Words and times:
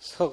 광음 0.00 0.32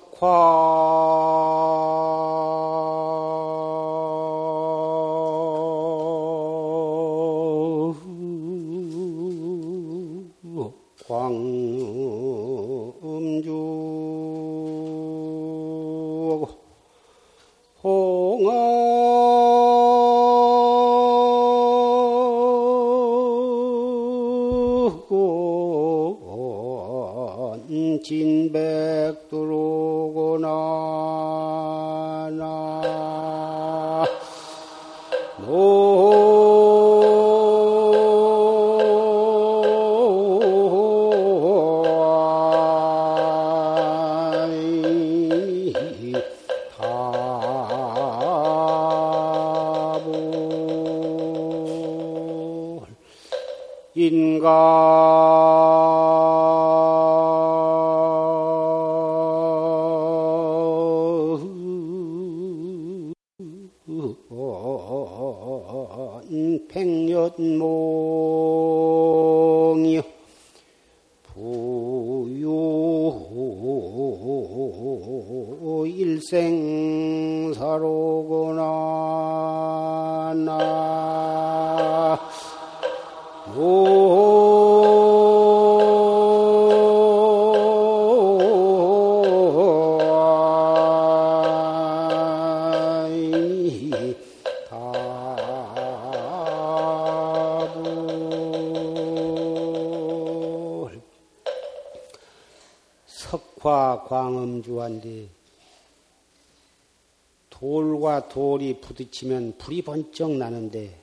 돌이 108.68 108.82
부딪히면 108.82 109.58
불이 109.58 109.82
번쩍 109.84 110.32
나는데 110.32 111.02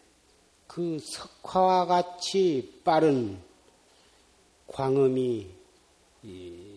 그 0.66 0.98
석화와 0.98 1.86
같이 1.86 2.80
빠른 2.84 3.40
광음이 4.66 5.48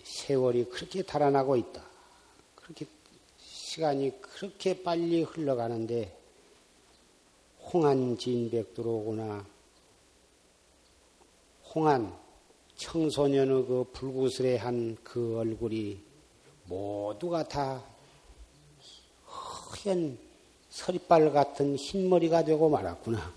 세월이 0.03 0.65
그렇게 0.65 1.03
달아나고 1.03 1.57
있다. 1.57 1.83
그렇게 2.55 2.85
시간이 3.39 4.21
그렇게 4.21 4.81
빨리 4.81 5.23
흘러가는데 5.23 6.17
홍한 7.63 8.17
진백도로구나 8.17 9.45
홍한 11.73 12.17
청소년의 12.77 13.65
그 13.65 13.89
불구스레한 13.91 14.97
그 15.03 15.37
얼굴이 15.37 16.01
모두가 16.65 17.47
다 17.47 17.83
허연 19.25 20.26
서리빨 20.69 21.31
같은 21.31 21.75
흰머리가 21.75 22.43
되고 22.43 22.69
말았구나. 22.69 23.33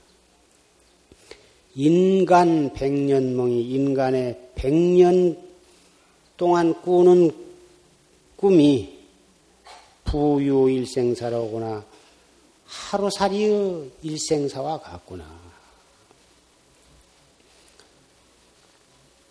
인간 1.75 2.73
백년몽이 2.73 3.63
인간의 3.63 4.51
백년 4.55 5.39
동안 6.37 6.81
꾸는 6.83 7.31
꿈이 8.37 8.99
부유일생사로구나. 10.05 11.85
하루살이의 12.67 13.91
일생사와 14.03 14.81
같구나. 14.81 15.41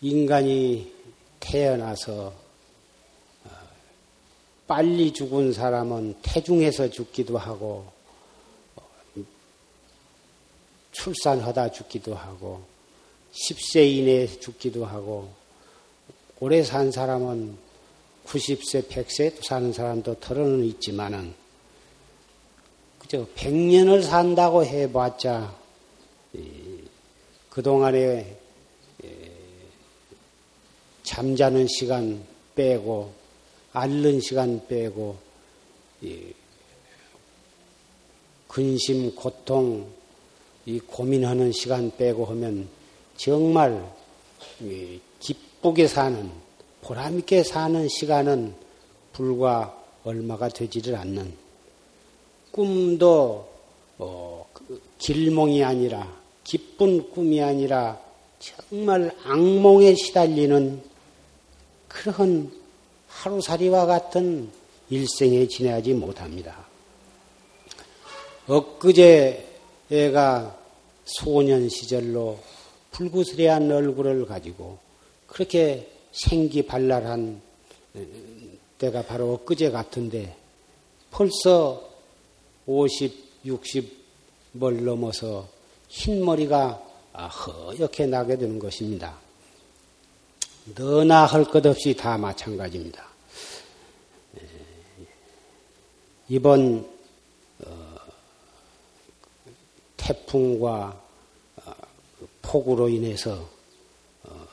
인간이 0.01 0.93
태어나서 1.39 2.33
빨리 4.69 5.11
죽은 5.11 5.51
사람은 5.51 6.17
태중해서 6.21 6.91
죽기도 6.91 7.39
하고 7.39 7.91
출산하다 10.91 11.71
죽기도 11.71 12.13
하고 12.13 12.61
10세 13.33 13.91
이내에 13.91 14.27
죽기도 14.27 14.85
하고 14.85 15.33
오래 16.39 16.61
산 16.61 16.91
사람은 16.91 17.57
90세, 18.27 18.87
100세 18.87 19.43
사는 19.43 19.73
사람도 19.73 20.19
털어는 20.19 20.63
있지만은 20.65 21.33
그저 22.99 23.25
100년을 23.35 24.03
산다고 24.03 24.63
해봤자 24.63 25.51
그동안에 27.49 28.37
잠자는 31.01 31.65
시간 31.67 32.23
빼고 32.53 33.18
앓는 33.73 34.19
시간 34.21 34.65
빼고 34.67 35.17
근심, 38.47 39.15
고통, 39.15 39.87
이 40.65 40.79
고민하는 40.79 41.51
시간 41.51 41.91
빼고 41.95 42.25
하면 42.25 42.67
정말 43.15 43.91
기쁘게 45.19 45.87
사는 45.87 46.29
보람 46.81 47.19
있게 47.19 47.43
사는 47.43 47.87
시간은 47.87 48.55
불과 49.13 49.75
얼마가 50.03 50.49
되지를 50.49 50.95
않는 50.95 51.33
꿈도 52.51 53.47
어, 53.97 54.47
그 54.53 54.81
길몽이 54.97 55.63
아니라 55.63 56.19
기쁜 56.43 57.09
꿈이 57.11 57.41
아니라 57.41 57.99
정말 58.39 59.15
악몽에 59.25 59.93
시달리는 59.95 60.81
그런 61.87 62.58
하루살이와 63.09 63.85
같은 63.85 64.49
일생에 64.89 65.47
지내지 65.47 65.93
못합니다. 65.93 66.65
엊그제 68.47 69.47
애가 69.91 70.57
소년 71.05 71.69
시절로 71.69 72.39
불구스레한 72.91 73.71
얼굴을 73.71 74.25
가지고 74.25 74.77
그렇게 75.27 75.91
생기발랄한 76.11 77.41
때가 78.77 79.03
바로 79.03 79.33
엊그제 79.33 79.71
같은데 79.71 80.35
벌써 81.11 81.89
50, 82.65 83.43
60을 83.45 84.83
넘어서 84.83 85.47
흰머리가 85.89 86.83
허옇게 87.13 88.05
나게 88.05 88.37
되는 88.37 88.59
것입니다. 88.59 89.17
너나 90.75 91.25
할 91.25 91.45
것 91.45 91.65
없이 91.65 91.95
다 91.95 92.17
마찬가지입니다. 92.17 93.08
이번 96.31 96.87
어, 97.65 97.95
태풍과 99.97 101.03
어, 101.55 101.73
폭우로 102.43 102.87
인해서 102.87 103.49
어, 104.21 104.47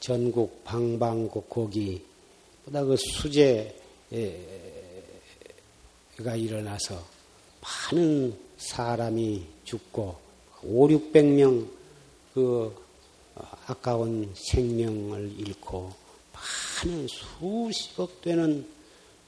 전국 0.00 0.64
방방곡곡이 0.64 2.02
보다 2.64 2.82
그 2.84 2.96
수재가 2.96 3.76
일어나서 6.36 7.04
많은 7.60 8.34
사람이 8.56 9.44
죽고 9.64 10.16
5, 10.62 10.88
600명 10.88 11.68
그 12.32 12.74
아까운 13.66 14.32
생명을 14.34 15.38
잃고 15.38 15.92
많은 16.32 17.06
수십억 17.08 18.22
되는 18.22 18.77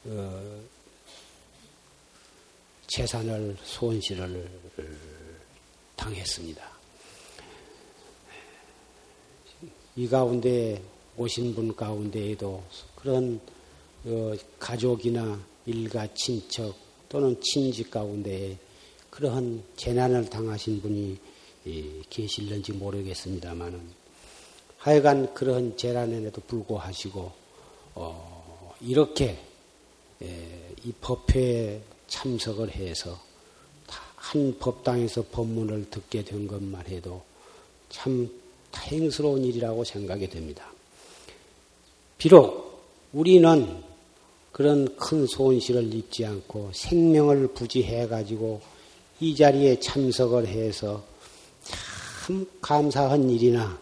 어, 0.06 0.62
재산을 2.86 3.56
손실을 3.62 4.50
당했습니다. 5.96 6.70
이 9.96 10.08
가운데 10.08 10.82
오신 11.16 11.54
분 11.54 11.76
가운데에도 11.76 12.62
그런 12.96 13.40
어, 14.04 14.32
가족이나 14.58 15.38
일가 15.66 16.08
친척 16.14 16.74
또는 17.08 17.38
친지 17.42 17.88
가운데 17.90 18.56
그러한 19.10 19.62
재난을 19.76 20.30
당하신 20.30 20.80
분이 20.80 21.18
계실는지 22.08 22.72
모르겠습니다만은 22.72 23.80
하여간 24.78 25.34
그런 25.34 25.76
재난에도 25.76 26.40
불구하시고 26.46 27.32
어, 27.96 28.74
이렇게 28.80 29.49
이 30.22 30.92
법회에 31.00 31.80
참석을 32.08 32.74
해서 32.74 33.18
한 34.16 34.56
법당에서 34.58 35.24
법문을 35.32 35.90
듣게 35.90 36.24
된 36.24 36.46
것만 36.46 36.86
해도 36.86 37.22
참 37.88 38.30
다행스러운 38.70 39.44
일이라고 39.44 39.84
생각이 39.84 40.28
됩니다. 40.28 40.70
비록 42.18 42.84
우리는 43.12 43.82
그런 44.52 44.96
큰 44.96 45.26
손실을 45.26 45.92
입지 45.94 46.24
않고 46.26 46.70
생명을 46.74 47.48
부지해 47.48 48.08
가지고 48.08 48.60
이 49.20 49.34
자리에 49.34 49.80
참석을 49.80 50.46
해서 50.46 51.02
참 52.26 52.46
감사한 52.60 53.30
일이나 53.30 53.78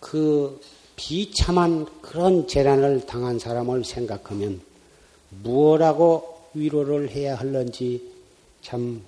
그 0.00 0.60
비참한 0.96 1.86
그런 2.02 2.46
재난을 2.48 3.06
당한 3.06 3.38
사람을 3.38 3.84
생각하면 3.84 4.60
무엇라고 5.30 6.48
위로를 6.54 7.10
해야 7.10 7.36
할는지 7.36 8.02
참 8.62 9.02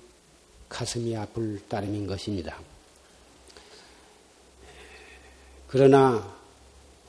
가슴이 0.69 1.15
아플 1.15 1.61
따름인 1.67 2.07
것입니다. 2.07 2.59
그러나 5.67 6.15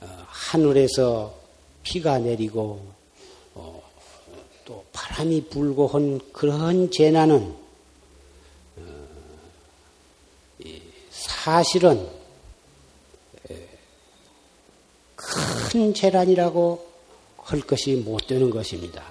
어, 0.01 0.25
하늘에서 0.27 1.35
비가 1.83 2.19
내리고 2.19 2.85
어, 3.55 3.83
또 4.65 4.85
바람이 4.93 5.49
불고 5.49 5.87
한 5.87 6.21
그런 6.33 6.91
재난은 6.91 7.55
어, 8.77 9.09
사실은 11.11 12.09
큰 15.17 15.95
재난이라고 15.95 16.92
할 17.43 17.61
것이 17.61 17.97
못 17.97 18.27
되는 18.27 18.51
것입니다. 18.51 19.05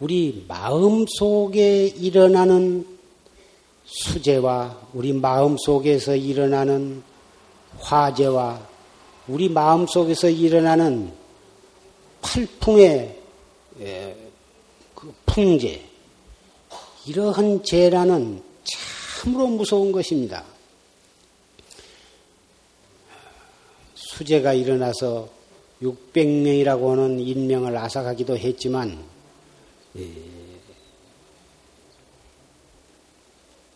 우리 0.00 0.44
마음 0.48 1.06
속에 1.08 1.86
일어나는 1.86 2.86
수재와 3.84 4.88
우리 4.92 5.12
마음 5.12 5.56
속에서 5.56 6.16
일어나는 6.16 7.02
화재와 7.78 8.68
우리 9.28 9.48
마음 9.48 9.86
속에서 9.86 10.28
일어나는 10.28 11.12
팔풍의 12.20 13.20
그 14.94 15.14
풍재, 15.26 15.82
이러한 17.06 17.62
재난은 17.62 18.42
참으로 18.64 19.46
무서운 19.46 19.92
것입니다. 19.92 20.44
수재가 24.16 24.52
일어나서 24.52 25.28
600명이라고 25.82 26.88
하는 26.90 27.18
인명을 27.18 27.76
앗아가기도 27.76 28.38
했지만, 28.38 29.02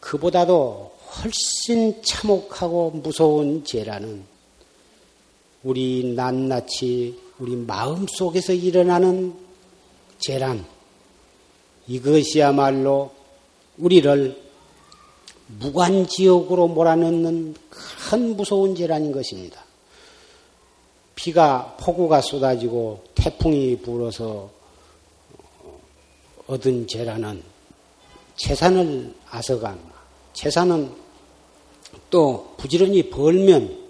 그보다도 0.01 0.93
훨씬 1.17 2.01
참혹하고 2.03 2.91
무서운 2.91 3.65
재난은 3.65 4.25
우리 5.65 6.15
낱낱이 6.15 7.19
우리 7.41 7.57
마음 7.57 8.07
속에서 8.09 8.53
일어나는 8.53 9.35
재난, 10.19 10.65
이것이야말로 11.89 13.11
우리를 13.77 14.41
무관지옥으로 15.59 16.69
몰아넣는 16.69 17.55
큰 17.71 18.37
무서운 18.37 18.77
재난인 18.77 19.11
것입니다. 19.13 19.68
비가, 21.19 21.77
폭우가 21.81 22.21
쏟아지고 22.21 23.03
태풍이 23.17 23.77
불어서 23.79 24.49
얻은 26.47 26.87
재난은 26.87 27.43
재산을 28.37 29.13
앗아간, 29.29 29.81
재산은 30.33 30.95
또 32.09 32.55
부지런히 32.57 33.11
벌면 33.11 33.89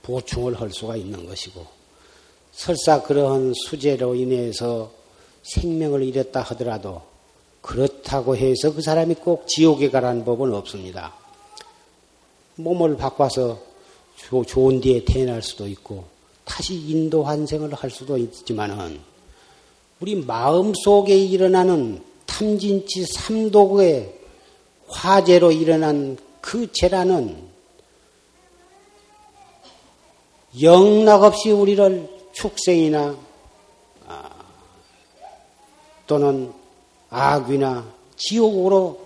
보충을 0.00 0.58
할 0.58 0.70
수가 0.70 0.96
있는 0.96 1.26
것이고 1.26 1.66
설사 2.52 3.02
그러한 3.02 3.52
수재로 3.66 4.14
인해서 4.14 4.90
생명을 5.42 6.04
잃었다 6.04 6.40
하더라도 6.40 7.02
그렇다고 7.60 8.34
해서 8.34 8.72
그 8.72 8.80
사람이 8.80 9.16
꼭 9.16 9.46
지옥에 9.46 9.90
가라는 9.90 10.24
법은 10.24 10.54
없습니다. 10.54 11.12
몸을 12.54 12.96
바꿔서 12.96 13.73
좋은 14.46 14.80
뒤에 14.80 15.04
태어날 15.04 15.42
수도 15.42 15.66
있고 15.68 16.04
다시 16.44 16.74
인도 16.74 17.24
환생을 17.24 17.72
할 17.74 17.90
수도 17.90 18.16
있지만은 18.16 19.00
우리 20.00 20.14
마음 20.14 20.72
속에 20.74 21.16
일어나는 21.16 22.02
탐진치 22.26 23.06
삼도구의 23.06 24.14
화재로 24.88 25.52
일어난 25.52 26.16
그 26.40 26.70
재란은 26.72 27.54
영락없이 30.60 31.50
우리를 31.50 32.08
축생이나 32.32 33.16
아, 34.06 34.30
또는 36.06 36.52
악귀나 37.10 37.92
지옥으로 38.16 39.00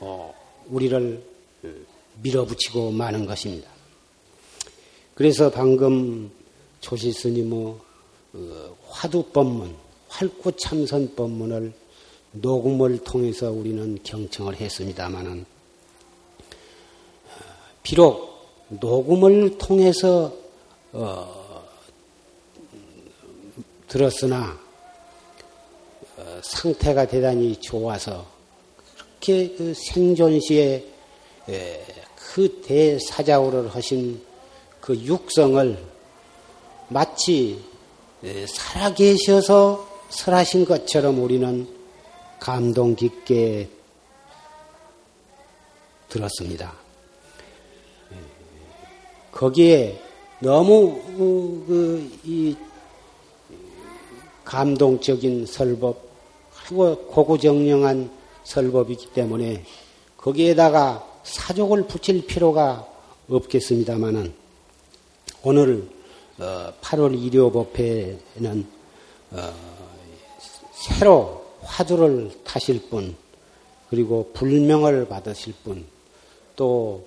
어, 0.00 0.34
우리를 0.68 1.22
밀어붙이고 2.22 2.90
마는 2.92 3.26
것입니다. 3.26 3.77
그래서 5.18 5.50
방금 5.50 6.30
조시 6.80 7.10
스님의 7.10 7.74
어, 8.34 8.76
화두법문, 8.86 9.74
활구참선법문을 10.06 11.72
녹음을 12.30 12.98
통해서 12.98 13.50
우리는 13.50 13.98
경청을 14.04 14.60
했습니다마는 14.60 15.40
어, 15.40 15.44
비록 17.82 18.28
녹음을 18.68 19.58
통해서 19.58 20.32
어, 20.92 21.64
들었으나 23.88 24.56
어, 26.16 26.40
상태가 26.44 27.08
대단히 27.08 27.56
좋아서 27.56 28.24
그렇게 28.94 29.52
그 29.56 29.74
생존 29.74 30.38
시에 30.38 30.86
에, 31.48 31.84
그 32.14 32.60
대사자우를 32.60 33.74
하신 33.74 34.27
그 34.88 34.96
육성을 34.96 35.84
마치 36.88 37.62
에, 38.24 38.46
살아계셔서 38.46 39.86
설하신 40.08 40.64
것처럼 40.64 41.22
우리는 41.22 41.68
감동 42.40 42.96
깊게 42.96 43.68
들었습니다. 46.08 46.72
거기에 49.30 50.00
너무 50.38 51.02
어, 51.18 51.66
그이 51.66 52.56
감동적인 54.46 55.44
설법 55.44 56.00
그리고 56.64 56.96
고고정령한 57.08 58.10
설법이기 58.42 59.08
때문에 59.12 59.64
거기에다가 60.16 61.06
사족을 61.24 61.86
붙일 61.86 62.26
필요가 62.26 62.88
없겠습니다만은 63.28 64.37
오늘 65.42 65.88
8월 66.38 67.12
어, 67.12 67.14
일요 67.14 67.50
법회는 67.52 68.66
어, 69.32 69.54
새로 70.72 71.44
화두를 71.62 72.30
타실 72.44 72.88
분 72.88 73.16
그리고 73.90 74.30
불명을 74.34 75.08
받으실 75.08 75.54
분또 75.64 77.04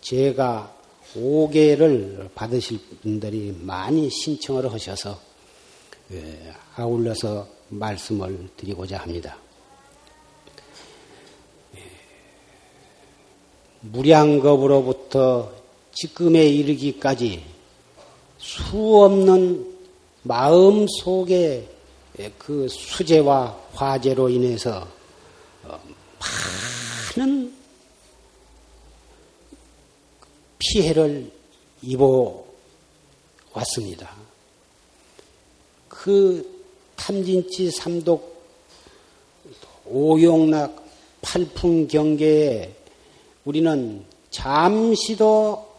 제가 0.00 0.74
5개를 1.14 2.32
받으실 2.34 2.78
분들이 3.02 3.54
많이 3.60 4.08
신청을 4.10 4.72
하셔서 4.72 5.18
예, 6.12 6.54
아울러서 6.76 7.46
말씀을 7.68 8.48
드리고자 8.56 8.98
합니다. 8.98 9.36
예, 11.76 11.80
무량겁으로부터 13.80 15.61
지금에 15.94 16.46
이르기까지 16.46 17.44
수 18.38 19.02
없는 19.04 19.72
마음 20.22 20.86
속에 20.88 21.68
그 22.38 22.68
수재와 22.68 23.58
화재로 23.72 24.28
인해서 24.28 24.86
어, 25.64 25.80
많은 27.16 27.52
피해를 30.58 31.30
입어 31.82 32.44
왔습니다. 33.52 34.14
그 35.88 36.64
탐진치 36.96 37.70
삼독 37.70 38.32
오용락 39.86 40.84
팔풍 41.20 41.88
경계에 41.88 42.74
우리는 43.44 44.04
잠시도 44.30 45.71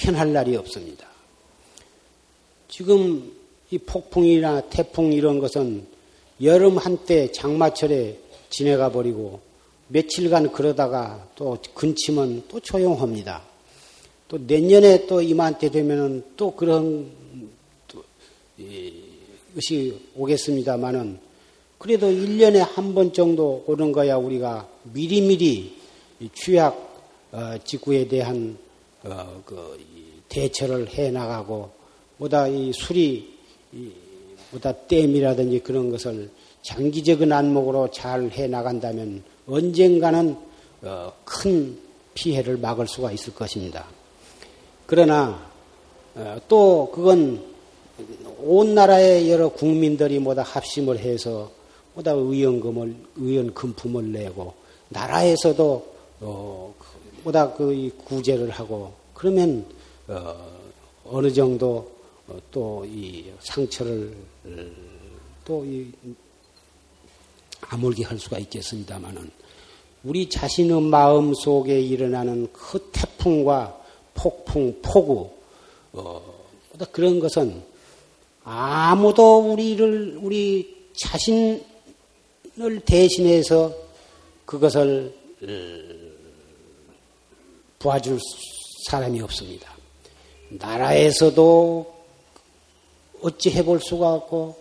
편할 0.00 0.32
날이 0.32 0.56
없습니다. 0.56 1.06
지금 2.68 3.32
이 3.70 3.76
폭풍이나 3.76 4.62
태풍 4.70 5.12
이런 5.12 5.38
것은 5.38 5.86
여름 6.42 6.78
한때 6.78 7.30
장마철에 7.30 8.18
지내가 8.48 8.90
버리고 8.90 9.40
며칠간 9.88 10.52
그러다가 10.52 11.28
또 11.36 11.58
근치면 11.74 12.44
또 12.48 12.60
조용합니다. 12.60 13.42
또 14.28 14.38
내년에 14.38 15.06
또 15.06 15.20
이맘때 15.20 15.70
되면은 15.70 16.24
또 16.36 16.54
그런 16.56 17.10
또 17.86 18.02
것이 19.54 20.00
오겠습니다만은 20.16 21.18
그래도 21.78 22.06
1년에 22.08 22.58
한 22.58 22.94
번 22.94 23.12
정도 23.12 23.64
오는 23.66 23.92
거야 23.92 24.16
우리가 24.16 24.66
미리미리 24.84 25.76
취약 26.34 26.88
어, 27.32 27.54
직구에 27.62 28.08
대한 28.08 28.58
어, 29.04 29.42
그 29.44 29.78
대처를 30.28 30.88
해 30.90 31.10
나가고 31.10 31.70
보다 32.18 32.46
이 32.46 32.72
술이 32.72 33.38
보다 34.50 34.72
댐이라든지 34.72 35.60
그런 35.60 35.90
것을 35.90 36.30
장기적인 36.62 37.32
안목으로 37.32 37.90
잘 37.90 38.30
해 38.30 38.46
나간다면 38.46 39.22
언젠가는 39.46 40.36
어, 40.82 41.12
큰 41.24 41.78
피해를 42.14 42.56
막을 42.58 42.86
수가 42.86 43.12
있을 43.12 43.34
것입니다. 43.34 43.86
그러나 44.86 45.50
어, 46.14 46.36
또 46.48 46.90
그건 46.92 47.42
온 48.42 48.74
나라의 48.74 49.30
여러 49.30 49.48
국민들이 49.48 50.18
모두 50.18 50.40
합심을 50.40 50.98
해서 50.98 51.50
모두 51.94 52.10
의원금을 52.10 52.96
의원 53.16 53.54
금품을 53.54 54.12
내고 54.12 54.54
나라에서도 54.88 55.86
어, 56.20 56.74
보다 57.22 57.52
그 57.52 57.90
구제를 58.04 58.50
하고 58.50 58.92
그러면 59.14 59.64
어, 60.08 61.20
느 61.20 61.32
정도 61.32 61.90
어, 62.26 62.36
또이 62.50 63.32
상처를 63.40 64.14
또 65.44 65.64
이 65.64 65.86
아물게 67.60 68.04
할 68.04 68.18
수가 68.18 68.38
있겠습니다만은 68.38 69.30
우리 70.04 70.28
자신의 70.28 70.80
마음 70.82 71.34
속에 71.34 71.80
일어나는 71.80 72.48
그 72.52 72.90
태풍과 72.92 73.78
폭풍, 74.14 74.80
폭우, 74.82 75.30
어, 75.92 76.22
그런 76.90 77.20
것은 77.20 77.62
아무도 78.42 79.52
우리를, 79.52 80.18
우리 80.22 80.88
자신을 80.96 81.62
대신해서 82.86 83.74
그것을 84.46 85.14
도와줄 87.80 88.18
사람이 88.88 89.22
없습니다. 89.22 89.74
나라에서도 90.50 91.94
어찌 93.22 93.50
해볼 93.50 93.80
수가 93.80 94.12
없고 94.14 94.54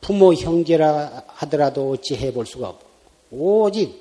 부모 0.00 0.32
형제라 0.32 1.24
하더라도 1.26 1.90
어찌 1.90 2.16
해볼 2.16 2.46
수가 2.46 2.70
없고 2.70 2.86
오직 3.30 3.94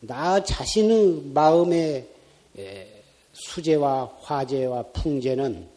나 0.00 0.42
자신의 0.42 1.32
마음의 1.34 2.08
수재와 3.34 4.10
화재와 4.22 4.84
풍재는 4.94 5.68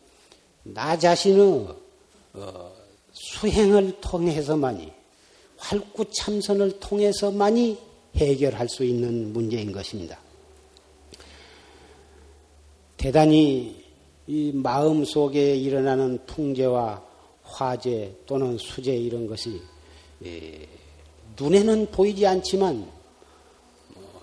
나 0.63 0.97
자신의 0.97 1.67
어, 2.35 2.71
수행을 3.11 3.99
통해서만이 3.99 4.89
활구 5.57 6.05
참선을 6.11 6.79
통해서만이 6.79 7.77
해결할 8.15 8.69
수 8.69 8.85
있는 8.85 9.33
문제인 9.33 9.73
것입니다. 9.73 10.22
대단히 13.03 13.83
이 14.27 14.53
마음 14.53 15.03
속에 15.03 15.57
일어나는 15.57 16.25
풍재와 16.25 17.03
화재 17.43 18.13
또는 18.25 18.57
수재 18.57 18.95
이런 18.95 19.27
것이 19.27 19.61
예, 20.25 20.65
눈에는 21.37 21.87
보이지 21.87 22.25
않지만 22.25 22.77
뭐 23.93 24.21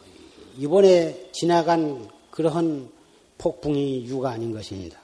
이번에 0.56 1.28
지나간 1.30 2.08
그러한 2.30 2.90
폭풍이 3.36 4.06
유가 4.06 4.30
아닌 4.30 4.50
것입니다. 4.54 4.98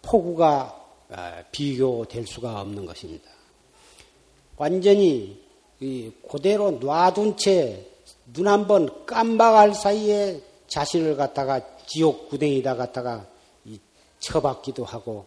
폭우가 0.00 0.82
아, 1.10 1.42
비교될 1.52 2.26
수가 2.26 2.62
없는 2.62 2.86
것입니다. 2.86 3.28
완전히 4.56 5.42
그대로 6.26 6.70
놔둔 6.70 7.36
채 7.36 7.86
눈 8.32 8.48
한번 8.48 9.04
깜박할 9.04 9.74
사이에 9.74 10.40
자신을 10.68 11.16
갖다가 11.16 11.60
지옥 11.86 12.28
구덩이다 12.28 12.76
갖다가 12.76 13.26
처박기도 14.18 14.84
하고 14.84 15.26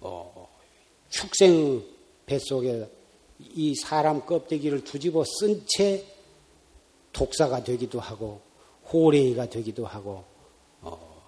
어, 0.00 0.48
축생 1.08 1.82
뱃속에 2.26 2.88
이 3.38 3.74
사람 3.74 4.24
껍데기를 4.24 4.84
두집어 4.84 5.24
쓴 5.24 5.66
채 5.66 6.04
독사가 7.12 7.64
되기도 7.64 7.98
하고 7.98 8.40
호랭이가 8.92 9.48
되기도 9.48 9.86
하고 9.86 10.24
어, 10.82 11.22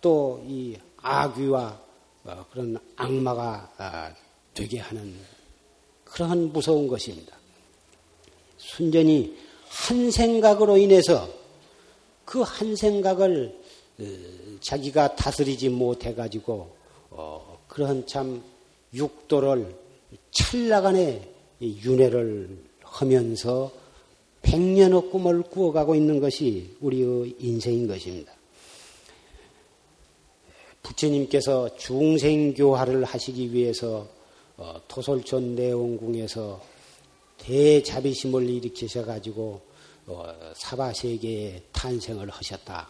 또이 0.00 0.76
아귀와 0.96 1.80
어, 2.24 2.46
그런 2.50 2.78
악마가 2.96 3.72
아, 3.78 4.14
되게 4.52 4.78
하는 4.80 5.16
그러한 6.04 6.52
무서운 6.52 6.88
것입니다. 6.88 7.36
순전히 8.56 9.38
한 9.68 10.10
생각으로 10.10 10.76
인해서 10.76 11.28
그 12.28 12.42
한 12.42 12.76
생각을 12.76 13.58
어, 14.00 14.04
자기가 14.60 15.16
다스리지 15.16 15.70
못해가지고 15.70 16.70
어, 17.08 17.58
그런 17.66 18.06
참 18.06 18.42
육도를 18.92 19.74
찰나간에 20.30 21.26
윤회를 21.62 22.50
하면서 22.82 23.72
백년의 24.42 25.10
꿈을 25.10 25.42
꾸어가고 25.42 25.94
있는 25.94 26.20
것이 26.20 26.76
우리의 26.80 27.34
인생인 27.38 27.88
것입니다. 27.88 28.34
부처님께서 30.82 31.76
중생교화를 31.78 33.04
하시기 33.04 33.54
위해서 33.54 34.06
어, 34.58 34.78
토솔촌 34.86 35.54
내원궁에서 35.54 36.62
대자비심을 37.38 38.50
일으키셔가지고 38.50 39.42
어, 39.52 39.67
사바 40.56 40.94
세계에 40.94 41.62
탄생을 41.72 42.30
하셨다. 42.30 42.88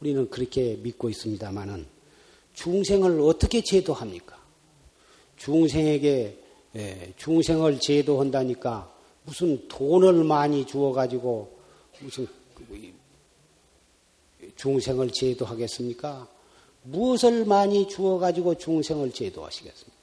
우리는 0.00 0.28
그렇게 0.30 0.76
믿고 0.76 1.08
있습니다만은 1.10 1.86
중생을 2.54 3.20
어떻게 3.20 3.62
제도합니까? 3.62 4.36
중생에게 5.36 6.42
예, 6.76 7.12
중생을 7.16 7.80
제도한다니까 7.80 8.92
무슨 9.24 9.66
돈을 9.68 10.24
많이 10.24 10.66
주어 10.66 10.92
가지고 10.92 11.58
무슨 12.00 12.26
중생을 14.56 15.10
제도하겠습니까? 15.10 16.28
무엇을 16.82 17.44
많이 17.44 17.88
주어 17.88 18.18
가지고 18.18 18.56
중생을 18.56 19.12
제도하시겠습니까? 19.12 19.96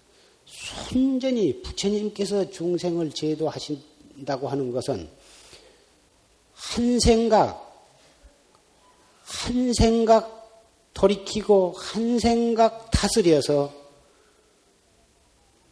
순전히 0.45 1.61
부처님께서 1.61 2.49
중생을 2.49 3.11
제도하신다고 3.11 4.49
하는 4.49 4.71
것은 4.71 5.07
한 6.71 6.99
생각, 6.99 7.59
한 9.23 9.73
생각 9.73 10.63
돌이키고 10.93 11.73
한 11.77 12.17
생각 12.19 12.89
다스려서 12.89 13.73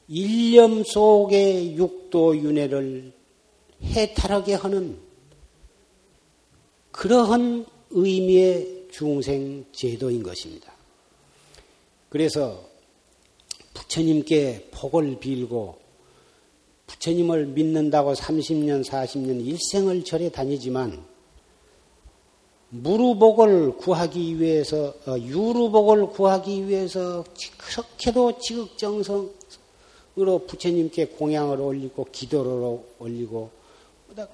일념 0.07 0.83
속의 0.83 1.77
육도 1.77 2.37
윤회를 2.37 3.13
해탈하게 3.81 4.55
하는 4.55 4.99
그러한 6.91 7.65
의미의 7.91 8.87
중생 8.91 9.65
제도인 9.71 10.21
것입니다. 10.21 10.73
그래서 12.09 12.69
부처님께 13.73 14.67
복을 14.71 15.19
빌고 15.19 15.80
부처님을 16.91 17.47
믿는다고 17.47 18.13
30년, 18.13 18.83
40년 18.83 19.45
일생을 19.45 20.03
절에 20.03 20.29
다니지만 20.29 21.03
무루복을 22.69 23.77
구하기 23.77 24.39
위해서 24.39 24.93
어, 25.05 25.17
유루복을 25.17 26.07
구하기 26.07 26.67
위해서 26.67 27.23
그렇게도 27.57 28.39
지극정성으로 28.39 29.29
부처님께 30.47 31.07
공양을 31.07 31.59
올리고 31.59 32.07
기도를 32.11 32.79
올리고 32.99 33.49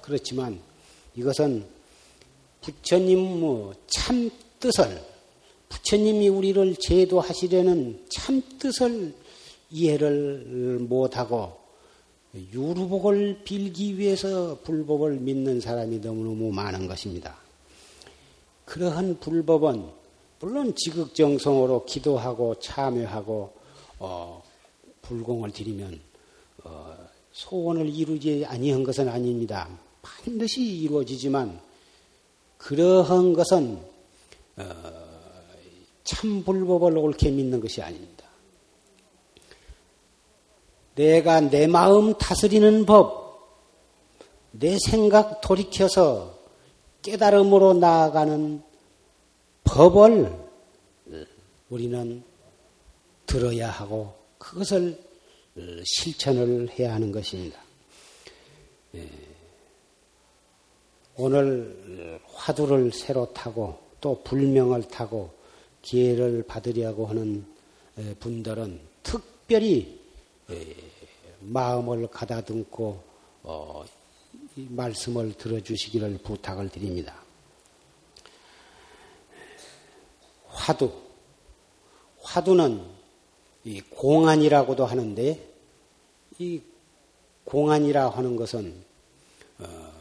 그렇지만 0.02 0.60
이것은 1.14 1.64
부처님 2.60 3.72
참 3.86 4.30
뜻을 4.60 5.00
부처님이 5.68 6.28
우리를 6.28 6.76
제도하시려는 6.76 8.04
참 8.08 8.42
뜻을 8.58 9.14
이해를 9.70 10.78
못하고 10.80 11.67
유루복을 12.34 13.40
빌기 13.44 13.98
위해서 13.98 14.58
불법을 14.62 15.16
믿는 15.16 15.60
사람이 15.60 15.98
너무너무 15.98 16.52
많은 16.52 16.86
것입니다. 16.86 17.36
그러한 18.64 19.18
불법은 19.18 19.88
물론 20.40 20.74
지극정성으로 20.74 21.86
기도하고 21.86 22.56
참여하고 22.56 23.52
어, 23.98 24.42
불공을 25.02 25.52
드리면 25.52 25.98
어, 26.64 26.96
소원을 27.32 27.88
이루지 27.88 28.44
아니한 28.46 28.84
것은 28.84 29.08
아닙니다. 29.08 29.68
반드시 30.02 30.62
이루어지지만 30.62 31.60
그러한 32.58 33.32
것은 33.32 33.80
어, 34.56 35.08
참 36.04 36.42
불법을 36.44 36.96
옳게 36.96 37.30
믿는 37.30 37.60
것이 37.60 37.82
아닙니다. 37.82 38.17
내가 40.98 41.40
내 41.40 41.68
마음 41.68 42.14
다스리는 42.14 42.84
법, 42.84 43.62
내 44.50 44.76
생각 44.80 45.40
돌이켜서 45.40 46.36
깨달음으로 47.02 47.74
나아가는 47.74 48.60
법을 49.62 50.32
우리는 51.70 52.24
들어야 53.26 53.70
하고 53.70 54.12
그것을 54.38 55.00
실천을 55.84 56.68
해야 56.76 56.94
하는 56.94 57.12
것입니다. 57.12 57.60
예. 58.96 59.08
오늘 61.14 62.20
화두를 62.32 62.90
새로 62.90 63.32
타고 63.32 63.78
또 64.00 64.20
불명을 64.24 64.88
타고 64.88 65.30
기회를 65.82 66.42
받으려고 66.48 67.06
하는 67.06 67.46
분들은 68.18 68.80
특별히 69.04 69.98
마음을 71.40 72.08
가다듬고 72.08 73.02
어, 73.42 73.84
말씀을 74.54 75.34
들어주시기를 75.34 76.18
부탁을 76.18 76.68
드립니다. 76.68 77.22
화두. 80.46 80.92
화두는 82.20 82.84
공안이라고도 83.90 84.84
하는데 84.84 85.54
이 86.38 86.60
공안이라 87.44 88.10
하는 88.10 88.36
것은 88.36 88.84
어, 89.58 89.92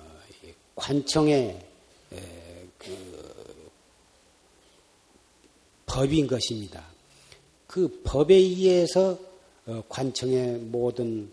관청의 0.75 1.67
법인 5.98 6.27
것입니다. 6.27 6.86
그 7.65 8.01
법에 8.03 8.36
의해서 8.36 9.12
어, 9.12 9.26
관청의 9.89 10.59
모든 10.59 11.31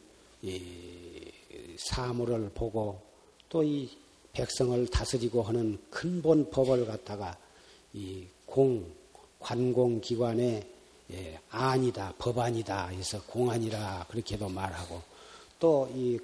사물을 1.77 2.51
보고 2.55 3.01
또 3.49 3.63
이 3.63 3.89
백성을 4.35 4.87
다스리고 4.89 5.43
하는 5.43 5.79
근본 5.91 6.51
법을 6.51 6.87
갖다가 6.87 7.39
이 7.93 8.27
공, 8.45 8.85
관공기관의 9.39 10.69
예, 11.13 11.41
안이다, 11.51 12.15
법안이다 12.19 12.89
해서 12.89 13.23
공안이라 13.27 14.07
그렇게도 14.09 14.49
말하고 14.49 15.03
또이 15.61 16.19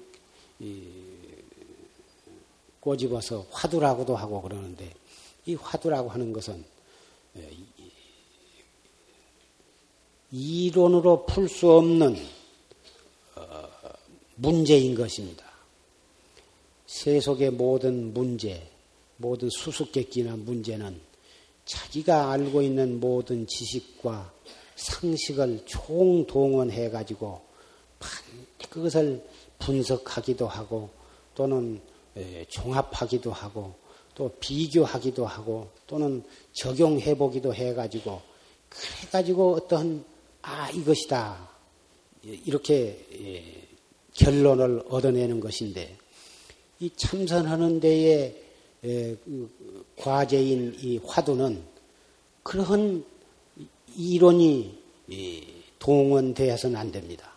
꼬집어서 2.81 3.45
화두라고도 3.51 4.15
하고 4.15 4.41
그러는데 4.41 4.91
이 5.45 5.55
화두라고 5.55 6.09
하는 6.09 6.33
것은 6.33 6.63
예, 7.37 7.49
이론으로 10.31 11.25
풀 11.25 11.49
수 11.49 11.71
없는 11.71 12.15
어, 13.35 13.67
문제인 14.35 14.95
것입니다. 14.95 15.45
세속의 16.87 17.51
모든 17.51 18.13
문제, 18.13 18.69
모든 19.17 19.49
수수께끼나 19.49 20.35
문제는 20.35 20.99
자기가 21.65 22.31
알고 22.31 22.61
있는 22.61 22.99
모든 22.99 23.45
지식과 23.47 24.33
상식을 24.75 25.63
총동원해 25.65 26.89
가지고 26.89 27.41
그것을 28.69 29.23
분석하기도 29.59 30.47
하고 30.47 30.89
또는 31.35 31.79
종합하기도 32.49 33.31
하고 33.31 33.75
또 34.15 34.29
비교하기도 34.39 35.25
하고 35.25 35.69
또는 35.87 36.23
적용해 36.53 37.15
보기도 37.15 37.53
해 37.53 37.73
가지고 37.73 38.21
그래 38.69 39.09
가지고 39.11 39.55
어떤 39.55 40.03
아, 40.41 40.69
이것이다. 40.71 41.49
이렇게 42.23 43.05
예, 43.13 43.67
결론을 44.13 44.83
얻어내는 44.89 45.39
것인데, 45.39 45.97
이 46.79 46.89
참선하는 46.95 47.79
데에 47.79 48.35
예, 48.83 49.15
그 49.23 49.49
과제인 49.97 50.77
이 50.81 50.99
화두는 51.05 51.61
그러한 52.43 53.05
이론이 53.95 54.79
동원되어서는 55.79 56.75
안 56.75 56.91
됩니다. 56.91 57.31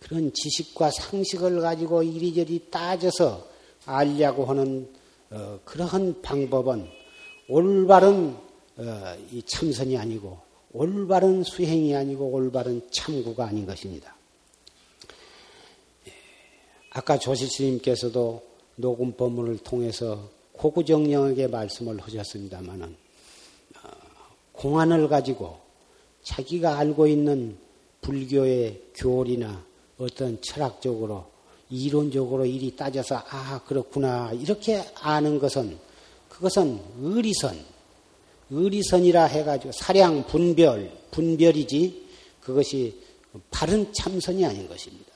그런 0.00 0.32
지식과 0.32 0.90
상식을 0.90 1.60
가지고 1.60 2.02
이리저리 2.02 2.66
따져서 2.70 3.46
알려고 3.84 4.44
하는 4.46 4.88
어, 5.30 5.58
그러한 5.64 6.22
방법은 6.22 6.88
올바른 7.48 8.36
어, 8.76 9.16
이 9.30 9.42
참선이 9.42 9.96
아니고 9.96 10.47
올바른 10.78 11.42
수행이 11.42 11.96
아니고 11.96 12.30
올바른 12.30 12.80
참구가 12.92 13.46
아닌 13.46 13.66
것입니다. 13.66 14.14
예, 16.06 16.12
아까 16.90 17.18
조실스님께서도 17.18 18.40
녹음 18.76 19.12
법문을 19.12 19.58
통해서 19.58 20.30
고구정령하게 20.52 21.48
말씀을 21.48 21.98
하셨습니다마는 22.00 22.94
어, 23.82 23.88
공안을 24.52 25.08
가지고 25.08 25.58
자기가 26.22 26.78
알고 26.78 27.08
있는 27.08 27.58
불교의 28.00 28.82
교리나 28.94 29.64
어떤 29.98 30.40
철학적으로 30.42 31.26
이론적으로 31.70 32.46
일이 32.46 32.76
따져서 32.76 33.24
아 33.28 33.60
그렇구나 33.66 34.32
이렇게 34.32 34.84
아는 34.94 35.40
것은 35.40 35.76
그것은 36.28 36.80
의리선 37.00 37.77
의리선이라 38.50 39.24
해가지고 39.24 39.72
사량 39.72 40.26
분별, 40.26 40.90
분별이지 41.10 42.08
그것이 42.40 42.98
바른 43.50 43.92
참선이 43.92 44.44
아닌 44.44 44.68
것입니다. 44.68 45.08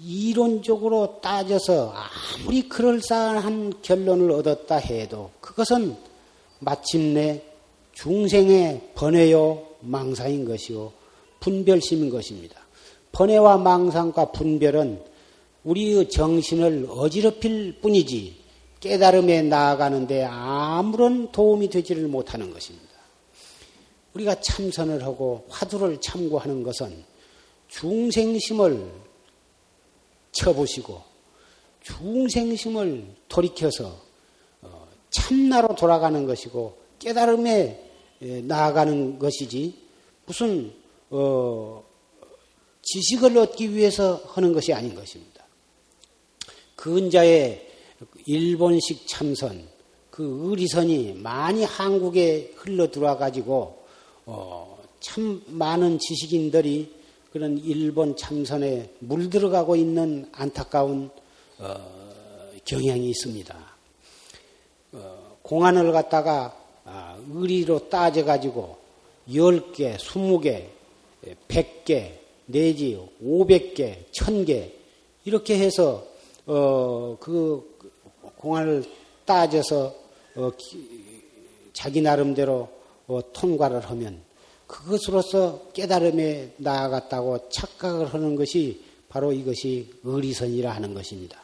이론적으로 0.00 1.20
따져서 1.20 1.92
아무리 1.92 2.68
그럴싸한 2.68 3.82
결론을 3.82 4.30
얻었다 4.30 4.76
해도 4.76 5.30
그것은 5.40 5.96
마침내 6.60 7.42
중생의 7.94 8.92
번외요 8.94 9.66
망상인 9.80 10.44
것이요 10.44 10.92
분별심인 11.40 12.10
것입니다. 12.10 12.60
번외와 13.12 13.58
망상과 13.58 14.32
분별은 14.32 15.02
우리의 15.64 16.08
정신을 16.08 16.86
어지럽힐 16.90 17.80
뿐이지 17.80 18.36
깨달음에 18.80 19.42
나아가는데 19.42 20.24
아무런 20.24 21.32
도움이 21.32 21.68
되지를 21.70 22.06
못하는 22.08 22.52
것입니다. 22.52 22.88
우리가 24.14 24.40
참선을 24.40 25.04
하고 25.04 25.46
화두를 25.48 26.00
참고하는 26.00 26.62
것은 26.62 27.04
중생심을 27.68 28.90
쳐보시고 30.32 31.02
중생심을 31.82 33.04
돌이켜서 33.28 34.00
어, 34.62 34.88
참나로 35.10 35.74
돌아가는 35.74 36.26
것이고 36.26 36.78
깨달음에 36.98 37.84
나아가는 38.20 39.18
것이지 39.18 39.78
무슨 40.26 40.72
어, 41.10 41.84
지식을 42.82 43.36
얻기 43.36 43.74
위해서 43.74 44.22
하는 44.26 44.52
것이 44.52 44.72
아닌 44.72 44.94
것입니다. 44.94 45.44
근자의 46.74 47.67
일본식 48.26 49.06
참선, 49.06 49.66
그 50.10 50.48
의리선이 50.48 51.14
많이 51.14 51.64
한국에 51.64 52.52
흘러 52.56 52.90
들어와 52.90 53.16
가지고 53.16 53.82
어, 54.26 54.78
참 55.00 55.42
많은 55.46 55.98
지식인들이 55.98 56.92
그런 57.32 57.58
일본 57.58 58.16
참선에 58.16 58.94
물들어가고 59.00 59.76
있는 59.76 60.28
안타까운 60.32 61.10
어, 61.58 62.50
경향이 62.64 63.08
있습니다. 63.10 63.56
어, 64.92 65.36
공안을 65.42 65.92
갖다가 65.92 66.56
아, 66.84 67.18
의리로 67.30 67.88
따져 67.88 68.24
가지고 68.24 68.78
10개, 69.28 69.96
20개, 69.96 70.66
100개, 71.48 72.12
내지 72.46 72.98
500개, 73.22 74.10
1000개 74.10 74.72
이렇게 75.24 75.58
해서 75.58 76.06
어, 76.46 77.16
그 77.20 77.77
공안을 78.40 78.84
따져서 79.24 79.94
어, 80.36 80.50
자기 81.72 82.00
나름대로 82.00 82.68
어, 83.06 83.20
통과를 83.32 83.80
하면 83.80 84.20
그것으로서 84.66 85.70
깨달음에 85.72 86.54
나아갔다고 86.58 87.48
착각을 87.48 88.12
하는 88.12 88.36
것이 88.36 88.82
바로 89.08 89.32
이것이 89.32 89.90
의리선이라 90.04 90.70
하는 90.70 90.92
것입니다. 90.94 91.42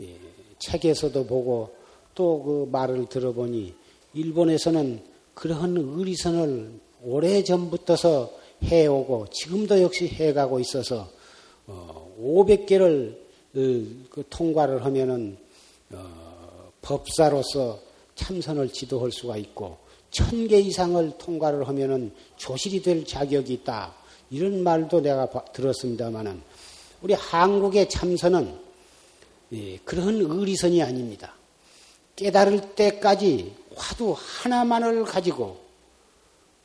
예, 0.00 0.16
책에서도 0.58 1.26
보고 1.26 1.74
또 2.14 2.42
그 2.44 2.68
말을 2.70 3.06
들어보니 3.08 3.74
일본에서는 4.14 5.00
그러한 5.34 5.76
의리선을 5.76 6.70
오래 7.04 7.42
전부터서 7.42 8.30
해오고 8.62 9.26
지금도 9.30 9.82
역시 9.82 10.08
해가고 10.08 10.60
있어서 10.60 11.10
어, 11.66 12.14
500개를 12.20 13.16
그 13.52 14.24
통과를 14.30 14.84
하면은 14.84 15.36
어, 15.96 16.72
법사로서 16.82 17.80
참선을 18.14 18.72
지도할 18.72 19.10
수가 19.12 19.36
있고 19.38 19.78
천 20.10 20.46
개 20.46 20.60
이상을 20.60 21.18
통과를 21.18 21.66
하면은 21.66 22.14
조실이 22.36 22.82
될 22.82 23.04
자격이 23.04 23.52
있다. 23.52 23.92
이런 24.30 24.62
말도 24.62 25.00
내가 25.00 25.28
들었습니다만은 25.52 26.40
우리 27.02 27.14
한국의 27.14 27.88
참선은 27.88 28.56
예, 29.52 29.76
그런 29.78 30.20
의리선이 30.20 30.82
아닙니다. 30.82 31.34
깨달을 32.16 32.74
때까지 32.76 33.54
화두 33.74 34.14
하나만을 34.16 35.04
가지고 35.04 35.58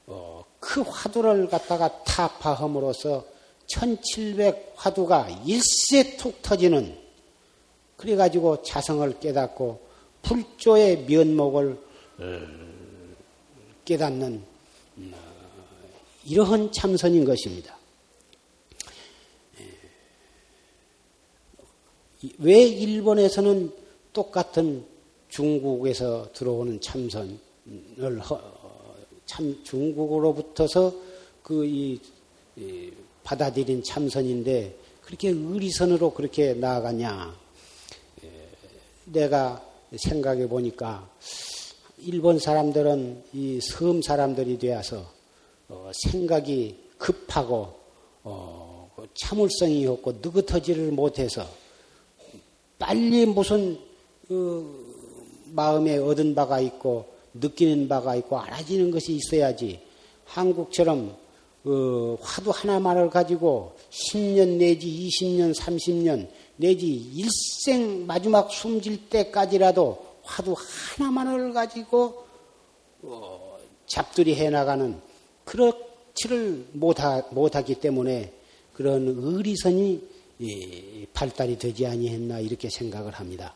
어, 0.06 0.46
그 0.60 0.82
화두를 0.82 1.48
갖다가 1.50 2.04
타파함으로써 2.04 3.26
1700 3.68 4.74
화두가 4.76 5.30
일세 5.46 6.18
툭 6.18 6.42
터지는 6.44 6.96
그래가지고 8.00 8.64
자성을 8.64 9.20
깨닫고 9.20 9.80
불조의 10.22 11.06
면목을 11.06 11.78
어, 12.20 12.40
깨닫는 13.86 14.44
어, 14.98 15.12
이러한 16.26 16.72
참선인 16.72 17.26
것입니다. 17.26 17.78
왜 22.40 22.64
일본에서는 22.64 23.72
똑같은 24.12 24.86
중국에서 25.30 26.32
들어오는 26.34 26.82
참선을 26.82 27.38
참 29.26 29.64
중국으로부터서 29.64 30.94
그 31.44 31.66
이 31.66 32.00
받아들인 33.24 33.84
참선인데 33.84 34.76
그렇게 35.02 35.30
의리선으로 35.30 36.14
그렇게 36.14 36.54
나아가냐? 36.54 37.38
내가 39.12 39.64
생각해 39.96 40.48
보니까 40.48 41.10
일본 41.98 42.40
사람들은 42.40 43.24
이 43.34 43.60
섬 43.62 44.02
사람들이 44.02 44.58
되어서 44.58 45.06
어, 45.68 45.92
생각이 45.94 46.78
급하고 46.98 47.74
어, 48.24 48.90
그 48.96 49.08
참을성이 49.16 49.86
없고 49.88 50.14
느긋하지를 50.22 50.92
못해서 50.92 51.46
빨리 52.78 53.26
무슨 53.26 53.78
그 54.28 55.46
마음에 55.52 55.98
얻은 55.98 56.36
바가 56.36 56.60
있고 56.62 57.06
느끼는 57.34 57.88
바가 57.88 58.16
있고 58.18 58.40
알아지는 58.40 58.92
것이 58.92 59.14
있어야지 59.14 59.80
한국처럼 60.26 61.16
어, 61.66 62.18
화두 62.22 62.52
하나만을 62.52 63.10
가지고 63.10 63.76
10년 63.92 64.58
내지 64.58 64.88
20년, 64.88 65.54
30년 65.54 66.28
내지 66.60 66.88
일생 66.88 68.06
마지막 68.06 68.52
숨질 68.52 69.10
때까지라도 69.10 70.06
화두 70.24 70.56
하나만을 70.58 71.54
가지고 71.54 72.26
어, 73.02 73.58
잡들이 73.88 74.36
해나가는 74.36 75.00
그렇지를 75.46 76.66
못하, 76.74 77.24
못하기 77.32 77.76
때문에 77.76 78.34
그런 78.74 79.08
의리선이 79.08 80.02
예, 80.42 81.06
발달이 81.14 81.58
되지 81.58 81.86
아니했나 81.86 82.40
이렇게 82.40 82.70
생각을 82.70 83.14
합니다. 83.14 83.56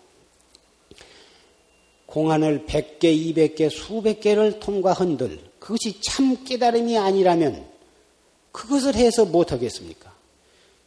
공안을 2.06 2.66
100개, 2.66 3.04
200개, 3.04 3.70
수백 3.70 4.22
개를 4.22 4.62
통과한들 4.62 5.40
그것이 5.60 6.00
참 6.00 6.46
깨달음이 6.46 6.98
아니라면 6.98 7.66
그것을 8.54 8.96
해서 8.96 9.26
못하겠습니까? 9.26 10.14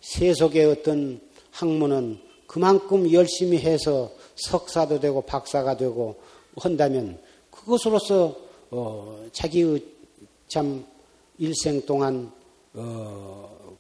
세속의 0.01 0.65
어떤 0.65 1.26
학문은 1.57 2.21
그만큼 2.47 3.11
열심히 3.11 3.59
해서 3.59 4.13
석사도 4.37 5.01
되고 5.01 5.23
박사가 5.23 5.77
되고 5.77 6.17
한다면 6.57 7.19
그것으로서 7.51 8.37
어, 8.71 9.27
자기의 9.33 9.83
참 10.49 10.85
일생 11.39 11.85
동안 11.87 12.31
어, 12.75 13.77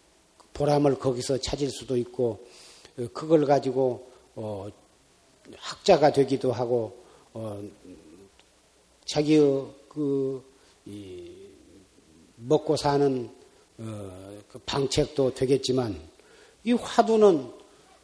보람을 0.54 0.98
거기서 0.98 1.38
찾을 1.38 1.68
수도 1.68 1.96
있고 1.98 2.46
어, 2.98 3.06
그걸 3.12 3.44
가지고 3.44 4.10
어, 4.34 4.68
학자가 5.54 6.12
되기도 6.12 6.52
하고 6.52 7.04
어, 7.34 7.62
자기의 9.04 9.66
그 9.88 10.42
먹고 12.36 12.76
사는 12.76 13.30
어, 13.78 14.38
그 14.48 14.58
방책도 14.60 15.34
되겠지만 15.34 16.00
이 16.64 16.72
화두는 16.72 17.55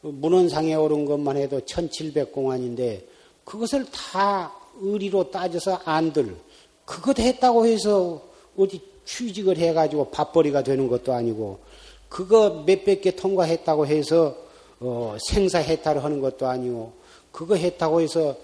문헌상에 0.03 0.75
오른 0.75 1.05
것만 1.05 1.37
해도 1.37 1.61
1700공안인데 1.61 3.05
그것을 3.45 3.87
다 3.91 4.53
의리로 4.81 5.31
따져서 5.31 5.81
안들 5.85 6.37
그것 6.85 7.19
했다고 7.19 7.67
해서 7.67 8.23
어디 8.57 8.81
취직을 9.05 9.57
해가지고 9.57 10.11
밥벌이가 10.11 10.63
되는 10.63 10.89
것도 10.89 11.13
아니고 11.13 11.61
그거 12.09 12.65
몇백 12.67 13.03
개 13.03 13.17
통과했다고 13.17 13.87
해서 13.87 14.37
어, 14.81 15.17
생사 15.29 15.59
해탈을 15.59 16.03
하는 16.03 16.21
것도 16.21 16.47
아니고 16.47 16.93
그거 17.31 17.55
했다고 17.55 18.01
해서 18.01 18.37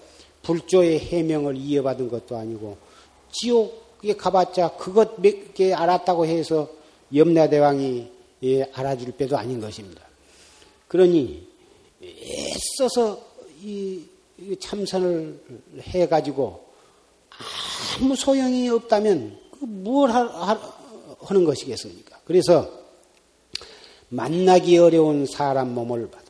불조의 0.43 0.99
해명을 0.99 1.57
이어받은 1.57 2.09
것도 2.09 2.37
아니고 2.37 2.77
지옥에 3.31 4.15
가봤자 4.17 4.77
그것 4.77 5.19
몇 5.21 5.53
개 5.53 5.73
알았다고 5.73 6.25
해서 6.25 6.69
염라대왕이 7.13 8.09
예, 8.43 8.63
알아줄 8.71 9.11
때도 9.13 9.37
아닌 9.37 9.59
것입니다. 9.59 10.01
그러니 10.87 11.48
애써서 12.01 13.21
이 13.61 14.05
참선을 14.59 15.43
해가지고 15.81 16.69
아무 17.99 18.15
소용이 18.15 18.69
없다면 18.69 19.37
그뭘 19.59 20.11
하는 20.11 21.45
것이겠습니까? 21.45 22.19
그래서 22.25 22.69
만나기 24.09 24.77
어려운 24.77 25.25
사람 25.25 25.73
몸을 25.73 26.09
받아 26.09 26.25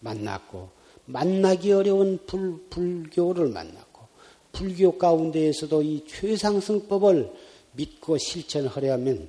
만났고 0.00 0.70
만나기 1.04 1.72
어려운 1.72 2.18
불, 2.26 2.62
불교를 2.70 3.48
만났고 3.48 4.06
불교 4.52 4.96
가운데에서도 4.98 5.82
이 5.82 6.04
최상승법을 6.06 7.32
믿고 7.72 8.18
실천하려면 8.18 9.28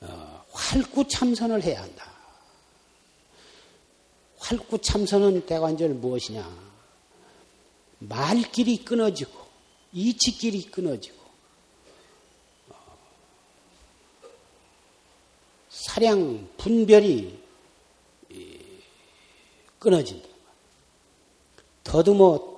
어, 0.00 0.44
활구 0.50 1.06
참선을 1.08 1.62
해야 1.62 1.82
한다. 1.82 2.11
활구 4.42 4.78
참선은 4.80 5.46
대관절 5.46 5.90
무엇이냐? 5.90 6.72
말길이 8.00 8.84
끊어지고 8.84 9.40
이치길이 9.92 10.62
끊어지고 10.70 11.16
어, 12.70 12.74
사량 15.70 16.48
분별이 16.56 17.40
끊어진다. 19.78 20.28
더듬어 21.84 22.52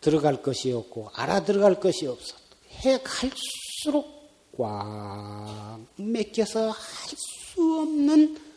들어갈 0.00 0.42
것이 0.42 0.72
없고 0.72 1.10
알아 1.14 1.44
들어갈 1.44 1.78
것이 1.80 2.06
없어. 2.06 2.36
해 2.84 2.98
갈수록 3.02 4.30
꽉 4.56 5.80
맥혀서 5.96 6.70
할 6.70 7.30
수 7.60 7.80
없는 7.80 8.49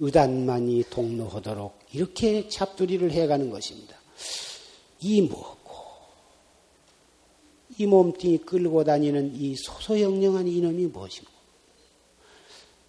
의단만이 0.00 0.84
동로하도록 0.90 1.78
이렇게 1.92 2.48
잡두리를 2.48 3.10
해가는 3.10 3.50
것입니다. 3.50 3.96
이 5.00 5.22
뭐고 5.22 5.58
이 7.78 7.86
몸뚱이 7.86 8.38
끌고 8.38 8.84
다니는 8.84 9.34
이 9.34 9.54
소소영령한 9.56 10.48
이놈이 10.48 10.86
무엇이고 10.86 11.30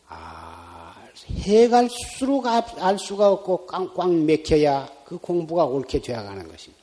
아, 0.08 0.96
해갈수록 1.30 2.48
알 2.48 2.98
수가 2.98 3.32
없고 3.32 3.66
꽉꽉 3.68 4.14
맥혀야 4.14 4.90
그 5.06 5.18
공부가 5.18 5.66
옳게 5.66 6.02
되어가는 6.02 6.48
것입니다. 6.48 6.82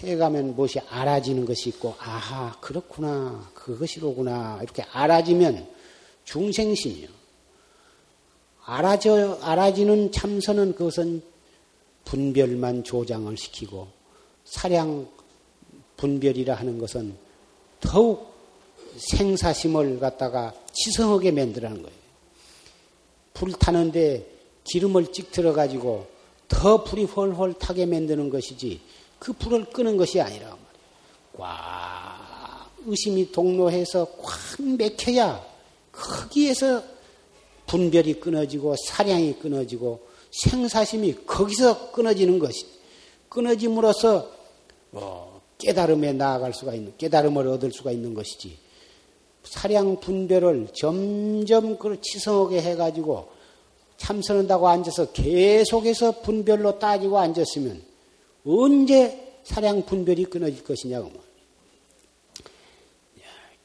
해가면 0.00 0.56
무엇이 0.56 0.80
알아지는 0.80 1.44
것이 1.44 1.68
있고, 1.68 1.94
아하, 1.98 2.58
그렇구나, 2.60 3.50
그것이로구나, 3.54 4.58
이렇게 4.62 4.82
알아지면 4.82 5.68
중생심이요. 6.24 7.21
알아져, 8.64 9.38
알아지는 9.42 10.12
참선은 10.12 10.74
그것은 10.74 11.22
분별만 12.04 12.84
조장을 12.84 13.36
시키고, 13.36 13.88
사량 14.44 15.08
분별이라 15.96 16.54
하는 16.54 16.78
것은 16.78 17.16
더욱 17.80 18.32
생사심을 18.96 19.98
갖다가 19.98 20.52
지성하게 20.72 21.30
만들라는 21.32 21.82
거예요. 21.82 21.96
불 23.34 23.52
타는데 23.52 24.26
기름을 24.64 25.12
찍 25.12 25.32
들어가지고 25.32 26.06
더 26.48 26.84
불이 26.84 27.04
헐헐 27.04 27.54
타게 27.54 27.86
만드는 27.86 28.30
것이지 28.30 28.80
그 29.18 29.32
불을 29.32 29.66
끄는 29.70 29.96
것이 29.96 30.20
아니라. 30.20 30.56
꽉 31.36 32.70
의심이 32.84 33.32
동로해서 33.32 34.06
꽉 34.20 34.36
맥혀야 34.60 35.42
거기에서 35.90 36.82
분별이 37.66 38.14
끊어지고 38.14 38.74
사량이 38.88 39.38
끊어지고 39.38 40.06
생사심이 40.30 41.24
거기서 41.26 41.92
끊어지는 41.92 42.38
것이 42.38 42.66
끊어짐으로써 43.28 44.30
뭐 44.90 45.40
깨달음에 45.58 46.12
나아갈 46.12 46.52
수가 46.52 46.74
있는 46.74 46.92
깨달음을 46.98 47.46
얻을 47.48 47.72
수가 47.72 47.92
있는 47.92 48.14
것이지 48.14 48.58
사량 49.44 50.00
분별을 50.00 50.68
점점 50.74 51.78
그 51.78 52.00
치성하게 52.00 52.60
해가지고 52.62 53.28
참선한다고 53.96 54.68
앉아서 54.68 55.12
계속해서 55.12 56.22
분별로 56.22 56.78
따지고 56.78 57.18
앉았으면 57.18 57.82
언제 58.44 59.38
사량 59.44 59.86
분별이 59.86 60.24
끊어질 60.24 60.64
것이냐고 60.64 61.10
말. 61.10 61.22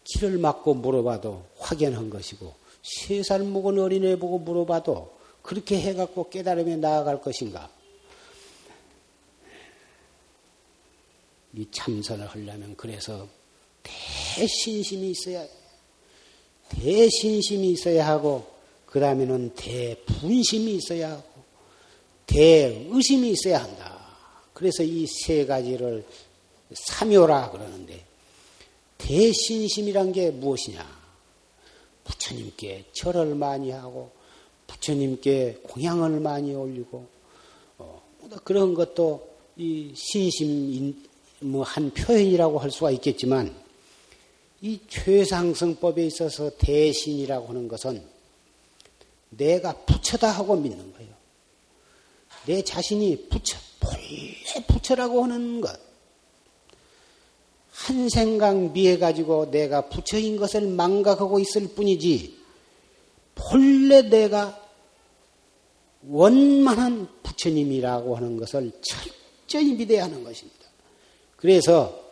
길을 0.03 0.37
막고 0.37 0.73
물어봐도 0.75 1.43
확연한 1.57 2.09
것이고 2.09 2.53
세 2.87 3.21
살 3.21 3.43
먹은 3.43 3.79
어린애 3.79 4.17
보고 4.17 4.39
물어봐도 4.39 5.13
그렇게 5.41 5.79
해갖고 5.81 6.29
깨달음에 6.29 6.77
나아갈 6.77 7.21
것인가? 7.21 7.69
이 11.53 11.65
참선을 11.71 12.27
하려면 12.27 12.75
그래서 12.77 13.27
대신심이 13.83 15.11
있어야 15.11 15.45
대신심이 16.69 17.71
있어야 17.71 18.07
하고 18.07 18.45
그 18.85 18.99
다음에는 18.99 19.53
대분심이 19.55 20.75
있어야 20.75 21.11
하고 21.11 21.23
대의심이 22.27 23.31
있어야 23.31 23.63
한다. 23.63 23.97
그래서 24.53 24.83
이 24.83 25.05
세 25.07 25.45
가지를 25.45 26.05
삼요라 26.73 27.51
그러는데 27.51 28.03
대신심이란 28.97 30.11
게 30.11 30.31
무엇이냐? 30.31 30.96
부처님께 32.07 32.85
절을 32.93 33.35
많이 33.35 33.71
하고 33.71 34.11
부처님께 34.67 35.59
공양을 35.63 36.19
많이 36.19 36.55
올리고 36.55 37.07
어, 37.77 38.01
그런 38.43 38.73
것도 38.73 39.27
이 39.57 39.91
신심 39.95 40.95
뭐한 41.39 41.91
표현이라고 41.91 42.59
할 42.59 42.71
수가 42.71 42.91
있겠지만 42.91 43.53
이 44.61 44.79
최상승법에 44.87 46.05
있어서 46.07 46.49
대신이라고 46.57 47.49
하는 47.49 47.67
것은 47.67 48.03
내가 49.29 49.73
부처다 49.85 50.31
하고 50.31 50.55
믿는 50.55 50.93
거예요. 50.93 51.13
내 52.45 52.63
자신이 52.63 53.27
부처, 53.29 53.57
본래 53.79 54.65
부처라고 54.67 55.23
하는 55.23 55.61
것. 55.61 55.86
한 57.85 58.09
생각 58.09 58.57
미해 58.71 58.97
가지고 58.97 59.51
내가 59.51 59.87
부처인 59.87 60.37
것을 60.37 60.61
망각하고 60.67 61.39
있을 61.39 61.67
뿐이지, 61.69 62.35
본래 63.35 64.01
내가 64.01 64.59
원만한 66.07 67.07
부처님이라고 67.21 68.15
하는 68.17 68.37
것을 68.37 68.71
철저히 68.81 69.73
믿어야 69.75 70.05
하는 70.05 70.23
것입니다. 70.23 70.65
그래서 71.35 72.03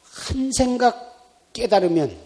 한 0.00 0.52
생각 0.52 1.52
깨달으면 1.52 2.16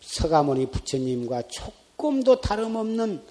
서가모니 0.00 0.66
부처님과 0.66 1.42
조금도 1.48 2.40
다름없는 2.40 3.22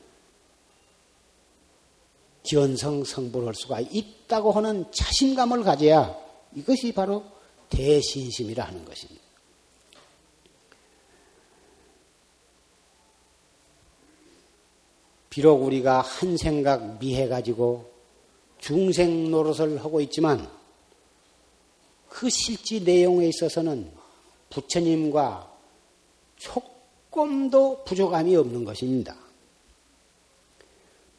견성 2.44 3.04
성불할 3.04 3.54
수가 3.54 3.82
있다고 3.82 4.52
하는 4.54 4.86
자신감을 4.92 5.64
가져야 5.64 6.23
이것이 6.56 6.94
바로 6.94 7.24
대신심이라 7.70 8.66
하는 8.66 8.86
것입니다. 8.86 9.24
비록 15.30 15.64
우리가 15.64 16.02
한 16.02 16.38
생각 16.38 17.00
미해 17.00 17.28
가지고 17.28 17.92
중생 18.60 19.32
노릇을 19.32 19.84
하고 19.84 20.00
있지만 20.02 20.48
그 22.08 22.30
실지 22.30 22.82
내용에 22.82 23.30
있어서는 23.30 23.92
부처님과 24.52 25.52
조금도 26.38 27.84
부족함이 27.84 28.36
없는 28.36 28.64
것입니다. 28.64 29.18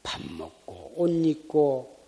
밥 0.04 0.22
먹고 0.24 0.92
옷 0.94 1.08
입고 1.08 1.98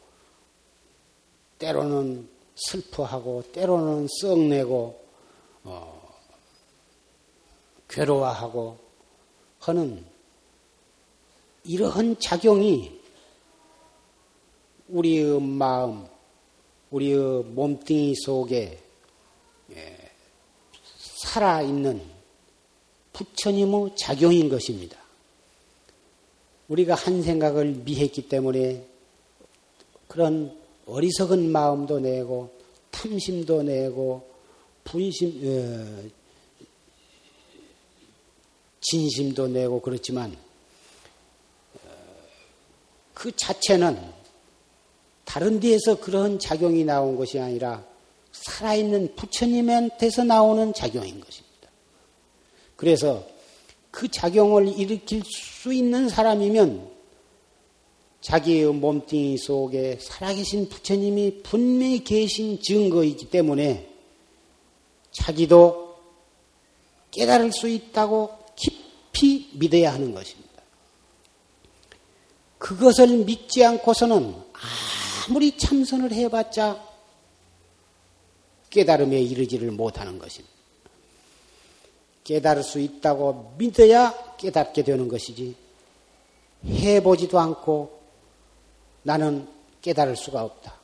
때로는 1.59 2.36
슬퍼하고 2.57 3.45
때로는 3.53 4.09
썩내고 4.21 5.01
어, 5.65 6.17
괴로워하고 7.89 8.79
하는 9.61 10.05
이러한 11.65 12.19
작용이 12.19 13.01
우리의 14.89 15.41
마음, 15.41 16.07
우리의 16.91 17.45
몸뚱이 17.45 18.15
속에 18.15 18.81
예, 19.73 20.11
살아있는 20.99 22.01
부처님의 23.13 23.97
작용인 23.97 24.49
것입니다. 24.49 24.97
우리가 26.69 26.95
한 26.95 27.23
생각을 27.23 27.67
미했기 27.85 28.29
때문에 28.29 28.87
그런 30.09 30.57
어리석은 30.87 31.51
마음도 31.51 32.01
내고 32.01 32.51
탐심도 32.91 33.63
내고 33.63 34.29
분심, 34.85 35.29
어, 35.45 36.09
진심도 38.81 39.49
내고 39.49 39.81
그렇지만 39.81 40.37
그 43.13 43.35
자체는 43.35 43.99
다른 45.25 45.59
데에서 45.59 45.99
그런 45.99 46.39
작용이 46.39 46.85
나온 46.85 47.17
것이 47.17 47.41
아니라 47.41 47.85
살아있는 48.33 49.17
부처님한테서 49.17 50.25
나오는 50.25 50.73
작용인 50.73 51.21
것입니다. 51.21 51.71
그래서 52.77 53.27
그 53.91 54.09
작용을 54.09 54.69
일으킬 54.69 55.23
수 55.25 55.73
있는 55.73 56.09
사람이면 56.09 56.96
자기의 58.27 58.73
몸뚱이 58.73 59.39
속에 59.39 59.99
살아계신 60.01 60.69
부처님이 60.69 61.45
분명히 61.45 62.03
계신 62.03 62.61
증거이기 62.61 63.31
때문에 63.31 63.89
자기도 65.13 65.97
깨달을 67.13 67.53
수 67.53 67.69
있다고 67.69 68.37
깊이 68.57 69.51
믿어야 69.55 69.93
하는 69.93 70.13
것입니다. 70.13 70.61
그것을 72.59 73.07
믿지 73.19 73.65
않고서는 73.65 74.35
아무리 75.29 75.57
참선을 75.57 76.11
해봤자 76.11 76.85
깨달음에 78.71 79.21
이르지를 79.21 79.71
못하는 79.71 80.19
것입니다. 80.19 80.53
깨달을 82.25 82.65
수 82.65 82.81
있다고 82.81 83.55
믿어야 83.57 84.37
깨닫게 84.37 84.83
되는 84.83 85.07
것이지 85.07 85.55
해보지도 86.65 87.39
않고 87.39 87.96
나는 89.07 89.47
깨달을 89.83 90.17
수가 90.17 90.43
없다. 90.43 90.75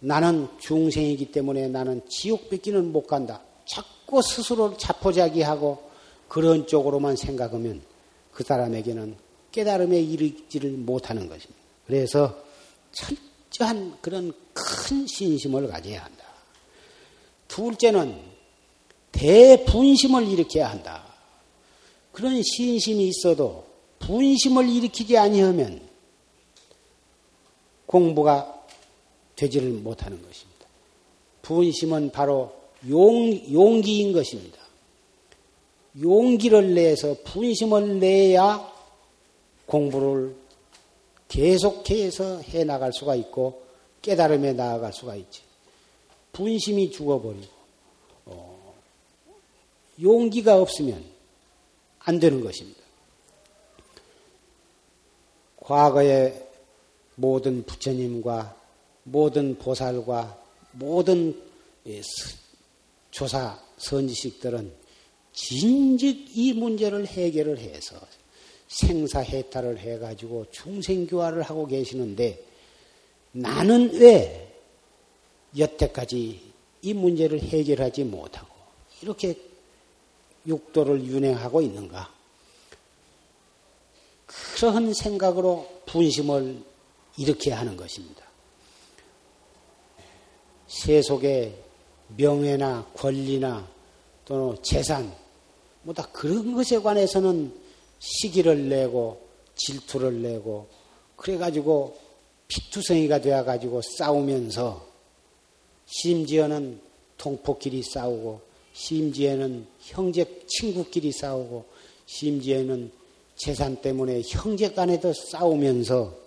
나는 0.00 0.48
중생이기 0.58 1.30
때문에 1.30 1.68
나는 1.68 2.00
지옥 2.08 2.48
뺏기는 2.48 2.90
못 2.90 3.06
간다. 3.06 3.42
자꾸 3.66 4.22
스스로를 4.22 4.78
자포자기하고 4.78 5.90
그런 6.26 6.66
쪽으로만 6.66 7.16
생각하면 7.16 7.82
그 8.32 8.44
사람에게는 8.44 9.14
깨달음에 9.52 10.00
이르지를 10.00 10.70
못하는 10.70 11.28
것입니다. 11.28 11.62
그래서 11.86 12.34
철저한 12.92 13.98
그런 14.00 14.32
큰 14.54 15.06
신심을 15.06 15.68
가져야 15.68 16.02
한다. 16.02 16.24
둘째는 17.48 18.18
대분심을 19.12 20.28
일으켜야 20.28 20.70
한다. 20.70 21.04
그런 22.12 22.42
신심이 22.42 23.08
있어도 23.08 23.66
분심을 23.98 24.70
일으키지 24.70 25.18
아니하면 25.18 25.85
공부가 27.86 28.64
되지를 29.36 29.70
못하는 29.70 30.20
것입니다. 30.22 30.66
분심은 31.42 32.10
바로 32.10 32.54
용, 32.88 33.32
용기인 33.52 34.12
것입니다. 34.12 34.58
용기를 36.00 36.74
내서 36.74 37.16
분심을 37.24 38.00
내야 38.00 38.72
공부를 39.66 40.36
계속해서 41.28 42.40
해 42.42 42.64
나갈 42.64 42.92
수가 42.92 43.14
있고 43.14 43.62
깨달음에 44.02 44.52
나아갈 44.52 44.92
수가 44.92 45.16
있지. 45.16 45.42
분심이 46.32 46.90
죽어버리고 46.90 47.46
어, 48.26 48.74
용기가 50.00 50.60
없으면 50.60 51.02
안 52.00 52.20
되는 52.20 52.42
것입니다. 52.42 52.80
과거의 55.56 56.45
모든 57.16 57.64
부처님과 57.64 58.56
모든 59.04 59.58
보살과 59.58 60.38
모든 60.72 61.40
예, 61.86 62.02
조사 63.10 63.60
선지식들은 63.78 64.72
진즉 65.32 66.36
이 66.36 66.52
문제를 66.54 67.06
해결을 67.06 67.58
해서 67.58 67.96
생사해탈을 68.68 69.78
해가지고 69.78 70.46
중생교화를 70.50 71.42
하고 71.42 71.66
계시는데 71.66 72.42
나는 73.32 73.92
왜 73.94 74.52
여태까지 75.56 76.40
이 76.82 76.94
문제를 76.94 77.40
해결하지 77.40 78.04
못하고 78.04 78.48
이렇게 79.02 79.38
육도를 80.46 81.04
윤행하고 81.04 81.60
있는가? 81.62 82.12
그러한 84.26 84.94
생각으로 84.94 85.68
분심을 85.86 86.62
일으켜야 87.16 87.58
하는 87.60 87.76
것입니다. 87.76 88.24
세속의 90.68 91.54
명예나 92.16 92.90
권리나 92.94 93.68
또는 94.24 94.56
재산, 94.62 95.12
뭐 95.82 95.94
다 95.94 96.08
그런 96.12 96.54
것에 96.54 96.80
관해서는 96.80 97.52
시기를 97.98 98.68
내고 98.68 99.26
질투를 99.54 100.20
내고 100.22 100.68
그래가지고 101.16 101.96
피투성이가 102.48 103.20
되어가지고 103.20 103.82
싸우면서 103.98 104.86
심지어는 105.86 106.80
동포끼리 107.16 107.82
싸우고 107.82 108.40
심지어는 108.72 109.66
형제 109.80 110.42
친구끼리 110.46 111.12
싸우고 111.12 111.64
심지어는 112.06 112.92
재산 113.36 113.80
때문에 113.80 114.22
형제 114.26 114.72
간에도 114.72 115.12
싸우면서 115.12 116.25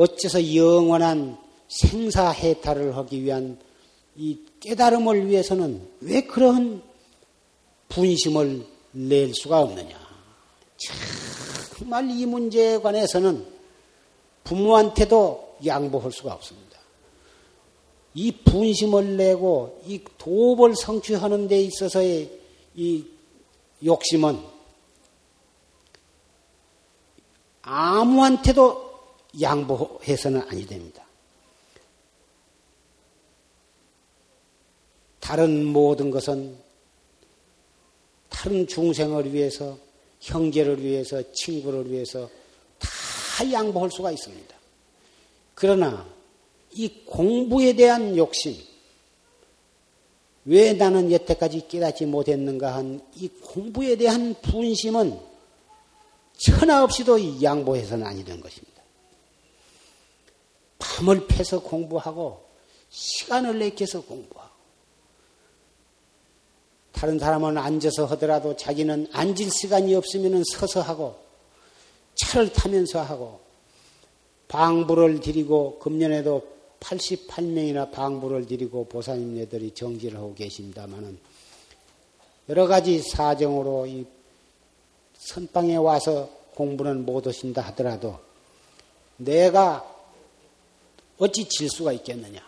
어째서 0.00 0.54
영원한 0.54 1.36
생사해탈을 1.68 2.96
하기 2.96 3.22
위한 3.22 3.58
이 4.16 4.38
깨달음을 4.60 5.28
위해서는 5.28 5.86
왜 6.00 6.22
그런 6.22 6.82
분심을 7.90 8.66
낼 8.92 9.34
수가 9.34 9.60
없느냐. 9.60 9.98
정말 11.76 12.10
이 12.10 12.24
문제에 12.24 12.78
관해서는 12.78 13.46
부모한테도 14.44 15.58
양보할 15.66 16.10
수가 16.12 16.32
없습니다. 16.32 16.78
이 18.14 18.32
분심을 18.32 19.18
내고 19.18 19.82
이 19.86 20.02
도업을 20.16 20.76
성취하는 20.76 21.46
데 21.46 21.60
있어서의 21.60 22.40
이 22.74 23.04
욕심은 23.84 24.40
아무한테도 27.62 28.89
양보해서는 29.40 30.42
아니 30.48 30.66
됩니다. 30.66 31.04
다른 35.20 35.64
모든 35.64 36.10
것은 36.10 36.56
다른 38.28 38.66
중생을 38.66 39.32
위해서, 39.32 39.78
형제를 40.20 40.82
위해서, 40.82 41.22
친구를 41.32 41.90
위해서 41.90 42.28
다 42.78 43.52
양보할 43.52 43.90
수가 43.90 44.10
있습니다. 44.12 44.56
그러나 45.54 46.08
이 46.72 46.88
공부에 47.04 47.74
대한 47.74 48.16
욕심, 48.16 48.56
왜 50.46 50.72
나는 50.72 51.12
여태까지 51.12 51.68
깨닫지 51.68 52.06
못했는가 52.06 52.74
한 52.74 53.00
이 53.16 53.28
공부에 53.28 53.96
대한 53.96 54.34
분심은 54.40 55.18
천하 56.38 56.82
없이도 56.84 57.42
양보해서는 57.42 58.06
아니 58.06 58.24
되는 58.24 58.40
것입니다. 58.40 58.69
밤을 60.80 61.28
패서 61.28 61.62
공부하고 61.62 62.44
시간을 62.88 63.60
내켜서 63.60 64.00
공부하고 64.02 64.50
다른 66.92 67.18
사람은 67.18 67.56
앉아서 67.56 68.06
하더라도 68.06 68.56
자기는 68.56 69.06
앉을 69.12 69.50
시간이 69.50 69.94
없으면 69.94 70.42
서서 70.52 70.82
하고 70.82 71.16
차를 72.16 72.52
타면서 72.52 73.00
하고 73.00 73.40
방부를 74.48 75.20
드리고 75.20 75.78
금년에도 75.78 76.46
88명이나 76.80 77.92
방부를 77.92 78.46
드리고 78.46 78.86
보사님네들이 78.86 79.72
정지를 79.74 80.18
하고 80.18 80.34
계십니다마는 80.34 81.18
여러 82.48 82.66
가지 82.66 83.00
사정으로 83.00 83.86
이 83.86 84.06
선방에 85.18 85.76
와서 85.76 86.28
공부는 86.54 87.06
못 87.06 87.26
오신다 87.26 87.62
하더라도 87.62 88.18
내가 89.16 89.89
어찌 91.20 91.46
질 91.48 91.68
수가 91.68 91.92
있겠느냐? 91.92 92.40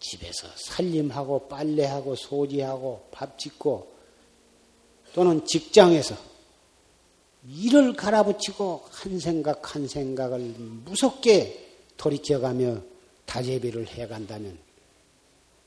집에서 0.00 0.48
살림하고 0.56 1.48
빨래하고 1.48 2.16
소지하고 2.16 3.08
밥 3.10 3.38
짓고 3.38 3.94
또는 5.12 5.46
직장에서 5.46 6.16
일을 7.48 7.94
갈아붙이고 7.94 8.84
한 8.90 9.20
생각 9.20 9.74
한 9.74 9.86
생각을 9.86 10.38
무섭게 10.84 11.64
돌이켜가며 11.96 12.82
다재비를 13.26 13.86
해간다면 13.88 14.58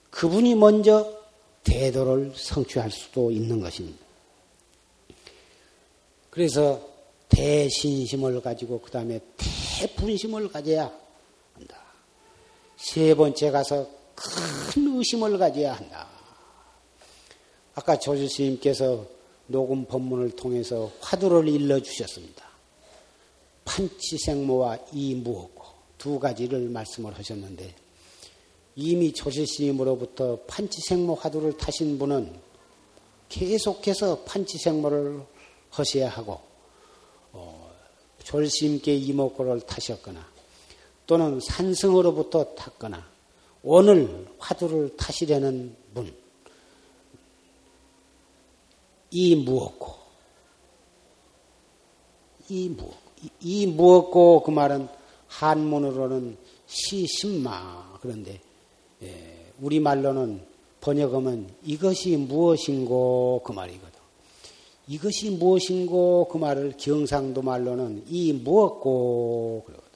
그분이 0.09 0.55
먼저 0.55 1.19
대도를 1.63 2.33
성취할 2.35 2.89
수도 2.89 3.31
있는 3.31 3.59
것입니다. 3.59 3.99
그래서 6.31 6.89
대신심을 7.29 8.41
가지고 8.41 8.81
그 8.81 8.89
다음에 8.89 9.19
대분심을 9.37 10.49
가져야. 10.49 11.08
세 12.79 13.13
번째 13.13 13.51
가서 13.51 13.87
큰 14.15 14.97
의심을 14.97 15.37
가져야 15.37 15.73
한다. 15.73 16.07
아까 17.75 17.99
조주 17.99 18.27
스님께서 18.29 19.05
녹음 19.47 19.85
법문을 19.85 20.31
통해서 20.31 20.91
화두를 21.01 21.47
일러 21.49 21.79
주셨습니다. 21.79 22.47
판치생모와 23.65 24.79
이무엇고 24.93 25.63
두 25.97 26.19
가지를 26.19 26.69
말씀을 26.69 27.17
하셨는데 27.17 27.75
이미 28.75 29.11
조실 29.11 29.45
스님으로부터 29.45 30.39
판치생모 30.47 31.15
화두를 31.15 31.57
타신 31.57 31.99
분은 31.99 32.33
계속해서 33.27 34.23
판치생모를 34.23 35.21
하셔야 35.69 36.09
하고 36.09 36.39
어, 37.33 37.71
조실 38.23 38.49
스님께 38.49 38.95
이목고를 38.95 39.61
타셨거나 39.61 40.38
또는 41.09 41.39
산승으로부터 41.39 42.53
탔거나 42.53 43.03
오늘 43.63 44.27
화두를 44.37 44.95
타시려는 44.95 45.75
분, 45.91 46.13
이 49.09 49.35
무엇고, 49.35 49.91
이 52.49 52.69
무, 52.69 52.91
이 53.41 53.65
무엇고? 53.65 54.43
그 54.43 54.51
말은 54.51 54.87
한문으로는 55.29 56.37
시신마 56.67 57.97
그런데 58.01 58.39
예, 59.01 59.51
우리 59.61 59.79
말로는 59.79 60.45
번역하면 60.79 61.49
이것이 61.63 62.17
무엇인고? 62.17 63.41
그 63.43 63.51
말이거든. 63.51 63.99
이것이 64.87 65.31
무엇인고? 65.31 66.27
그 66.31 66.37
말을 66.37 66.75
경상도 66.77 67.41
말로는 67.41 68.03
이 68.07 68.31
무엇고? 68.31 69.63
그러거든. 69.65 69.88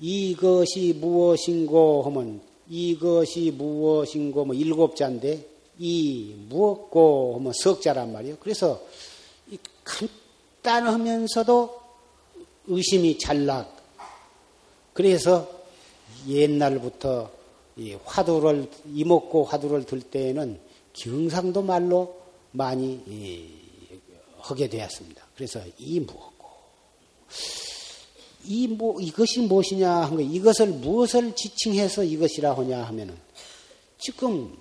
이것이 0.00 0.94
무엇인고 1.00 2.02
하면 2.02 2.40
이것이 2.68 3.50
무엇인고 3.50 4.44
뭐 4.44 4.54
일곱 4.54 4.96
자인데 4.96 5.46
이 5.78 6.34
무엇고 6.48 7.36
하면 7.36 7.52
석자란 7.52 8.12
말이에요. 8.12 8.36
그래서 8.40 8.80
간단하면서도 10.62 11.80
의심이 12.66 13.18
잘락. 13.18 13.76
그래서 14.92 15.48
옛날부터 16.26 17.30
화두를 18.04 18.68
이목고 18.92 19.44
화두를 19.44 19.84
들 19.84 20.00
때에는 20.00 20.58
경상도 20.92 21.62
말로 21.62 22.16
많이 22.50 23.00
하게 24.38 24.68
되었습니다. 24.68 25.24
그래서 25.36 25.60
이 25.78 26.00
무엇고 26.00 26.48
이 28.44 28.68
뭐, 28.68 29.00
이것이 29.00 29.40
무엇이냐 29.40 29.90
한 29.90 30.16
거, 30.16 30.22
이것을 30.22 30.68
무엇을 30.68 31.34
지칭해서 31.34 32.04
이것이라 32.04 32.54
하냐 32.56 32.82
하면은, 32.84 33.16
지금 33.98 34.56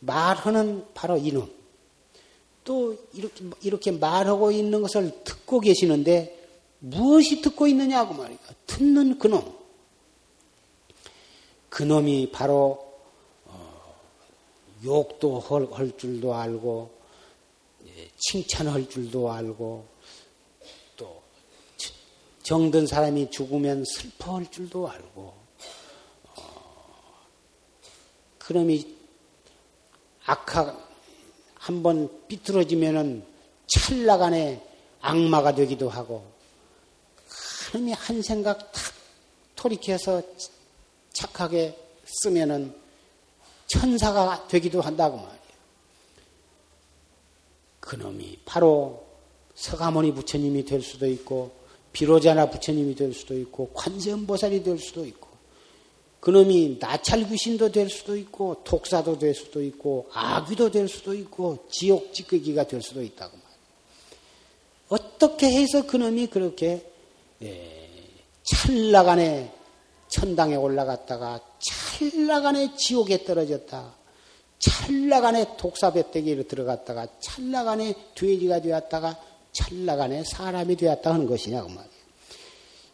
말하는 0.00 0.84
바로 0.94 1.16
이놈. 1.16 1.50
또 2.64 2.96
이렇게, 3.12 3.44
이렇게 3.62 3.90
말하고 3.90 4.50
있는 4.52 4.82
것을 4.82 5.22
듣고 5.24 5.60
계시는데, 5.60 6.38
무엇이 6.78 7.42
듣고 7.42 7.66
있느냐고 7.66 8.14
말이야. 8.14 8.38
듣는 8.66 9.18
그놈. 9.18 9.44
그놈이 11.68 12.30
바로, 12.32 12.90
욕도 14.84 15.40
할, 15.40 15.68
할 15.72 15.96
줄도 15.96 16.34
알고 16.34 16.90
예, 17.86 18.10
칭찬할 18.16 18.88
줄도 18.88 19.30
알고 19.30 19.56
또 19.56 19.99
정든 22.50 22.84
사람이 22.84 23.30
죽으면 23.30 23.84
슬퍼할 23.84 24.50
줄도 24.50 24.90
알고 24.90 25.34
어, 26.36 27.28
그놈이 28.38 28.96
악하 30.26 30.76
한번 31.54 32.10
삐뚤어지면은 32.26 33.24
찰나간에 33.68 34.66
악마가 35.00 35.54
되기도 35.54 35.88
하고 35.88 36.28
그놈이 37.70 37.92
한 37.92 38.20
생각 38.20 38.72
탁 38.72 38.94
토리켜서 39.54 40.20
착하게 41.12 41.78
쓰면은 42.04 42.74
천사가 43.68 44.48
되기도 44.48 44.80
한다고 44.80 45.18
말이에요. 45.18 45.40
그놈이 47.78 48.40
바로 48.44 49.06
서가모니 49.54 50.14
부처님이 50.14 50.64
될 50.64 50.82
수도 50.82 51.06
있고 51.06 51.59
비로자나 51.92 52.50
부처님이 52.50 52.94
될 52.94 53.12
수도 53.12 53.36
있고 53.38 53.70
관세음보살이 53.74 54.62
될 54.62 54.78
수도 54.78 55.04
있고 55.04 55.28
그놈이 56.20 56.78
나찰 56.78 57.26
귀신도 57.28 57.72
될 57.72 57.88
수도 57.88 58.16
있고 58.16 58.62
독사도 58.64 59.18
될 59.18 59.34
수도 59.34 59.62
있고 59.62 60.08
아귀도 60.12 60.70
될 60.70 60.86
수도 60.86 61.14
있고 61.14 61.66
지옥 61.70 62.12
찌끄기가 62.12 62.66
될 62.66 62.82
수도 62.82 63.02
있다고 63.02 63.36
말이에요. 63.36 63.50
어떻게 64.88 65.50
해서 65.50 65.86
그놈이 65.86 66.26
그렇게 66.26 66.86
예, 67.42 67.88
찰나간에 68.42 69.52
천당에 70.08 70.56
올라갔다가 70.56 71.40
찰나간에 71.58 72.76
지옥에 72.76 73.24
떨어졌다. 73.24 73.94
찰나간에 74.58 75.56
독사배때기로 75.56 76.46
들어갔다가 76.46 77.08
찰나간에 77.20 77.94
돼지가 78.14 78.60
되었다가 78.60 79.18
찰나간에 79.52 80.24
사람이 80.24 80.76
되었다 80.76 81.12
하는 81.14 81.26
것이냐고 81.26 81.68
말이에요. 81.68 81.90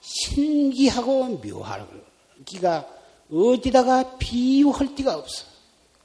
신기하고 0.01 1.27
묘하기가 1.39 2.89
어디다가 3.31 4.19
비유할 4.19 4.95
데가 4.95 5.17
없어. 5.17 5.45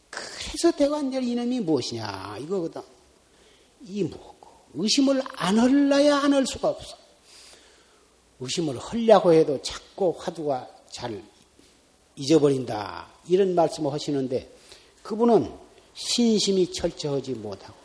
그래서 0.10 0.72
대관절 0.72 1.24
이놈이 1.24 1.62
무엇이냐 1.62 2.38
이거거든. 2.42 2.82
이 3.84 4.04
뭐고 4.04 4.50
의심을 4.74 5.22
안 5.36 5.58
할라야 5.60 6.18
안 6.18 6.34
할 6.34 6.46
수가 6.46 6.70
없어. 6.70 6.98
의심을 8.40 8.78
하려고 8.80 9.34
해도 9.34 9.62
자꾸 9.62 10.16
화두가 10.18 10.68
잘 10.92 11.24
잊어버린다. 12.16 13.08
이런 13.28 13.56
말씀을 13.56 13.94
하시는데 13.94 14.52
그분은 15.04 15.52
신심이 15.94 16.72
철저하지 16.74 17.34
못하고 17.34 17.81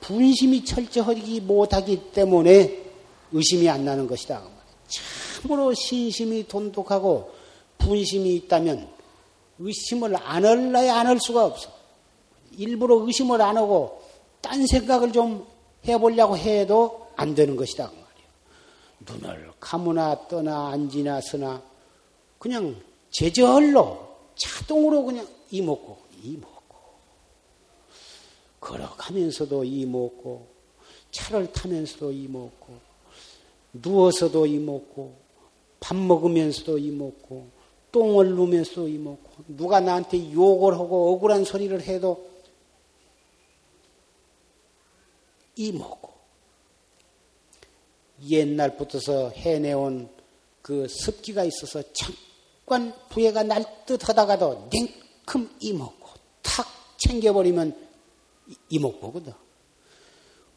분심이 0.00 0.64
철저하지 0.64 1.40
못하기 1.40 2.12
때문에 2.12 2.84
의심이 3.32 3.68
안 3.68 3.84
나는 3.84 4.06
것이다. 4.06 4.42
참으로 4.88 5.72
신심이 5.74 6.46
돈독하고 6.48 7.32
분심이 7.78 8.34
있다면 8.36 8.88
의심을 9.58 10.16
안 10.16 10.44
할라야 10.44 10.96
안 10.96 11.06
할 11.06 11.18
수가 11.20 11.44
없어. 11.46 11.70
일부러 12.56 12.96
의심을 13.06 13.40
안 13.40 13.56
하고 13.56 14.02
딴 14.40 14.66
생각을 14.66 15.12
좀 15.12 15.46
해보려고 15.86 16.36
해도 16.36 17.08
안 17.16 17.34
되는 17.34 17.56
것이다. 17.56 17.90
눈을 19.06 19.50
감으나 19.60 20.28
떠나 20.28 20.68
앉으나 20.70 21.20
서나 21.20 21.62
그냥 22.38 22.76
제절로 23.10 24.08
자동으로 24.36 25.04
그냥 25.04 25.26
이먹고 25.50 25.98
이먹고 26.22 26.59
걸어가면서도 28.60 29.64
이먹고 29.64 30.46
차를 31.10 31.52
타면서도 31.52 32.12
이먹고 32.12 32.78
누워서도 33.72 34.46
이먹고 34.46 35.16
밥 35.80 35.96
먹으면서도 35.96 36.78
이먹고 36.78 37.48
똥을 37.92 38.34
누면서도 38.34 38.88
이먹고 38.88 39.30
누가 39.48 39.80
나한테 39.80 40.32
욕을 40.32 40.74
하고 40.74 41.12
억울한 41.12 41.44
소리를 41.44 41.80
해도 41.82 42.30
이먹고. 45.56 46.10
옛날부터서 48.28 49.30
해내온 49.30 50.08
그 50.62 50.86
습기가 50.88 51.44
있어서 51.44 51.82
잠깐 51.92 52.94
부해가 53.08 53.42
날 53.42 53.64
듯 53.86 54.08
하다가도 54.08 54.68
냉큼 54.70 55.56
이먹고. 55.60 56.10
탁 56.42 56.66
챙겨버리면 56.98 57.89
이먹고거든. 58.68 59.32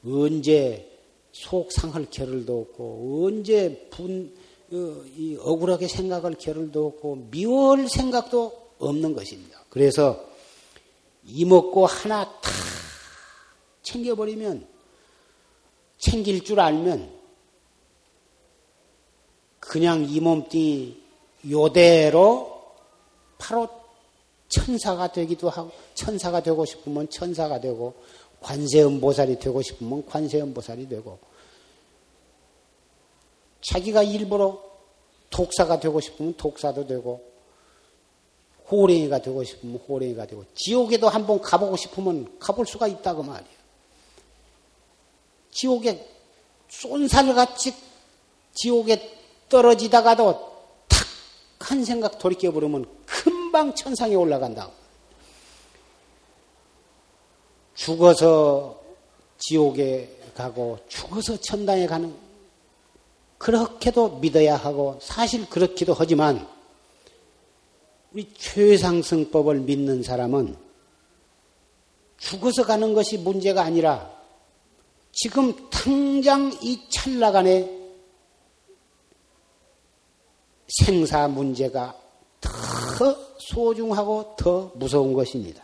언제 0.05 0.89
속 1.31 1.71
상할 1.71 2.05
겨를도 2.09 2.61
없고 2.61 3.25
언제 3.25 3.87
분 3.89 4.35
어, 4.71 5.03
억울하게 5.39 5.87
생각할 5.87 6.33
겨를도 6.33 6.87
없고 6.87 7.27
미워할 7.31 7.87
생각도 7.87 8.71
없는 8.79 9.13
것입니다. 9.13 9.63
그래서 9.69 10.25
이먹고 11.25 11.85
하나 11.85 12.25
탁 12.25 12.51
챙겨버리면 13.83 14.67
챙길 15.97 16.43
줄 16.43 16.59
알면 16.59 17.11
그냥 19.59 20.05
이 20.09 20.19
몸뚱이 20.19 20.97
요대로 21.49 22.75
바로 23.37 23.69
천사가 24.49 25.11
되기도 25.11 25.49
하고 25.49 25.71
천사가 25.95 26.41
되고 26.41 26.65
싶으면 26.65 27.09
천사가 27.09 27.59
되고 27.59 27.93
관세음 28.41 28.99
보살이 28.99 29.39
되고 29.39 29.61
싶으면 29.61 30.05
관세음 30.05 30.53
보살이 30.53 30.87
되고 30.87 31.19
자기가 33.61 34.03
일부러 34.03 34.61
독사가 35.29 35.79
되고 35.79 35.99
싶으면 35.99 36.35
독사도 36.35 36.85
되고 36.85 37.31
호랭이가 38.69 39.21
되고 39.21 39.43
싶으면 39.43 39.77
호랭이가 39.87 40.25
되고 40.25 40.45
지옥에도 40.55 41.09
한번 41.09 41.41
가보고 41.41 41.77
싶으면 41.77 42.37
가볼 42.39 42.65
수가 42.65 42.87
있다고 42.87 43.23
말이에요. 43.23 43.63
지옥에 45.51 46.09
쏜살같이 46.69 47.73
지옥에 48.53 49.17
떨어지다가도 49.49 50.53
탁 50.89 51.13
한 51.63 51.85
생각 51.85 52.19
돌이켜보려면 52.19 52.85
금방 53.05 53.73
천상에 53.73 54.15
올라간다. 54.15 54.69
죽어서 57.75 58.81
지옥에 59.39 60.09
가고 60.35 60.79
죽어서 60.87 61.37
천당에 61.37 61.85
가는 61.85 62.13
그렇게도 63.37 64.19
믿어야 64.19 64.55
하고 64.55 64.97
사실 65.01 65.49
그렇기도 65.49 65.93
하지만 65.93 66.47
우리 68.13 68.31
최상승법을 68.33 69.59
믿는 69.61 70.03
사람은 70.03 70.55
죽어서 72.17 72.63
가는 72.65 72.93
것이 72.93 73.17
문제가 73.17 73.63
아니라 73.63 74.09
지금 75.11 75.69
당장 75.69 76.51
이 76.61 76.89
찰나간에 76.89 77.83
생사 80.67 81.27
문제가 81.27 81.99
더 82.39 83.17
소중하고 83.39 84.35
더 84.37 84.71
무서운 84.75 85.13
것입니다. 85.13 85.63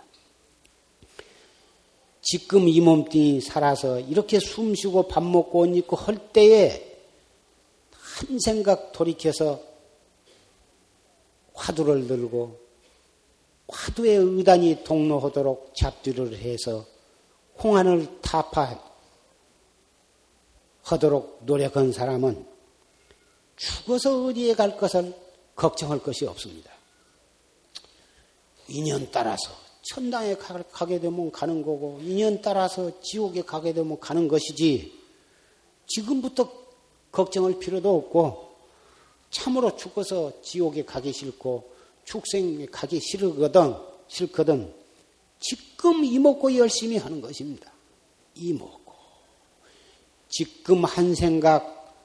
지금 2.32 2.68
이 2.68 2.80
몸뚱이 2.80 3.42
살아서 3.42 4.00
이렇게 4.00 4.40
숨 4.40 4.76
쉬고 4.76 5.08
밥 5.08 5.24
먹고 5.24 5.62
옷 5.62 5.76
입고 5.76 5.96
할 5.96 6.32
때에 6.32 6.96
한 7.92 8.40
생각 8.40 8.92
돌이켜서 8.92 9.60
화두를 11.56 12.06
들고 12.06 12.60
화두의 13.68 14.18
의단이 14.18 14.84
동로하도록 14.84 15.74
잡두를 15.76 16.38
해서 16.38 16.86
홍안을 17.64 18.22
타파하도록 20.84 21.46
노력한 21.46 21.92
사람은 21.92 22.46
죽어서 23.56 24.26
어디에 24.26 24.54
갈 24.54 24.78
것을 24.78 25.16
걱정할 25.56 25.98
것이 25.98 26.28
없습니다. 26.28 26.72
인연 28.68 29.10
따라서 29.12 29.69
천당에 29.90 30.36
가게 30.72 31.00
되면 31.00 31.32
가는 31.32 31.64
거고 31.64 32.00
인연 32.04 32.42
따라서 32.44 32.92
지옥에 33.02 33.42
가게 33.42 33.74
되면 33.74 34.00
가는 34.00 34.28
것이지 34.28 34.94
지금부터 35.88 36.52
걱정할 37.12 37.58
필요도 37.58 37.96
없고 37.96 38.50
참으로 39.32 39.76
죽어서 39.76 40.44
지옥에 40.44 40.86
가기 40.86 41.12
싫고 41.12 41.72
축생에 42.06 42.68
가기 42.68 43.00
싫거든 43.00 43.74
싫거든 44.08 44.72
지금 45.40 46.04
이먹고 46.04 46.56
열심히 46.56 46.98
하는 46.98 47.20
것입니다. 47.20 47.72
이먹고 48.36 48.94
지금 50.28 50.86
한 50.86 51.16
생각 51.16 51.96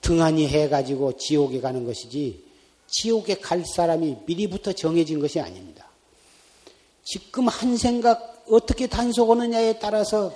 등한히 0.00 0.46
해가지고 0.48 1.18
지옥에 1.18 1.60
가는 1.60 1.84
것이지 1.84 2.44
지옥에 2.86 3.34
갈 3.34 3.62
사람이 3.66 4.18
미리부터 4.24 4.72
정해진 4.72 5.20
것이 5.20 5.38
아닙니다. 5.38 5.83
지금 7.04 7.48
한 7.48 7.76
생각 7.76 8.44
어떻게 8.48 8.86
단속하느냐에 8.86 9.78
따라서 9.78 10.34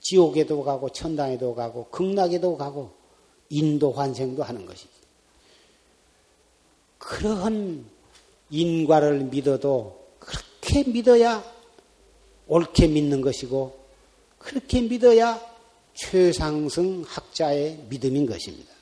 지옥에도 0.00 0.62
가고 0.62 0.90
천당에도 0.90 1.54
가고 1.54 1.86
극락에도 1.90 2.56
가고 2.56 2.90
인도 3.48 3.92
환생도 3.92 4.42
하는 4.42 4.66
것이지. 4.66 4.88
그러한 6.98 7.86
인과를 8.50 9.24
믿어도 9.24 10.06
그렇게 10.18 10.84
믿어야 10.84 11.42
옳게 12.48 12.88
믿는 12.88 13.20
것이고 13.20 13.78
그렇게 14.38 14.80
믿어야 14.82 15.40
최상승 15.94 17.04
학자의 17.06 17.84
믿음인 17.88 18.26
것입니다. 18.26 18.75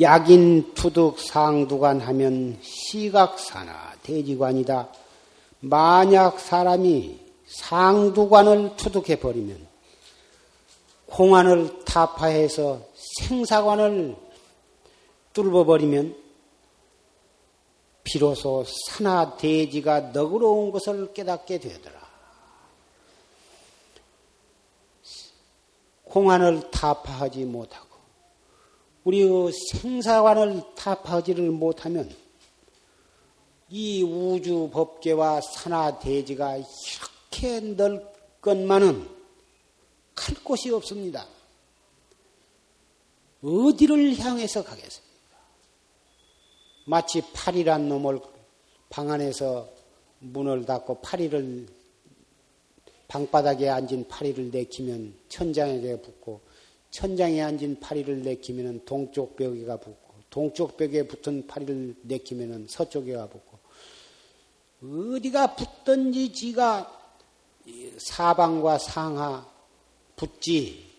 약인 0.00 0.74
투득 0.74 1.18
상두관 1.18 2.00
하면 2.00 2.58
시각사나 2.94 3.96
대지관이다. 4.04 4.88
만약 5.60 6.38
사람이 6.38 7.18
상두관을 7.46 8.76
투득해 8.76 9.18
버리면 9.18 9.66
공안을 11.06 11.84
타파해서 11.84 12.82
생사관을 12.94 14.16
뚫어 15.32 15.64
버리면 15.64 16.16
비로소 18.04 18.64
산하 18.64 19.36
대지가 19.36 20.12
너그러운 20.12 20.70
것을 20.70 21.12
깨닫게 21.12 21.58
되더라. 21.58 22.04
공안을 26.04 26.70
타파하지 26.70 27.44
못하고 27.44 27.88
우리의 29.02 29.52
생사관을 29.72 30.62
타파하지를 30.76 31.50
못하면 31.50 32.23
이 33.70 34.02
우주 34.02 34.70
법계와 34.72 35.40
산하 35.40 35.98
대지가 35.98 36.56
이렇게 36.56 37.60
넓건만은 37.60 39.08
갈 40.14 40.34
곳이 40.44 40.70
없습니다. 40.70 41.26
어디를 43.42 44.18
향해서 44.18 44.64
가겠습니까? 44.64 45.04
마치 46.86 47.22
파리란 47.32 47.88
놈을 47.88 48.20
방 48.88 49.10
안에서 49.10 49.68
문을 50.20 50.64
닫고 50.64 51.00
파리를 51.00 51.66
방바닥에 53.08 53.68
앉은 53.68 54.08
파리를 54.08 54.50
내키면 54.50 55.14
천장에 55.28 56.00
붙고 56.00 56.40
천장에 56.90 57.42
앉은 57.42 57.80
파리를 57.80 58.22
내키면 58.22 58.84
동쪽 58.84 59.36
벽에가 59.36 59.76
붙고 59.76 60.14
동쪽 60.30 60.76
벽에 60.76 61.06
붙은 61.06 61.46
파리를 61.46 61.96
내키면 62.02 62.66
서쪽에가 62.68 63.28
붙고 63.28 63.53
어디가 64.84 65.54
붙든지 65.54 66.32
지가 66.32 66.90
사방과 67.98 68.78
상하 68.78 69.48
붙지. 70.16 70.92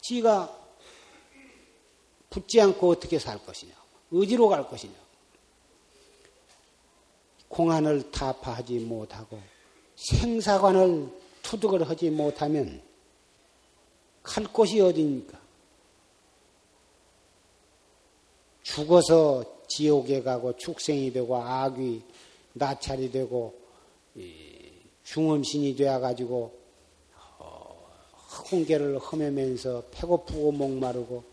지가 0.00 0.56
붙지 2.30 2.60
않고 2.60 2.90
어떻게 2.90 3.18
살 3.18 3.44
것이냐? 3.44 3.74
어디로 4.12 4.48
갈 4.48 4.68
것이냐? 4.68 4.94
공안을 7.48 8.10
타파하지 8.10 8.80
못하고 8.80 9.40
생사관을 9.96 11.08
투득을 11.42 11.88
하지 11.88 12.10
못하면 12.10 12.82
갈 14.22 14.44
곳이 14.44 14.80
어디입니까? 14.80 15.40
죽어서 18.62 19.44
지옥에 19.68 20.22
가고 20.22 20.56
축생이 20.56 21.12
되고 21.12 21.36
악이 21.36 22.02
나찰이 22.58 23.10
되고 23.10 23.54
중음신이 25.04 25.76
되어가지고 25.76 26.58
홍계를 28.50 28.98
험하면서 28.98 29.84
배고프고 29.90 30.52
목마르고 30.52 31.24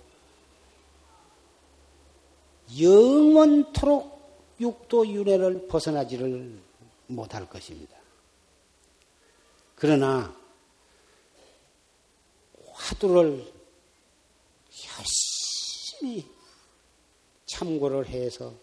영원토록 2.79 4.13
육도 4.59 5.07
윤회를 5.07 5.67
벗어나지를 5.67 6.59
못할 7.07 7.49
것입니다. 7.49 7.97
그러나 9.75 10.35
화두를 12.71 13.51
열심히 14.97 16.25
참고를 17.45 18.07
해서 18.07 18.53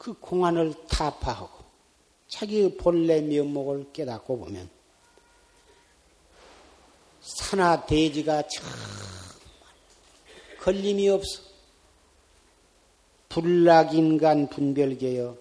그 0.00 0.14
공안을 0.14 0.72
타파하고 0.88 1.62
자기의 2.26 2.78
본래 2.78 3.20
면목을 3.20 3.92
깨닫고 3.92 4.38
보면 4.38 4.70
산하 7.20 7.84
대지가 7.84 8.48
참 8.48 8.66
걸림이 10.60 11.06
없어. 11.10 11.42
불락인간 13.28 14.48
분별계여 14.48 15.36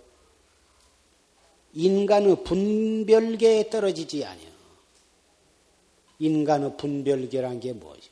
인간의 1.73 2.43
분별계에 2.43 3.69
떨어지지 3.69 4.25
아니요. 4.25 4.49
인간의 6.19 6.75
분별계란 6.75 7.61
게 7.61 7.71
뭐지? 7.71 8.09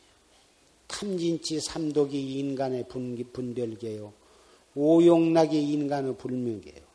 탐진치 0.87 1.59
삼독이 1.59 2.39
인간의 2.39 2.87
분별계요. 2.87 4.26
오용락이 4.77 5.71
인간의 5.73 6.17
불명계요. 6.17 6.85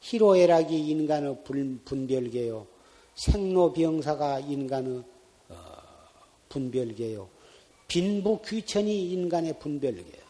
희로애락이 0.00 0.88
인간의 0.90 1.44
분별계요. 1.84 2.66
생로병사가 3.16 4.40
인간의 4.40 5.02
어, 5.48 5.54
분별계요. 6.48 7.28
빈부귀천이 7.88 9.10
인간의 9.12 9.58
분별계요. 9.58 10.22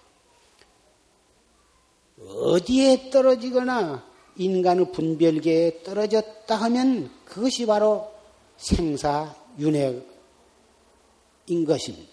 어디에 2.18 3.10
떨어지거나 3.10 4.10
인간의 4.36 4.92
분별계에 4.92 5.82
떨어졌다 5.82 6.54
하면 6.54 7.10
그것이 7.24 7.66
바로 7.66 8.10
생사 8.56 9.34
윤회인 9.58 10.04
것입니다. 11.66 12.11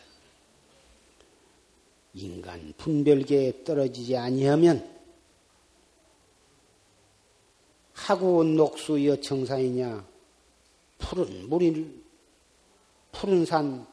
인간 2.20 2.74
분별계에 2.78 3.64
떨어지지 3.64 4.18
아니하면 4.18 4.88
하구 7.94 8.44
녹수 8.44 9.06
여청산이냐 9.06 10.06
푸른 10.98 11.50
물이 11.50 12.04
푸른 13.12 13.46
산 13.46 13.88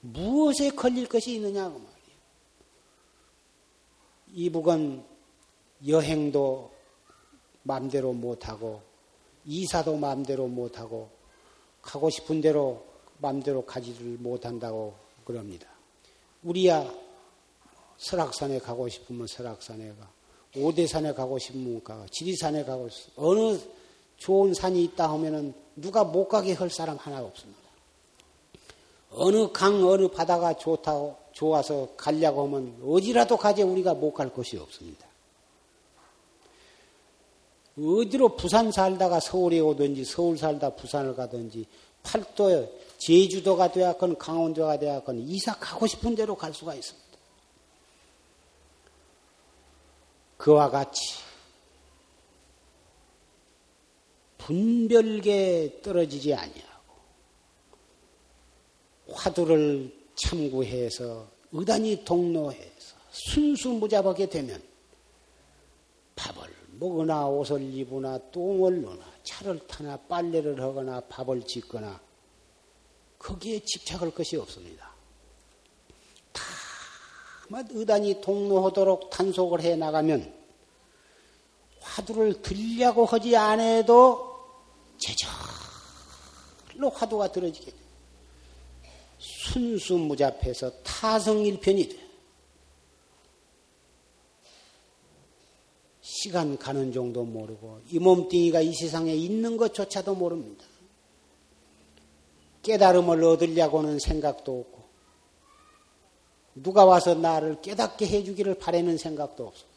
무엇에 0.00 0.70
걸릴 0.70 1.08
것이 1.08 1.34
있느냐고 1.34 1.74
그 1.74 1.78
말이에요. 1.78 2.16
이북은 4.34 5.04
여행도 5.86 6.72
마음대로 7.62 8.12
못하고 8.12 8.82
이사도 9.44 9.96
마음대로 9.96 10.46
못하고 10.46 11.10
가고 11.82 12.10
싶은 12.10 12.40
대로 12.40 12.84
마음대로 13.18 13.64
가지를 13.64 14.18
못한다고 14.18 14.94
그럽니다. 15.24 15.68
우리야 16.42 17.05
설악산에 17.98 18.58
가고 18.58 18.88
싶으면 18.88 19.26
설악산에 19.26 19.88
가. 19.90 20.10
오대산에 20.56 21.12
가고 21.14 21.38
싶으면 21.38 21.82
가. 21.82 22.06
지리산에 22.10 22.64
가고 22.64 22.88
싶으면 22.88 23.28
어느 23.28 23.58
좋은 24.16 24.54
산이 24.54 24.82
있다 24.84 25.10
하면은 25.12 25.54
누가 25.76 26.04
못 26.04 26.28
가게 26.28 26.52
할 26.54 26.70
사람 26.70 26.96
하나 26.96 27.22
없습니다. 27.22 27.60
어느 29.10 29.50
강, 29.52 29.86
어느 29.86 30.08
바다가 30.08 30.54
좋다고, 30.54 31.16
좋아서 31.32 31.88
가려고 31.96 32.46
하면 32.46 32.78
어디라도 32.84 33.36
가지 33.36 33.62
우리가 33.62 33.94
못 33.94 34.12
갈 34.12 34.30
곳이 34.30 34.56
없습니다. 34.56 35.06
어디로 37.78 38.36
부산 38.36 38.72
살다가 38.72 39.20
서울에 39.20 39.60
오든지 39.60 40.04
서울 40.06 40.38
살다 40.38 40.70
부산을 40.70 41.14
가든지 41.14 41.66
팔도에 42.02 42.72
제주도가 42.96 43.70
되었건 43.70 44.16
강원도가 44.16 44.78
되었건 44.78 45.20
이사 45.20 45.54
가고 45.58 45.86
싶은 45.86 46.14
대로 46.14 46.34
갈 46.36 46.54
수가 46.54 46.74
있습니다. 46.74 47.05
그와 50.36 50.70
같이 50.70 51.00
분별계 54.38 55.80
떨어지지 55.82 56.34
아니하고 56.34 56.94
화두를 59.08 59.92
참고해서 60.14 61.28
의단이 61.52 62.04
동로해서 62.04 62.96
순수무잡하게 63.10 64.28
되면 64.28 64.62
밥을 66.14 66.54
먹으나 66.78 67.26
옷을 67.26 67.62
입으나 67.62 68.18
똥을 68.30 68.82
누나 68.82 69.04
차를 69.22 69.66
타나 69.66 69.96
빨래를 69.96 70.60
하거나 70.60 71.00
밥을 71.00 71.42
짓거나 71.46 72.00
거기에 73.18 73.60
집착할 73.60 74.10
것이 74.10 74.36
없습니다. 74.36 74.86
다 74.86 74.95
의단이 77.50 78.20
동로하도록 78.20 79.10
단속을 79.10 79.60
해 79.62 79.76
나가면 79.76 80.34
화두를 81.80 82.42
들려고 82.42 83.04
하지 83.04 83.36
않아도 83.36 84.36
제절로 84.98 85.30
화두가 86.90 87.30
들어지게 87.32 87.70
돼. 87.70 87.76
순수무잡해서 89.18 90.70
타성일편이 90.82 91.88
돼. 91.88 92.06
시간 96.00 96.56
가는 96.56 96.92
정도 96.92 97.24
모르고 97.24 97.80
이 97.90 97.98
몸뚱이가 97.98 98.60
이 98.60 98.72
세상에 98.72 99.14
있는 99.14 99.56
것조차도 99.56 100.14
모릅니다. 100.14 100.64
깨달음을 102.62 103.22
얻으려고는 103.22 104.00
생각도 104.00 104.60
없고 104.60 104.85
누가 106.56 106.84
와서 106.84 107.14
나를 107.14 107.60
깨닫게 107.60 108.06
해주기를 108.06 108.58
바라는 108.58 108.96
생각도 108.96 109.46
없습니다. 109.46 109.76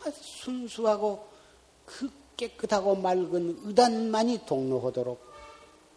다 0.00 0.10
순수하고 0.10 1.26
그 1.86 2.10
깨끗하고 2.36 2.94
맑은 2.96 3.60
의단만이 3.64 4.46
동로하도록 4.46 5.20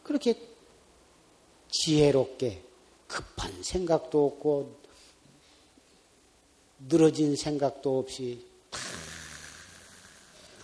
그렇게 0.04 0.36
지혜롭게 1.70 2.64
급한 3.08 3.62
생각도 3.62 4.26
없고 4.26 4.80
늘어진 6.88 7.36
생각도 7.36 8.00
없이 8.00 8.46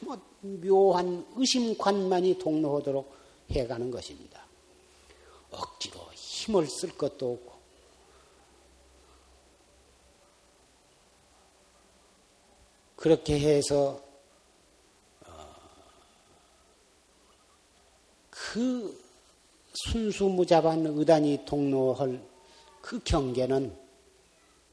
뭐 0.02 0.18
묘한 0.42 1.26
의심관만이 1.36 2.40
동로하도록 2.40 3.18
해가는 3.52 3.92
것입니다. 3.92 4.46
억지로 5.52 6.00
힘을 6.14 6.68
쓸 6.68 6.90
것도 6.98 7.34
없고 7.34 7.49
그렇게 13.00 13.39
해서 13.39 14.04
어, 15.26 15.56
그 18.30 19.02
순수무잡한 19.74 20.86
의단이 20.86 21.45
동로할 21.45 22.22
그 22.82 23.00
경계는 23.02 23.74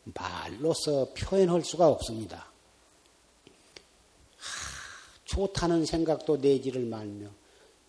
말로서 0.07 1.13
표현할 1.17 1.63
수가 1.63 1.87
없습니다. 1.87 2.51
좋다는 5.25 5.87
생각도 5.87 6.39
내지를 6.39 6.85
말며 6.85 7.29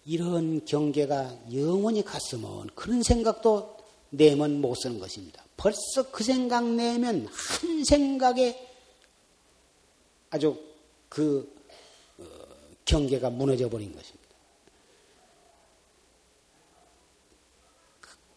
이런 0.06 0.64
경계가 0.66 1.36
영원히 1.52 2.06
갔으면 2.06 2.68
그런 2.76 3.02
생각도 3.02 3.76
내면 4.12 4.62
못 4.62 4.76
쓰는 4.76 5.00
것입니다. 5.00 5.44
벌써 5.58 6.12
그 6.12 6.24
생각 6.24 6.64
내면 6.64 7.26
한 7.26 7.84
생각에 7.84 8.67
아주 10.30 10.58
그 11.10 11.56
어, 12.18 12.24
경계가 12.86 13.30
무너져 13.30 13.70
버린 13.70 13.94
것입니다. 13.94 14.28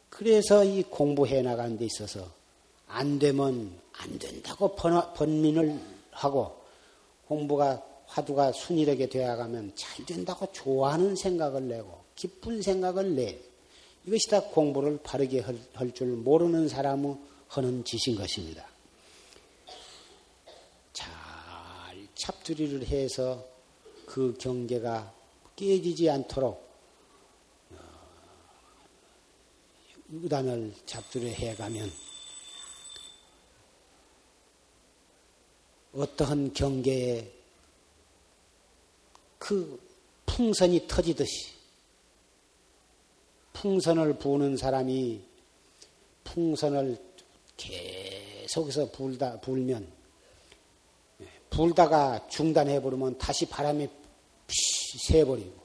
그래서 0.09 0.65
이 0.65 0.83
공부해 0.83 1.43
나가는 1.43 1.79
데 1.79 1.87
있어서 1.87 2.31
안 2.87 3.19
되면 3.19 3.81
안 3.93 4.19
된다고 4.19 4.75
번민을 4.75 5.81
하고 6.11 6.61
공부가 7.27 7.83
화두가 8.07 8.53
순이하게 8.53 9.09
되어가면 9.09 9.73
잘 9.77 10.05
된다고 10.05 10.51
좋아하는 10.53 11.17
생각을 11.17 11.69
내고 11.69 12.01
기쁜 12.17 12.61
생각을 12.61 13.15
내. 13.15 13.41
이것이 14.05 14.29
다 14.29 14.43
공부를 14.43 14.99
바르게 15.03 15.41
할 15.75 15.93
줄 15.93 16.09
모르는 16.09 16.69
사람의 16.69 17.17
하는 17.49 17.85
짓인 17.85 18.17
것입니다. 18.17 18.67
잘 20.93 21.11
잡두리를 22.31 22.87
해서 22.87 23.45
그 24.07 24.35
경계가 24.39 25.13
깨지지 25.57 26.09
않도록 26.09 26.65
어, 27.73 27.77
의단을 30.11 30.73
잡두리 30.87 31.35
해가면 31.35 31.91
어떠한 35.93 36.55
경계에 36.55 37.33
그 39.39 39.81
풍선이 40.27 40.87
터지듯이 40.87 41.51
풍선을 43.55 44.19
부는 44.19 44.57
사람이 44.57 45.21
풍선을 46.23 46.97
계속해서 47.57 48.93
불다 48.93 49.41
불면 49.41 50.00
불다가 51.51 52.27
중단해 52.29 52.81
버리면 52.81 53.19
다시 53.19 53.47
바람이 53.47 53.89
새버리고. 55.09 55.61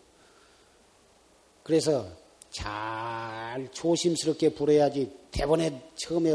그래서 1.64 2.08
잘 2.52 3.70
조심스럽게 3.72 4.54
불어야지 4.54 5.12
대번에 5.32 5.92
처음에 5.96 6.32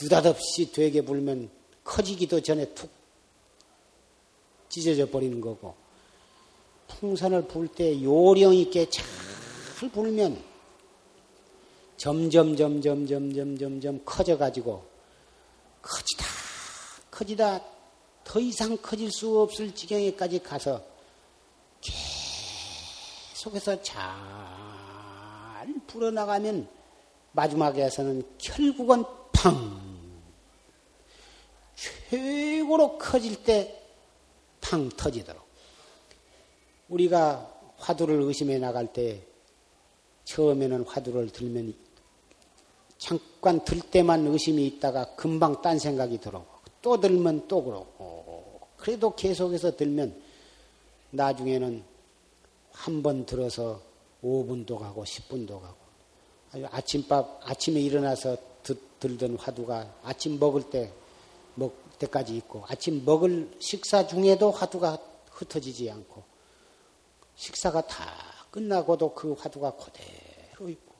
느닷없이 0.00 0.72
되게 0.72 1.02
불면 1.02 1.50
커지기도 1.84 2.40
전에 2.40 2.72
툭 2.74 2.90
찢어져 4.68 5.08
버리는 5.10 5.40
거고. 5.40 5.74
풍선을 6.86 7.48
불 7.48 7.68
때 7.68 8.02
요령 8.02 8.54
있게 8.54 8.88
잘 8.90 9.04
불면 9.92 10.42
점점 11.96 12.56
점점 12.56 13.06
점점 13.06 13.58
점점 13.58 14.00
커져 14.04 14.36
가지고 14.36 14.84
커지다 15.82 16.24
커지다 17.10 17.73
더 18.24 18.40
이상 18.40 18.76
커질 18.78 19.10
수 19.12 19.38
없을 19.40 19.74
지경에까지 19.74 20.42
가서 20.42 20.82
계속해서 23.34 23.82
잘 23.82 24.02
불어나가면 25.86 26.68
마지막에서는 27.32 28.22
결국은 28.38 29.04
팡 29.32 29.80
최고로 31.76 32.98
커질 32.98 33.44
때 33.44 33.84
팡 34.64 34.88
터지도록. 34.88 35.44
우리가 36.88 37.50
화두를 37.76 38.22
의심해 38.22 38.58
나갈 38.58 38.92
때 38.92 39.22
처음에는 40.24 40.84
화두를 40.84 41.30
들면 41.30 41.74
잠깐 42.96 43.62
들 43.64 43.80
때만 43.80 44.26
의심이 44.26 44.66
있다가 44.66 45.14
금방 45.16 45.60
딴 45.60 45.78
생각이 45.78 46.18
들어오고 46.18 46.53
또 46.84 47.00
들면 47.00 47.48
또 47.48 47.64
그러고. 47.64 48.60
그래도 48.76 49.14
계속해서 49.14 49.74
들면 49.74 50.14
나중에는 51.10 51.82
한 52.72 53.02
번 53.02 53.24
들어서 53.24 53.80
5분도 54.22 54.78
가고 54.78 55.04
10분도 55.04 55.60
가고. 55.62 55.76
아침밥 56.70 57.40
아침에 57.48 57.80
일어나서 57.80 58.36
드, 58.62 58.78
들던 59.00 59.36
화두가 59.36 59.94
아침 60.02 60.38
먹을 60.38 60.68
때 60.68 60.92
먹 61.56 61.72
때까지 61.98 62.36
있고 62.38 62.64
아침 62.66 63.04
먹을 63.04 63.48
식사 63.60 64.06
중에도 64.06 64.50
화두가 64.50 64.98
흩어지지 65.30 65.90
않고 65.90 66.22
식사가 67.36 67.86
다 67.86 68.04
끝나고도 68.50 69.14
그 69.14 69.32
화두가 69.34 69.76
그대로 69.76 70.68
있고 70.68 70.94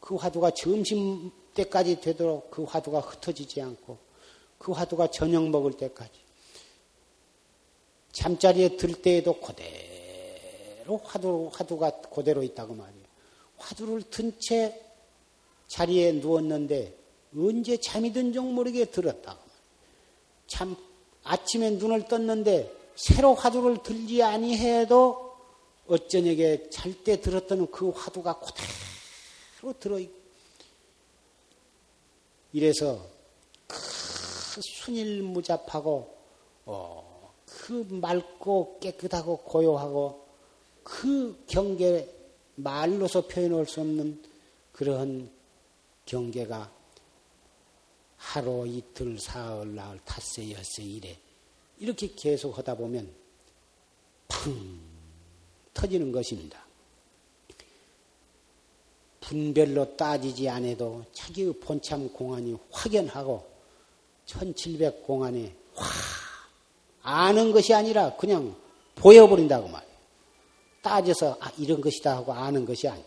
그 0.00 0.14
화두가 0.16 0.52
점심 0.52 1.30
때까지 1.54 2.00
되도록 2.00 2.50
그 2.50 2.64
화두가 2.64 3.00
흩어지지 3.00 3.60
않고 3.60 3.98
그 4.62 4.70
화두가 4.70 5.10
저녁 5.10 5.50
먹을 5.50 5.72
때까지 5.72 6.12
잠자리에 8.12 8.76
들 8.76 8.94
때에도 8.94 9.40
그대로 9.40 10.98
화두, 11.02 11.50
화두가 11.52 12.02
그대로 12.02 12.44
있다고 12.44 12.74
말이에요. 12.74 13.04
화두를 13.58 14.02
든 14.08 14.38
채 14.38 14.80
자리에 15.66 16.12
누웠는데 16.12 16.96
언제 17.36 17.76
잠이 17.78 18.12
든 18.12 18.32
줄 18.32 18.42
모르게 18.42 18.84
들었다고. 18.84 19.40
참 20.46 20.76
아침에 21.24 21.70
눈을 21.70 22.06
떴는데 22.06 22.72
새로 22.94 23.34
화두를 23.34 23.82
들지 23.82 24.22
아니해도 24.22 25.34
어쩌녁에 25.88 26.70
잘때 26.70 27.20
들었던 27.20 27.68
그 27.72 27.90
화두가 27.90 28.38
그대로 28.38 29.76
들어있고 29.80 30.22
이래서 32.52 33.04
그 33.66 34.01
순일무잡하고 34.60 36.16
어, 36.66 37.32
그 37.46 37.86
맑고 37.90 38.78
깨끗하고 38.80 39.38
고요하고 39.38 40.26
그 40.82 41.44
경계 41.46 42.08
말로서 42.56 43.26
표현할 43.26 43.66
수 43.66 43.80
없는 43.80 44.22
그러한 44.72 45.30
경계가 46.06 46.70
하루 48.16 48.66
이틀 48.66 49.18
사흘 49.18 49.74
나흘 49.74 49.98
닷새 50.04 50.50
엿새 50.52 50.82
이래 50.82 51.18
이렇게 51.78 52.12
계속 52.14 52.56
하다 52.56 52.76
보면 52.76 53.12
팡 54.28 54.80
터지는 55.74 56.12
것입니다. 56.12 56.64
분별로 59.20 59.96
따지지 59.96 60.48
않아도 60.48 61.04
자기의 61.12 61.54
본참 61.60 62.12
공안이 62.12 62.56
확연하고 62.70 63.51
1700 64.26 65.06
공안에 65.06 65.54
확 65.74 65.90
아는 67.02 67.52
것이 67.52 67.74
아니라 67.74 68.16
그냥 68.16 68.54
보여버린다고 68.94 69.68
말이에요. 69.68 69.92
따져서 70.82 71.36
아, 71.40 71.50
이런 71.58 71.80
것이다 71.80 72.16
하고 72.16 72.32
아는 72.32 72.64
것이 72.64 72.88
아니에요. 72.88 73.06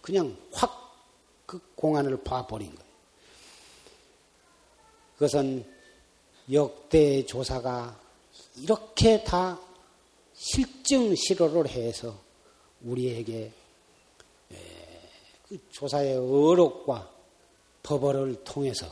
그냥 0.00 0.36
확 0.52 0.88
그 1.48 1.58
공안을 1.76 2.22
봐버린 2.24 2.74
거예요. 2.74 2.92
그것은 5.14 5.64
역대 6.52 7.24
조사가 7.24 7.98
이렇게 8.58 9.24
다 9.24 9.58
실증 10.34 11.14
실호를 11.14 11.70
해서 11.70 12.20
우리에게 12.82 13.50
그 15.48 15.58
조사의 15.70 16.18
어록과 16.18 17.10
법어를 17.82 18.44
통해서 18.44 18.86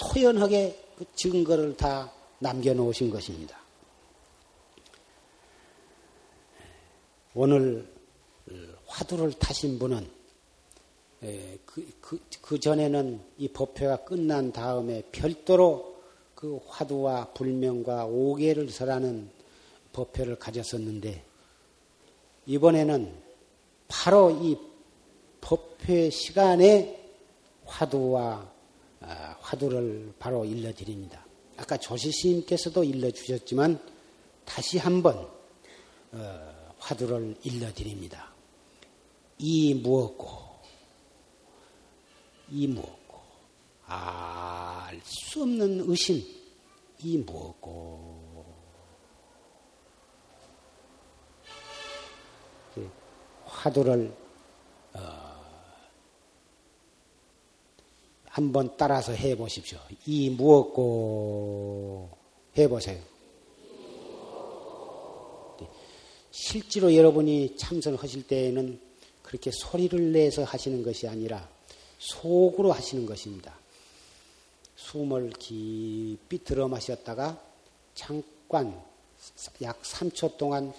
소연하게 0.00 0.78
그 0.96 1.04
증거를 1.14 1.76
다 1.76 2.12
남겨놓으신 2.38 3.10
것입니다. 3.10 3.58
오늘 7.34 7.88
화두를 8.86 9.32
타신 9.32 9.78
분은 9.78 10.08
그, 11.64 11.92
그, 12.00 12.20
그 12.40 12.60
전에는 12.60 13.20
이 13.38 13.48
법회가 13.48 14.04
끝난 14.04 14.52
다음에 14.52 15.02
별도로 15.10 15.94
그 16.34 16.60
화두와 16.66 17.32
불명과 17.32 18.06
오계를 18.06 18.68
설하는 18.70 19.30
법회를 19.92 20.38
가졌었는데 20.38 21.24
이번에는 22.46 23.14
바로 23.88 24.30
이 24.30 24.56
법회 25.40 26.10
시간에 26.10 27.00
화두와 27.64 28.32
아, 28.32 28.53
화두를 29.40 30.14
바로 30.18 30.44
일러드립니다. 30.44 31.24
아까 31.56 31.76
조시스님께서도 31.76 32.84
일러주셨지만 32.84 33.78
다시 34.44 34.78
한번 34.78 35.28
어, 36.12 36.74
화두를 36.78 37.36
일러드립니다. 37.42 38.32
이 39.38 39.74
무엇고 39.74 40.28
이 42.50 42.66
무엇고 42.66 43.20
알 43.86 45.00
수 45.04 45.42
없는 45.42 45.84
의심 45.88 46.22
이 47.02 47.18
무엇고 47.18 48.44
화두를 53.44 54.14
어, 54.94 55.33
한번 58.34 58.76
따라서 58.76 59.12
해 59.12 59.36
보십시오. 59.36 59.78
이 60.06 60.28
무엇고 60.28 62.10
해 62.58 62.66
보세요. 62.66 63.00
실제로 66.32 66.92
여러분이 66.92 67.56
참선하실 67.56 68.26
때에는 68.26 68.80
그렇게 69.22 69.52
소리를 69.52 70.10
내서 70.10 70.42
하시는 70.42 70.82
것이 70.82 71.06
아니라 71.06 71.48
속으로 72.00 72.72
하시는 72.72 73.06
것입니다. 73.06 73.56
숨을 74.74 75.30
깊이 75.38 76.42
들어 76.42 76.66
마셨다가 76.66 77.40
잠깐 77.94 78.82
약 79.62 79.80
3초 79.80 80.36
동안 80.38 80.74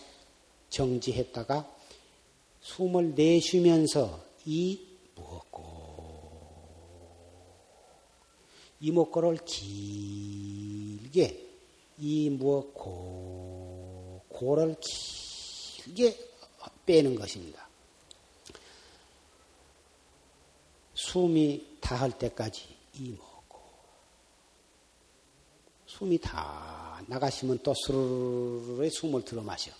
정지했다가 0.70 1.74
숨을 2.60 3.16
내쉬면서 3.16 4.22
이 4.44 4.78
무엇고 5.16 5.86
이목구를 8.86 9.40
길게 9.46 11.24
이 11.98 12.30
무엇고 12.30 14.22
고를 14.30 14.76
길게 14.80 16.16
빼는 16.86 17.16
것입니다. 17.16 17.68
숨이 20.94 21.78
다할 21.82 22.16
때까지 22.16 22.68
이 23.00 23.10
무엇고 23.10 23.60
숨이 25.88 26.20
다 26.20 27.04
나가시면 27.08 27.60
또 27.64 27.74
스르르 27.74 28.88
숨을 28.92 29.26
들어 29.26 29.42
마셔. 29.42 29.72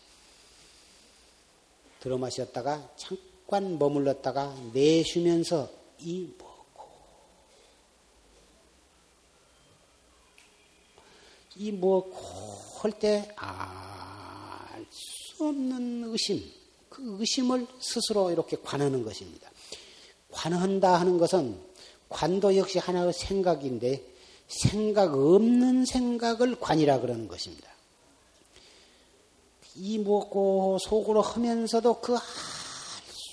들어 2.00 2.18
마셨다가 2.18 2.92
잠깐 2.96 3.78
머물렀다가 3.78 4.56
내쉬면서 4.74 5.70
이먹고 6.00 6.46
이 11.56 11.72
먹고 11.72 12.16
할때 12.80 13.30
알 13.36 14.86
수 14.92 15.48
없는 15.48 16.04
의심 16.06 16.44
그 16.90 17.18
의심을 17.20 17.68
스스로 17.80 18.32
이렇게 18.32 18.56
관하는 18.64 19.04
것입니다. 19.04 19.50
관한다 20.32 21.00
하는 21.00 21.18
것은 21.18 21.60
관도 22.08 22.56
역시 22.56 22.80
하나의 22.80 23.12
생각인데 23.14 24.02
생각 24.48 25.14
없는 25.14 25.86
생각을 25.86 26.60
관이라 26.60 27.00
그러는 27.00 27.28
것입니다. 27.28 27.70
이 29.76 29.98
무엇고 29.98 30.78
속으로 30.80 31.22
하면서도 31.22 32.00
그 32.02 32.14
알 32.14 32.22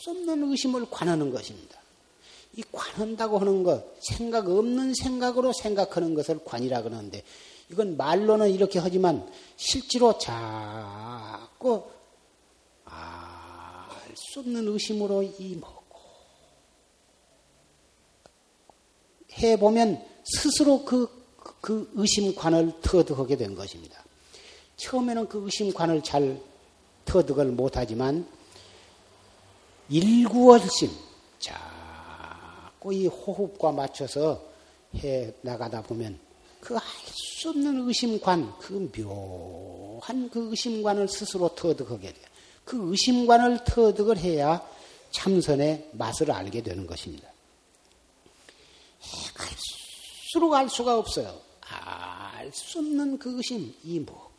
수 0.02 0.10
없는 0.10 0.50
의심을 0.50 0.86
관하는 0.90 1.30
것입니다. 1.30 1.80
이 2.56 2.64
관한다고 2.72 3.38
하는 3.38 3.62
것, 3.62 3.84
생각 4.00 4.48
없는 4.48 4.94
생각으로 4.94 5.52
생각하는 5.52 6.14
것을 6.14 6.40
관이라 6.44 6.82
그러는데, 6.82 7.22
이건 7.70 7.96
말로는 7.96 8.50
이렇게 8.50 8.78
하지만 8.78 9.30
실제로 9.56 10.18
자꾸 10.18 11.84
알 12.84 13.32
수 14.32 14.40
없는 14.40 14.68
의심으로 14.68 15.22
이 15.22 15.56
먹고 15.56 16.00
해보면 19.38 20.04
스스로 20.24 20.84
그, 20.84 21.08
그 21.60 21.90
의심관을 21.94 22.80
터득하게 22.82 23.36
된 23.36 23.54
것입니다. 23.54 24.02
처음에는 24.76 25.28
그 25.28 25.44
의심관을 25.44 26.02
잘 26.02 26.40
터득을 27.04 27.46
못하지만 27.46 28.26
일구월심 29.88 30.90
자꾸 31.38 32.94
이 32.94 33.06
호흡과 33.06 33.72
맞춰서 33.72 34.42
해 34.96 35.32
나가다 35.42 35.82
보면 35.82 36.18
그 36.62 36.76
알 36.76 36.82
수 37.10 37.50
없는 37.50 37.88
의심관, 37.88 38.56
그 38.60 38.72
묘한 38.96 40.30
그 40.30 40.50
의심관을 40.50 41.08
스스로 41.08 41.52
터득하게 41.56 42.12
돼요. 42.12 42.24
그 42.64 42.90
의심관을 42.90 43.64
터득을 43.64 44.16
해야 44.16 44.64
참선의 45.10 45.90
맛을 45.92 46.30
알게 46.30 46.62
되는 46.62 46.86
것입니다. 46.86 47.28
갈수록 49.34 50.54
알 50.54 50.68
수가 50.68 50.98
없어요. 50.98 51.40
알 51.60 52.52
수 52.52 52.78
없는 52.78 53.18
그 53.18 53.36
의심, 53.36 53.74
이 53.82 53.98
뭐고. 53.98 54.30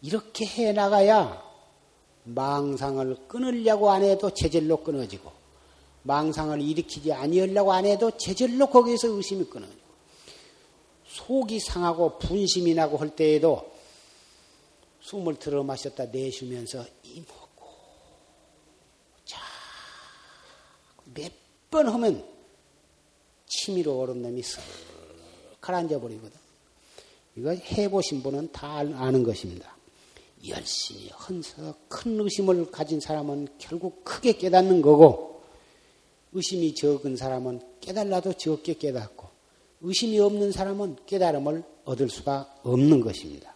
이렇게 0.00 0.46
해 0.46 0.72
나가야 0.72 1.42
망상을 2.24 3.28
끊으려고 3.28 3.90
안 3.90 4.02
해도 4.02 4.30
제절로 4.30 4.82
끊어지고 4.82 5.43
망상을 6.04 6.60
일으키지 6.60 7.12
아니하려고 7.12 7.72
안 7.72 7.86
해도 7.86 8.10
제절로 8.16 8.66
거기에서 8.66 9.08
의심이 9.08 9.44
끊어지고 9.44 9.84
속이 11.06 11.60
상하고 11.60 12.18
분심이 12.18 12.74
나고 12.74 12.96
할 12.98 13.14
때에도 13.14 13.72
숨을 15.00 15.36
들어 15.36 15.62
마셨다 15.62 16.06
내쉬면서 16.06 16.84
이먹고 17.04 17.68
자몇 21.04 21.32
번 21.70 21.88
하면 21.88 22.24
치미로 23.46 24.00
얼은 24.00 24.22
놈이 24.22 24.40
쓱 24.42 24.60
가라앉아 25.60 25.98
버리거든. 26.00 26.44
이거 27.36 27.50
해보신 27.52 28.22
분은 28.22 28.52
다 28.52 28.78
아는 28.78 29.22
것입니다. 29.22 29.74
열심히 30.46 31.08
헌서 31.08 31.74
큰 31.88 32.20
의심을 32.20 32.70
가진 32.70 33.00
사람은 33.00 33.48
결국 33.58 34.04
크게 34.04 34.34
깨닫는 34.34 34.82
거고 34.82 35.33
의심이 36.34 36.74
적은 36.74 37.16
사람은 37.16 37.60
깨달라도 37.80 38.34
적게 38.34 38.74
깨닫고 38.74 39.28
의심이 39.80 40.18
없는 40.18 40.52
사람은 40.52 41.06
깨달음을 41.06 41.62
얻을 41.84 42.08
수가 42.10 42.60
없는 42.64 43.00
것입니다. 43.00 43.54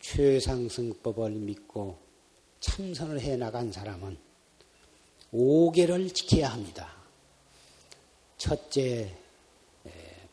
최상승법을 0.00 1.30
믿고 1.30 1.98
참선을 2.60 3.20
해 3.20 3.36
나간 3.36 3.72
사람은 3.72 4.16
5개를 5.32 6.14
지켜야 6.14 6.52
합니다. 6.52 6.94
첫째, 8.38 9.16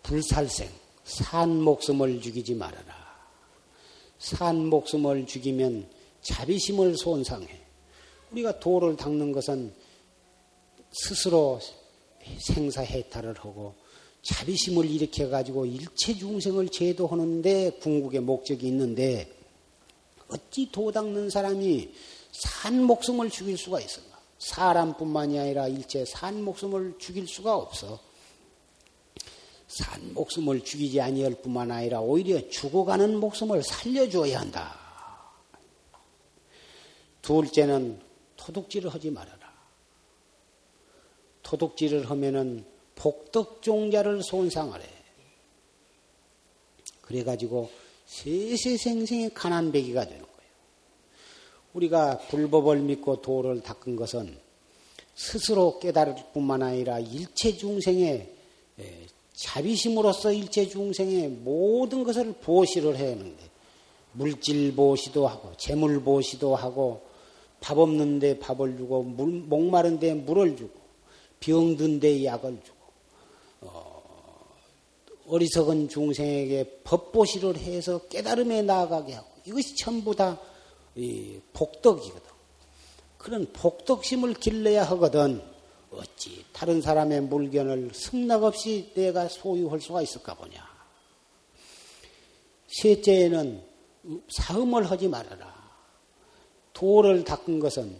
불살생, 0.03 0.69
산 1.03 1.61
목숨을 1.61 2.21
죽이지 2.21 2.55
말아라. 2.55 3.01
산 4.19 4.67
목숨을 4.67 5.25
죽이면 5.25 5.89
자비심을 6.21 6.97
손상해. 6.97 7.47
우리가 8.31 8.59
도를 8.59 8.95
닦는 8.95 9.31
것은 9.31 9.73
스스로 10.91 11.59
생사해탈을 12.39 13.35
하고 13.39 13.75
자비심을 14.21 14.89
일으켜 14.89 15.29
가지고 15.29 15.65
일체 15.65 16.13
중생을 16.13 16.69
제도하는데 16.69 17.79
궁극의 17.81 18.21
목적이 18.21 18.67
있는데 18.67 19.31
어찌 20.27 20.71
도 20.71 20.91
닦는 20.91 21.29
사람이 21.29 21.91
산 22.31 22.83
목숨을 22.83 23.29
죽일 23.29 23.57
수가 23.57 23.81
있을까? 23.81 24.19
사람뿐만이 24.39 25.39
아니라 25.39 25.67
일체 25.67 26.05
산 26.05 26.43
목숨을 26.43 26.95
죽일 26.99 27.27
수가 27.27 27.55
없어. 27.55 27.99
산 29.71 30.13
목숨을 30.13 30.65
죽이지 30.65 30.99
아니할 30.99 31.35
뿐만 31.41 31.71
아니라 31.71 32.01
오히려 32.01 32.49
죽어가는 32.49 33.17
목숨을 33.17 33.63
살려줘야 33.63 34.41
한다. 34.41 34.77
둘째는 37.21 38.01
토둑질을 38.35 38.93
하지 38.93 39.11
말아라. 39.11 39.39
토둑질을 41.43 42.09
하면은 42.09 42.65
복덕종자를 42.95 44.23
손상을 44.23 44.77
해. 44.81 44.89
그래가지고 47.01 47.69
세세생생의 48.07 49.33
가난배기가 49.33 50.03
되는 50.03 50.19
거예요. 50.21 50.51
우리가 51.73 52.17
불법을 52.17 52.79
믿고 52.79 53.21
도를 53.21 53.61
닦은 53.61 53.95
것은 53.95 54.37
스스로 55.15 55.79
깨달을 55.79 56.15
뿐만 56.33 56.61
아니라 56.61 56.99
일체 56.99 57.55
중생의 57.55 58.35
자비심으로써 59.33 60.31
일체 60.31 60.67
중생의 60.67 61.29
모든 61.29 62.03
것을 62.03 62.33
보시를 62.33 62.97
해야 62.97 63.11
하는데 63.11 63.51
물질 64.13 64.75
보시도 64.75 65.27
하고 65.27 65.53
재물 65.57 66.03
보시도 66.03 66.55
하고 66.55 67.01
밥 67.59 67.77
없는데 67.77 68.39
밥을 68.39 68.77
주고 68.77 69.03
물, 69.03 69.27
목마른데 69.31 70.15
물을 70.15 70.57
주고 70.57 70.79
병든데 71.39 72.25
약을 72.25 72.59
주고 72.63 72.77
어, 73.61 74.03
어리석은 75.27 75.89
중생에게 75.89 76.81
법보시를 76.83 77.57
해서 77.57 77.99
깨달음에 78.09 78.61
나아가게 78.63 79.13
하고 79.13 79.29
이것이 79.45 79.75
전부 79.75 80.15
다 80.15 80.39
복덕이거든. 81.53 82.31
그런 83.17 83.47
복덕심을 83.53 84.33
길러야 84.35 84.83
하거든. 84.83 85.41
어찌 85.91 86.45
다른 86.53 86.81
사람의 86.81 87.21
물건을 87.21 87.91
승낙 87.93 88.43
없이 88.43 88.91
내가 88.95 89.27
소유할 89.27 89.81
수가 89.81 90.01
있을까 90.01 90.33
보냐. 90.33 90.65
셋째는 92.67 93.61
사음을 94.29 94.89
하지 94.89 95.07
말아라. 95.07 95.61
도를 96.73 97.23
닦은 97.23 97.59
것은 97.59 97.95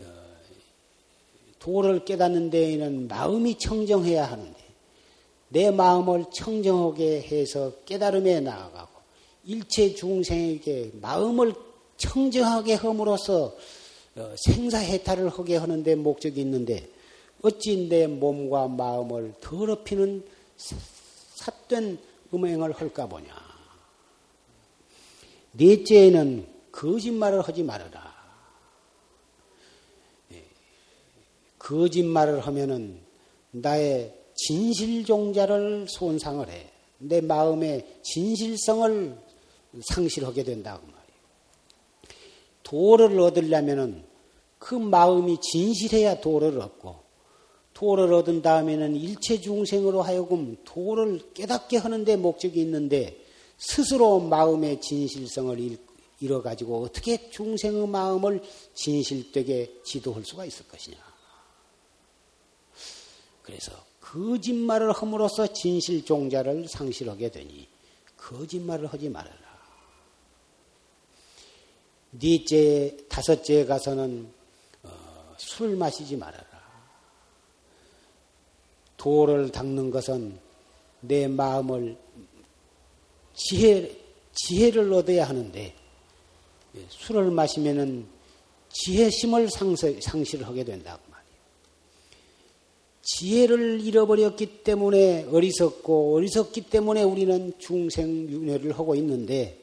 어, 0.00 0.04
도를 1.58 2.04
깨닫는 2.04 2.50
데에는 2.50 3.08
마음이 3.08 3.58
청정해야 3.58 4.30
하는데 4.30 4.62
내 5.48 5.70
마음을 5.70 6.26
청정하게 6.32 7.22
해서 7.22 7.72
깨달음에 7.86 8.40
나아가고 8.40 9.00
일체 9.44 9.94
중생에게 9.94 10.92
마음을 11.00 11.54
청정하게 11.96 12.74
함으로써 12.74 13.56
어, 14.16 14.34
생사해탈을 14.36 15.30
하게 15.30 15.56
하는데 15.56 15.94
목적이 15.94 16.42
있는데 16.42 16.91
어찌 17.42 17.88
내 17.88 18.06
몸과 18.06 18.68
마음을 18.68 19.34
더럽히는 19.40 20.24
삿된 21.34 21.98
음행을 22.32 22.72
할까 22.72 23.06
보냐. 23.06 23.34
넷째는 25.52 26.46
거짓말을 26.70 27.42
하지 27.42 27.62
말아라. 27.62 28.14
예. 30.32 30.44
거짓말을 31.58 32.40
하면은 32.40 33.00
나의 33.50 34.14
진실종자를 34.34 35.86
손상을 35.88 36.48
해. 36.48 36.70
내 36.98 37.20
마음의 37.20 38.00
진실성을 38.02 39.18
상실하게 39.82 40.44
된다고 40.44 40.86
말이에요. 40.86 41.02
도를 42.62 43.20
얻으려면은 43.20 44.04
그 44.58 44.74
마음이 44.74 45.40
진실해야 45.40 46.20
도를 46.20 46.60
얻고 46.60 47.01
도를 47.82 48.14
얻은 48.14 48.42
다음에는 48.42 48.94
일체 48.94 49.40
중생으로 49.40 50.02
하여금 50.02 50.56
도를 50.64 51.20
깨닫게 51.34 51.78
하는데 51.78 52.14
목적이 52.14 52.60
있는데 52.60 53.26
스스로 53.58 54.20
마음의 54.20 54.80
진실성을 54.80 55.78
잃어 56.20 56.42
가지고 56.42 56.84
어떻게 56.84 57.28
중생의 57.30 57.88
마음을 57.88 58.40
진실되게 58.74 59.80
지도할 59.82 60.24
수가 60.24 60.44
있을 60.44 60.68
것이냐. 60.68 60.96
그래서 63.42 63.72
거짓말을 64.00 64.92
함으로써 64.92 65.48
진실 65.48 66.04
종자를 66.04 66.68
상실하게 66.68 67.32
되니 67.32 67.66
거짓말을 68.16 68.86
하지 68.86 69.08
말아라. 69.08 69.36
넷째, 72.12 72.96
다섯째 73.08 73.64
가서는 73.64 74.32
어, 74.84 75.34
술 75.36 75.74
마시지 75.74 76.16
말아라. 76.16 76.51
도를 79.02 79.50
닦는 79.50 79.90
것은 79.90 80.38
내 81.00 81.26
마음을 81.26 81.96
지혜, 83.34 83.90
지혜를 84.32 84.92
얻어야 84.92 85.28
하는데 85.28 85.74
예, 86.76 86.86
술을 86.88 87.32
마시면은 87.32 88.06
지혜심을 88.68 89.50
상실, 89.50 90.44
하게 90.44 90.62
된다고 90.62 91.02
말이에요. 91.10 91.36
지혜를 93.02 93.80
잃어버렸기 93.80 94.62
때문에 94.62 95.24
어리석고 95.24 96.14
어리석기 96.14 96.70
때문에 96.70 97.02
우리는 97.02 97.52
중생 97.58 98.08
윤회를 98.30 98.78
하고 98.78 98.94
있는데 98.94 99.58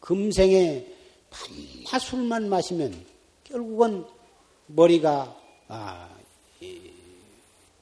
금생에 0.00 0.88
밤낮 1.30 2.00
술만 2.00 2.48
마시면 2.48 2.92
결국은 3.44 4.04
머리가 4.66 5.36
아, 5.68 6.11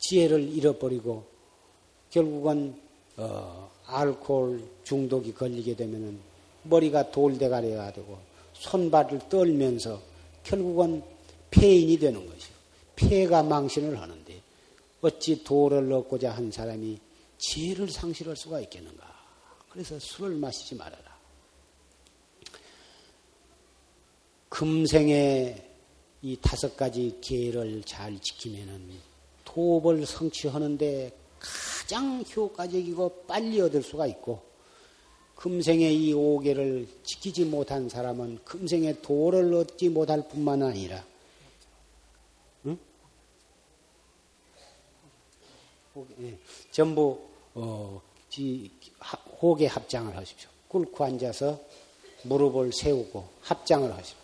지혜를 0.00 0.48
잃어버리고 0.52 1.24
결국은 2.10 2.74
어, 3.16 3.70
알코올 3.86 4.62
중독이 4.84 5.32
걸리게 5.32 5.76
되면은 5.76 6.18
머리가 6.64 7.10
돌대가리가 7.10 7.92
되고 7.92 8.18
손발을 8.54 9.28
떨면서 9.28 10.00
결국은 10.42 11.02
폐인이 11.50 11.98
되는 11.98 12.26
것이요. 12.26 12.54
폐가 12.96 13.42
망신을 13.42 14.00
하는데 14.00 14.42
어찌 15.00 15.42
도를 15.42 15.90
얻고자 15.92 16.32
한 16.32 16.50
사람이 16.50 16.98
지혜를 17.38 17.88
상실할 17.88 18.36
수가 18.36 18.60
있겠는가. 18.60 19.08
그래서 19.70 19.98
술을 19.98 20.36
마시지 20.36 20.74
말아라. 20.74 21.10
금생에 24.48 25.70
이 26.22 26.36
다섯 26.42 26.76
가지 26.76 27.16
계를 27.22 27.82
잘 27.84 28.18
지키면은 28.20 29.09
도업을 29.52 30.06
성취하는데 30.06 31.12
가장 31.38 32.22
효과적이고 32.22 33.24
빨리 33.26 33.60
얻을 33.60 33.82
수가 33.82 34.06
있고 34.06 34.42
금생에 35.34 35.90
이 35.90 36.12
오계를 36.12 36.86
지키지 37.02 37.46
못한 37.46 37.88
사람은 37.88 38.40
금생에 38.44 39.00
도를 39.00 39.52
얻지 39.54 39.88
못할 39.88 40.28
뿐만 40.28 40.62
아니라 40.62 41.04
응? 42.66 42.78
네. 46.16 46.38
전부 46.70 47.18
어, 47.54 48.00
호계 49.42 49.66
합장을 49.66 50.16
하십시오. 50.16 50.48
꿇고 50.68 51.02
앉아서 51.02 51.58
무릎을 52.22 52.72
세우고 52.72 53.26
합장을 53.42 53.92
하십시오. 53.92 54.19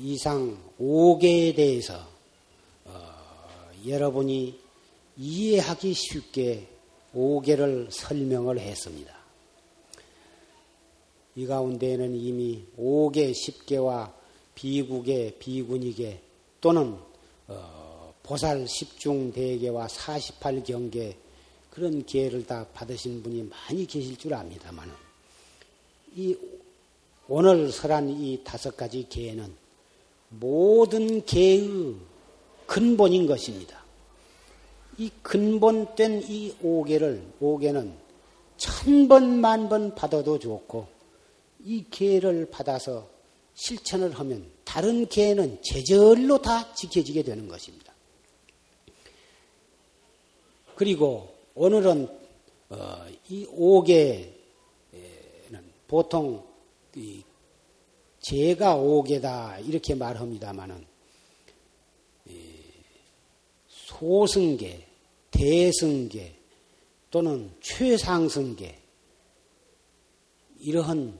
이상 0.00 0.56
5개에 0.80 1.56
대해서 1.56 2.06
어, 2.84 3.70
여러분이 3.86 4.58
이해하기 5.16 5.92
쉽게 5.92 6.68
5개를 7.14 7.90
설명을 7.90 8.60
했습니다. 8.60 9.16
이 11.34 11.46
가운데에는 11.46 12.14
이미 12.14 12.64
5개, 12.78 13.32
10개와 13.32 14.12
비국계, 14.54 15.36
비군이계 15.38 16.20
또는 16.60 16.96
어, 17.48 18.14
보살 18.22 18.64
10중 18.64 19.32
대계와 19.32 19.86
48경계 19.86 21.16
그런 21.70 22.04
기회를 22.04 22.46
다 22.46 22.66
받으신 22.72 23.22
분이 23.22 23.44
많이 23.44 23.86
계실 23.86 24.16
줄 24.16 24.34
압니다만 24.34 24.92
이 26.14 26.36
오늘 27.28 27.70
설한 27.70 28.08
이 28.10 28.42
다섯 28.42 28.76
가지 28.76 29.06
계는 29.08 29.67
모든 30.30 31.24
개의 31.24 31.94
근본인 32.66 33.26
것입니다. 33.26 33.82
이 34.98 35.10
근본된 35.22 36.24
이 36.28 36.54
오계를, 36.60 37.22
오계는 37.40 37.94
천 38.56 39.08
번, 39.08 39.40
만 39.40 39.68
번 39.68 39.94
받아도 39.94 40.38
좋고, 40.38 40.88
이 41.64 41.84
개를 41.90 42.50
받아서 42.50 43.08
실천을 43.54 44.12
하면 44.18 44.50
다른 44.64 45.08
개는 45.08 45.62
제절로 45.62 46.42
다 46.42 46.74
지켜지게 46.74 47.22
되는 47.22 47.48
것입니다. 47.48 47.92
그리고 50.74 51.34
오늘은 51.54 52.08
어, 52.70 53.06
이 53.28 53.46
오계는 53.50 54.32
보통 55.88 56.44
제가 58.28 58.76
오게다 58.76 59.60
이렇게 59.60 59.94
말합니다마는 59.94 60.84
소승계, 63.68 64.86
대승계 65.30 66.36
또는 67.10 67.50
최상승계 67.62 68.78
이러한 70.60 71.18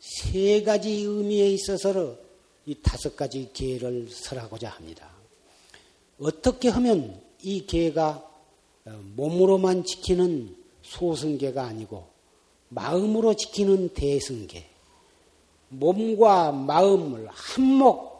세 0.00 0.62
가지 0.62 0.90
의미에 0.90 1.50
있어서 1.52 2.18
이 2.66 2.74
다섯 2.82 3.16
가지 3.16 3.48
계를 3.54 4.10
설하고자 4.10 4.68
합니다. 4.68 5.10
어떻게 6.18 6.68
하면 6.68 7.22
이 7.42 7.64
계가 7.64 8.22
몸으로만 8.84 9.84
지키는 9.84 10.56
소승계가 10.82 11.64
아니고 11.64 12.06
마음으로 12.68 13.34
지키는 13.34 13.94
대승계, 13.94 14.69
몸과 15.70 16.52
마음을 16.52 17.28
한몫 17.30 18.10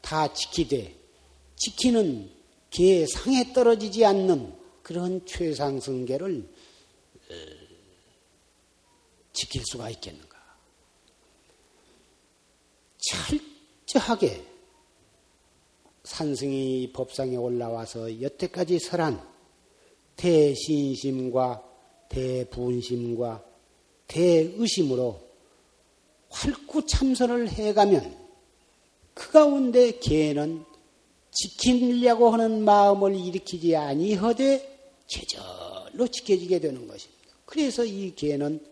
다 0.00 0.32
지키되 0.32 0.94
지키는 1.56 2.30
개 2.70 3.06
상에 3.06 3.52
떨어지지 3.52 4.04
않는 4.04 4.54
그런 4.82 5.24
최상승계를 5.26 6.48
어, 7.30 7.34
지킬 9.32 9.62
수가 9.70 9.90
있겠는가? 9.90 10.38
철저하게 12.98 14.44
산승이 16.04 16.92
법상에 16.92 17.36
올라와서 17.36 18.20
여태까지 18.20 18.78
설한 18.78 19.22
대신심과 20.16 21.64
대분심과 22.08 23.44
대의심으로 24.06 25.27
활구 26.30 26.86
참선을 26.86 27.48
해가면 27.48 28.16
그 29.14 29.32
가운데 29.32 29.98
개는 29.98 30.64
지키려고 31.30 32.30
하는 32.30 32.64
마음을 32.64 33.14
일으키지 33.14 33.76
아니하되 33.76 34.78
제절로 35.06 36.06
지켜지게 36.08 36.60
되는 36.60 36.86
것입니다. 36.86 37.18
그래서 37.44 37.84
이 37.84 38.14
개는 38.14 38.64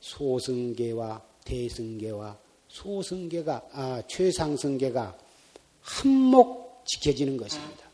소승계와 0.00 1.22
대승계와 1.44 2.38
소승계가 2.68 3.68
아 3.72 4.02
최상승계가 4.06 5.18
한몫 5.80 6.84
지켜지는 6.86 7.36
것입니다. 7.36 7.88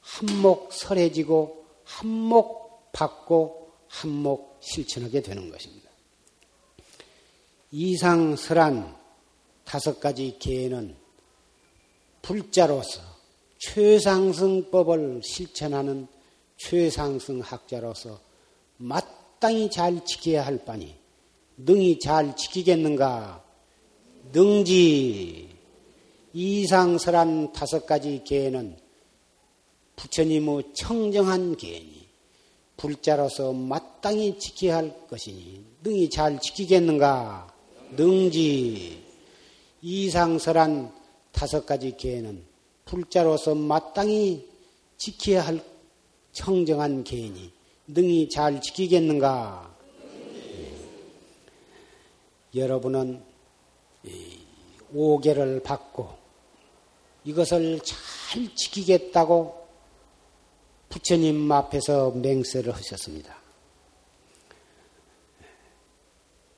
한몫 0.00 0.72
설해지고 0.72 1.64
한몫 1.84 2.92
받고 2.92 3.72
한몫 3.88 4.58
실천하게 4.60 5.22
되는 5.22 5.50
것입니다. 5.50 5.85
이상설한 7.78 8.96
다섯 9.66 10.00
가지 10.00 10.38
계는 10.38 10.96
불자로서 12.22 13.02
최상승법을 13.58 15.20
실천하는 15.22 16.06
최상승 16.56 17.40
학자로서 17.40 18.18
마땅히 18.78 19.70
잘 19.70 20.02
지켜야 20.06 20.46
할 20.46 20.64
바니 20.64 20.94
능히 21.58 21.98
잘 21.98 22.34
지키겠는가? 22.34 23.44
능지 24.32 25.50
이상설한 26.32 27.52
다섯 27.52 27.84
가지 27.84 28.22
계는 28.24 28.78
부처님의 29.96 30.72
청정한 30.74 31.58
계니 31.58 32.08
불자로서 32.78 33.52
마땅히 33.52 34.38
지켜야 34.38 34.76
할 34.76 35.06
것이니 35.08 35.62
능히 35.82 36.08
잘 36.08 36.40
지키겠는가? 36.40 37.54
능지 37.90 39.02
이상설한 39.82 40.92
다섯 41.32 41.64
가지 41.66 41.96
계는 41.96 42.42
불자로서 42.84 43.54
마땅히 43.54 44.48
지켜야 44.96 45.46
할 45.46 45.62
청정한 46.32 47.04
계니 47.04 47.52
능히 47.86 48.28
잘 48.28 48.60
지키겠는가? 48.60 49.74
여러분은 52.54 53.22
오계를 54.94 55.62
받고 55.62 56.08
이것을 57.24 57.80
잘 57.80 58.54
지키겠다고 58.54 59.66
부처님 60.88 61.50
앞에서 61.50 62.12
맹세를 62.12 62.74
하셨습니다. 62.74 63.36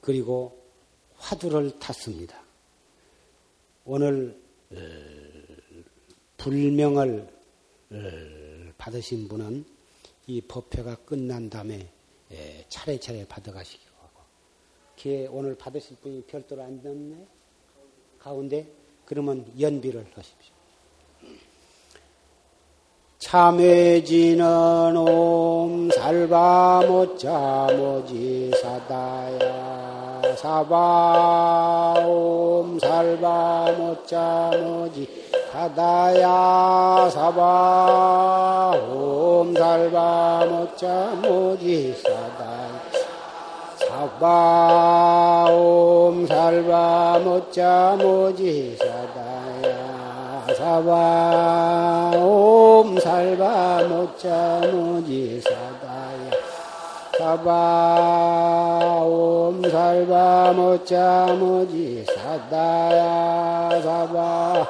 그리고 0.00 0.57
화두를 1.18 1.78
탔습니다. 1.78 2.40
오늘 3.84 4.40
어, 4.70 4.76
불명을 6.36 7.28
어, 7.90 7.96
받으신 8.78 9.28
분은 9.28 9.64
이 10.26 10.40
법회가 10.42 10.96
끝난 11.04 11.48
다음에 11.48 11.90
차례차례 12.68 13.26
받아가시기로 13.26 13.90
하고, 14.02 14.22
걔 14.96 15.26
오늘 15.26 15.56
받으실 15.56 15.96
분이 15.96 16.24
별도로 16.26 16.62
안 16.62 16.82
됐네? 16.82 17.26
가운데? 18.18 18.70
그러면 19.06 19.50
연비를 19.58 20.06
하십시오. 20.14 20.52
참회지는 23.18 24.96
옴 24.96 25.90
살바 25.90 26.84
못자 26.86 27.68
모지 27.76 28.50
사다야 28.62 30.07
사바 30.36 31.94
옴 32.06 32.78
살바 32.78 33.72
못자 33.78 34.50
모지 34.58 35.08
사다야 35.52 37.08
사바 37.10 38.72
옴 38.90 39.54
살바 39.54 40.44
못자 40.48 41.12
모지 41.22 41.94
사다야 42.02 42.80
사바 43.88 45.46
옴 45.50 46.26
살바 46.26 47.20
못자 47.24 47.96
모지 47.98 48.76
사다야 48.76 50.46
사바 50.54 52.12
옴 52.16 53.00
살바 53.00 53.84
못자 53.88 54.60
모지 54.70 55.40
사다야 55.40 55.77
사바 57.18 59.02
옴 59.04 59.60
살바 59.68 60.52
못자 60.52 61.26
모지 61.36 62.04
사다야 62.14 63.82
사바. 63.82 64.66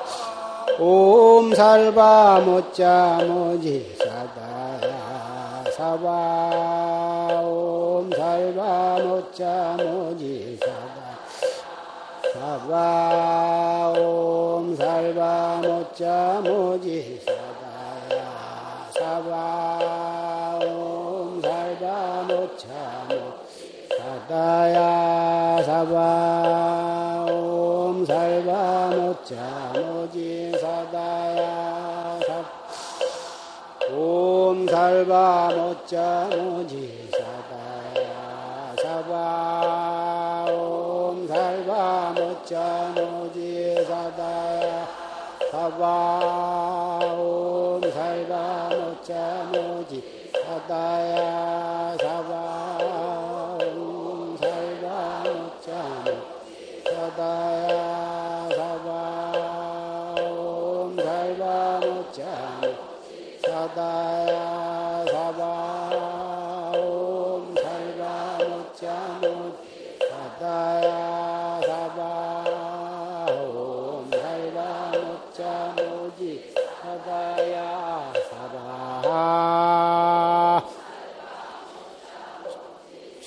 옴 0.79 1.55
살바 1.55 2.41
못자 2.41 3.21
모지 3.27 3.95
사다야 3.99 5.65
사바. 5.77 7.43
옴 7.45 8.11
살바 8.17 8.99
못자 9.05 9.77
모지 9.79 10.59
사다. 10.65 11.19
사바. 12.35 13.93
옴 13.99 14.75
살바 14.75 15.61
못자 15.63 16.41
모지 16.43 17.21
사다야 17.27 18.89
사바 18.99 20.59
옴 20.65 21.41
살바 21.43 22.23
못자 22.29 22.67
모지 23.09 23.89
사 23.97 24.18
다야 24.29 25.63
사바 25.63 27.25
옴 27.31 28.05
살바 28.05 28.91
못자 28.91 29.73
모지 29.75 30.53
사다야 30.61 32.21
옴 33.91 34.67
살바 34.67 35.51
못자 35.57 36.29
모지 36.37 37.09
사다야 37.11 38.75
사바 38.83 40.45
옴 40.53 41.27
살바 41.27 42.13
못자 42.15 42.93
모지 42.95 43.83
사다야 43.87 44.87
사바 45.51 47.01
옴 47.17 47.81
살바 47.81 48.69
못자 48.77 49.51
모지 49.55 50.31
사다야 50.45 51.97
사바 51.97 52.48
다야 57.19 58.49
사바 58.55 60.15
옴 60.23 60.95
살바 60.95 61.81
못자 61.81 62.61
모지 62.63 63.41
사다야 63.45 64.58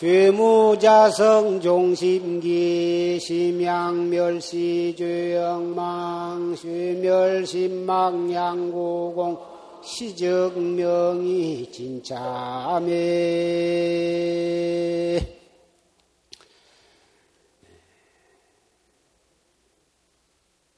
죄무자성 0.02 1.62
종심기 1.62 3.20
심양멸시 3.22 4.96
죄영망 4.98 6.56
쇠멸심망 6.56 8.34
양구공 8.34 9.38
시적명이 9.84 11.72
진짜매 11.72 12.90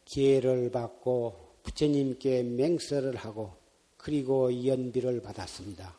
기회를 0.04 0.70
받고 0.70 1.36
부처님께 1.64 2.44
맹설을 2.44 3.16
하고 3.16 3.54
그리고 3.96 4.66
연비를 4.68 5.22
받았습니다. 5.22 5.96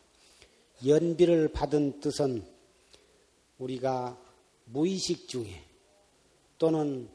연비를 0.85 1.47
받은 1.47 2.01
뜻은 2.01 2.54
우리가 3.59 4.17
무의식 4.65 5.27
중에 5.27 5.63
또는 6.57 7.09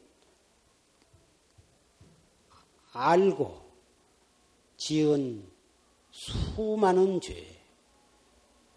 알고 2.93 3.61
지은 4.77 5.49
수많은 6.11 7.21
죄, 7.21 7.45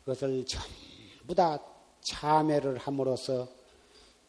그것을 0.00 0.44
전부 0.46 1.34
다 1.34 1.58
참회를 2.00 2.78
함으로써 2.78 3.48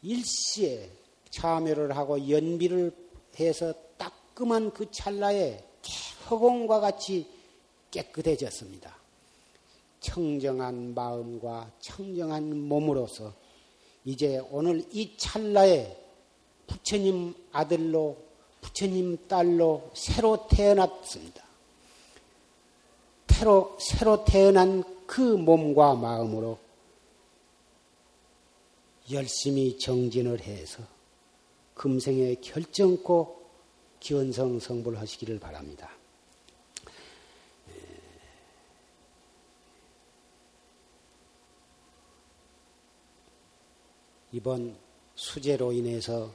일시에 0.02 0.90
참회를 1.30 1.96
하고 1.96 2.28
연비를 2.28 2.94
해서 3.38 3.72
따끔한 3.96 4.72
그 4.72 4.90
찰나에 4.90 5.62
허공과 6.30 6.80
같이 6.80 7.28
깨끗해졌습니다. 7.90 9.05
청정한 10.00 10.94
마음과 10.94 11.72
청정한 11.80 12.56
몸으로서 12.58 13.32
이제 14.04 14.40
오늘 14.50 14.84
이 14.92 15.16
찰나에 15.16 15.96
부처님 16.66 17.34
아들로 17.52 18.16
부처님 18.60 19.28
딸로 19.28 19.90
새로 19.94 20.46
태어났습니다. 20.48 21.44
새로, 23.36 23.76
새로 23.78 24.24
태어난 24.24 24.82
그 25.06 25.20
몸과 25.20 25.94
마음으로 25.94 26.58
열심히 29.12 29.78
정진을 29.78 30.40
해서 30.40 30.82
금생에 31.74 32.36
결정코 32.36 33.42
기원성 34.00 34.58
성불 34.58 34.96
하시기를 34.96 35.38
바랍니다. 35.38 35.90
이번 44.32 44.76
수재로 45.14 45.72
인해서 45.72 46.32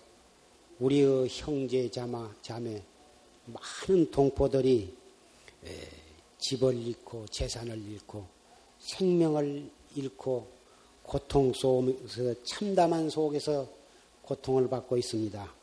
우리의 0.79 1.27
형제 1.29 1.89
자마 1.89 2.33
자매 2.41 2.81
많은 3.45 4.09
동포들이 4.11 4.95
집을 6.39 6.75
잃고 6.75 7.25
재산을 7.27 7.77
잃고 7.77 8.25
생명을 8.79 9.69
잃고 9.95 10.47
고통 11.03 11.53
속에서 11.53 12.33
참담한 12.43 13.09
속에서 13.09 13.67
고통을 14.23 14.69
받고 14.69 14.97
있습니다. 14.97 15.53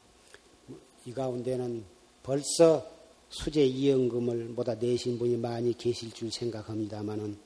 이 1.07 1.13
가운데는 1.13 1.85
벌써 2.23 2.87
수재 3.31 3.65
이연금을 3.65 4.55
보다 4.55 4.75
내신 4.75 5.19
분이 5.19 5.37
많이 5.37 5.77
계실 5.77 6.13
줄 6.13 6.31
생각합니다만은 6.31 7.39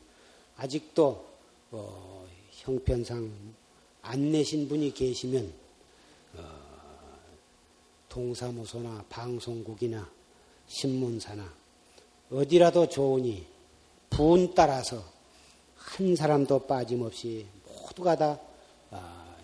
아직도 0.57 1.25
어, 1.71 2.27
형편상 2.51 3.33
안 4.03 4.33
내신 4.33 4.69
분이 4.69 4.93
계시면 4.95 5.53
어, 6.35 6.43
동사무소나 8.09 9.05
방송국이나 9.09 10.09
신문사나 10.66 11.53
어디라도 12.31 12.89
좋으니 12.89 13.47
분 14.11 14.55
따라서 14.55 15.05
한 15.77 16.16
사람도 16.16 16.66
빠짐없이 16.66 17.47
모두가 17.66 18.16
다 18.16 18.39
아, 18.91 19.37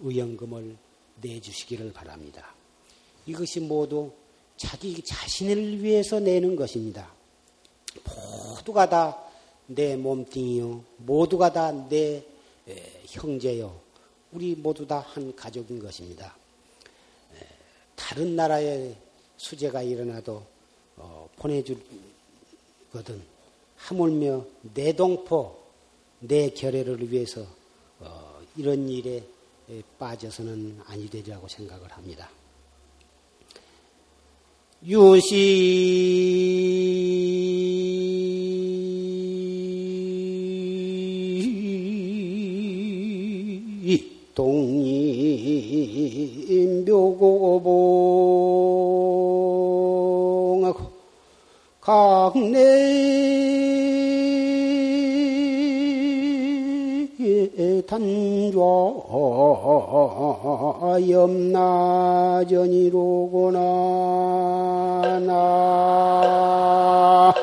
의연금을 0.00 0.76
내주시기를 1.20 1.92
바랍니다. 1.92 2.54
이것이 3.26 3.60
모두 3.60 4.12
자기 4.56 5.02
자신을 5.02 5.82
위해서 5.82 6.20
내는 6.20 6.56
것입니다. 6.56 7.12
모두가 8.04 8.88
다 8.88 9.23
내 9.66 9.96
몸뚱이요. 9.96 10.84
모두가 10.98 11.52
다 11.52 11.72
내 11.88 12.22
형제요. 13.06 13.78
우리 14.32 14.54
모두 14.54 14.86
다 14.86 15.00
한 15.00 15.34
가족인 15.36 15.78
것입니다. 15.78 16.34
다른 17.94 18.34
나라에 18.36 18.94
수재가 19.36 19.82
일어나도 19.82 20.42
어, 20.96 21.28
보내주거든. 21.36 23.22
하물며 23.76 24.44
내 24.74 24.92
동포, 24.94 25.58
내 26.20 26.50
결애를 26.50 27.10
위해서 27.10 27.46
어, 28.00 28.40
이런 28.56 28.88
일에 28.88 29.22
빠져서는 29.98 30.80
아니 30.86 31.08
되리라고 31.08 31.48
생각을 31.48 31.90
합니다. 31.92 32.30
유시 34.86 35.32
동이 44.34 45.74
묘고봉하고 46.86 47.64
강내 51.80 52.54
단좌 57.86 58.58
염나전이로구나 61.08 63.58
나 65.26 67.34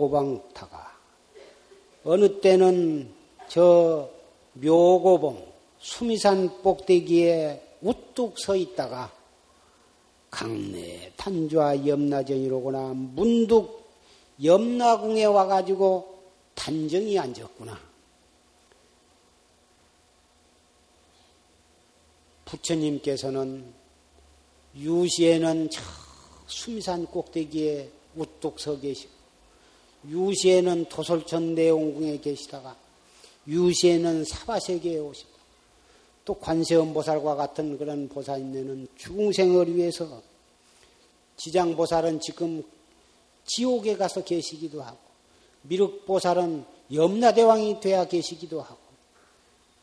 묘고방타가 0.00 0.98
어느 2.04 2.40
때는 2.40 3.12
저 3.48 4.08
묘고봉 4.54 5.46
수미산 5.78 6.62
꼭대기에 6.62 7.76
우뚝 7.82 8.38
서 8.38 8.56
있다가 8.56 9.12
강내 10.30 11.12
탄좌 11.16 11.86
염라전이로구나 11.86 12.92
문득 12.94 13.80
염라궁에 14.42 15.24
와가지고 15.24 16.18
단정히 16.54 17.18
앉았구나. 17.18 17.78
부처님께서는 22.46 23.72
유시에는 24.74 25.70
저 25.70 25.82
수미산 26.46 27.06
꼭대기에 27.06 27.90
우뚝 28.16 28.58
서 28.58 28.78
계시고 28.80 29.19
유시에는 30.08 30.86
도솔천 30.86 31.54
내용궁에 31.54 32.18
계시다가 32.20 32.76
유시에는 33.46 34.24
사바세계에 34.24 34.98
오시고 34.98 35.30
또 36.24 36.34
관세음보살과 36.34 37.34
같은 37.34 37.78
그런 37.78 38.08
보살님은 38.08 38.88
중생을 38.96 39.74
위해서 39.74 40.22
지장보살은 41.36 42.20
지금 42.20 42.62
지옥에 43.46 43.96
가서 43.96 44.22
계시기도 44.24 44.82
하고 44.82 44.98
미륵보살은 45.62 46.64
염라대왕이 46.92 47.80
되어 47.80 48.06
계시기도 48.06 48.60
하고 48.60 48.78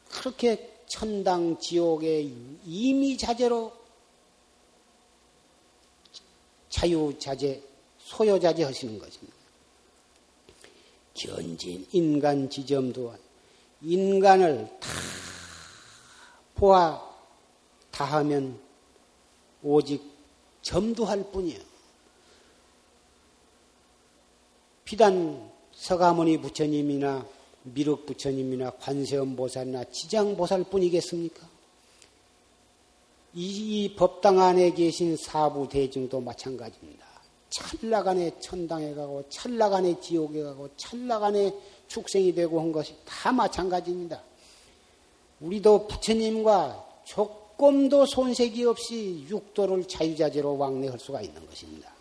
그렇게 0.10 0.73
천당 0.88 1.60
지옥의 1.60 2.34
이미자재로 2.65 3.73
자유자재, 6.69 7.61
소요자재 7.99 8.64
하시는 8.64 8.99
것입니다. 8.99 9.37
견진 11.18 11.85
인간 11.91 12.49
지점도 12.49 13.14
인간을 13.81 14.69
다 14.80 14.89
보아 16.56 17.02
다 17.91 18.06
하면 18.06 18.60
오직 19.64 20.03
점도할 20.61 21.31
뿐이요. 21.31 21.60
비단 24.85 25.52
서가모니 25.73 26.39
부처님이나 26.41 27.26
미륵 27.64 28.06
부처님이나 28.06 28.72
관세음 28.72 29.35
보살이나 29.35 29.84
지장 29.85 30.38
보살 30.38 30.64
뿐이겠습니까? 30.64 31.48
이, 33.34 33.84
이 33.84 33.95
법당 33.95 34.39
안에 34.39 34.72
계신 34.72 35.18
사부 35.18 35.68
대중도 35.68 36.22
마찬가지입니다. 36.22 37.07
찰나간에 37.49 38.40
천당에 38.40 38.94
가고 38.94 39.24
찰나간에 39.30 39.99
지옥에 39.99 40.44
가고 40.44 40.69
찰나간에 40.78 41.53
축생이 41.88 42.34
되고 42.34 42.60
한 42.60 42.72
것이 42.72 42.95
다 43.06 43.32
마찬가지입니다. 43.32 44.22
우리도 45.40 45.88
부처님과 45.88 46.86
조금도 47.06 48.06
손색이 48.06 48.65
없이 48.65 49.26
육도를 49.30 49.88
자유자재로 49.88 50.57
왕래할 50.57 50.99
수가 50.99 51.22
있는 51.22 51.45
것입니다. 51.45 51.94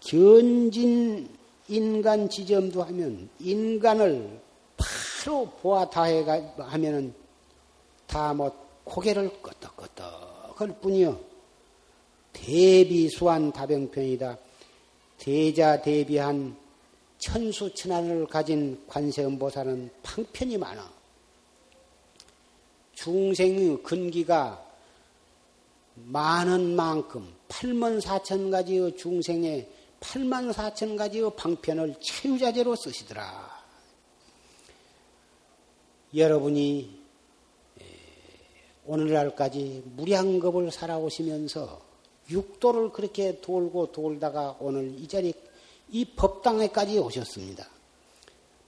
견진 0.00 1.28
인간 1.68 2.28
지점도 2.28 2.82
하면 2.84 3.28
인간을 3.40 4.40
바로 4.76 5.46
보아 5.62 5.88
다해 5.90 6.24
하면은 6.58 7.14
다 8.06 8.32
뭐 8.32 8.66
고개를 8.84 9.42
끄덕끄덕 9.42 10.60
할 10.60 10.80
뿐이요. 10.80 11.18
대비수한 12.36 13.50
다병편이다. 13.52 14.38
대자 15.18 15.80
대비한 15.80 16.56
천수천안을 17.18 18.26
가진 18.26 18.84
관세음보살은 18.86 19.90
방편이 20.02 20.58
많아. 20.58 20.92
중생의 22.94 23.82
근기가 23.82 24.62
많은 25.94 26.76
만큼 26.76 27.34
8만 27.48 28.00
4천 28.00 28.50
가지의 28.50 28.96
중생의 28.96 29.68
8만 30.00 30.52
4천 30.52 30.96
가지의 30.96 31.30
방편을 31.36 31.96
체유자재로 32.00 32.76
쓰시더라. 32.76 33.64
여러분이 36.14 37.00
오늘날까지 38.84 39.82
무량겁을 39.96 40.70
살아오시면서 40.70 41.85
육도를 42.30 42.90
그렇게 42.90 43.40
돌고 43.40 43.92
돌다가 43.92 44.56
오늘 44.60 44.98
이 44.98 45.06
자리, 45.06 45.32
이 45.90 46.04
법당에까지 46.04 46.98
오셨습니다. 46.98 47.68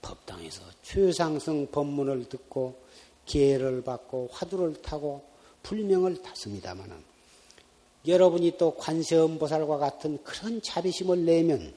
법당에서 0.03 0.63
최상승 0.83 1.67
법문을 1.71 2.29
듣고 2.29 2.77
기회를 3.27 3.83
받고 3.83 4.29
화두를 4.33 4.81
타고 4.81 5.23
불명을 5.63 6.23
탔습니다마는 6.23 7.03
여러분이 8.07 8.57
또 8.57 8.75
관세음보살과 8.77 9.79
같은 9.79 10.23
그런 10.23 10.63
자비심을 10.63 11.25
내면 11.25 11.75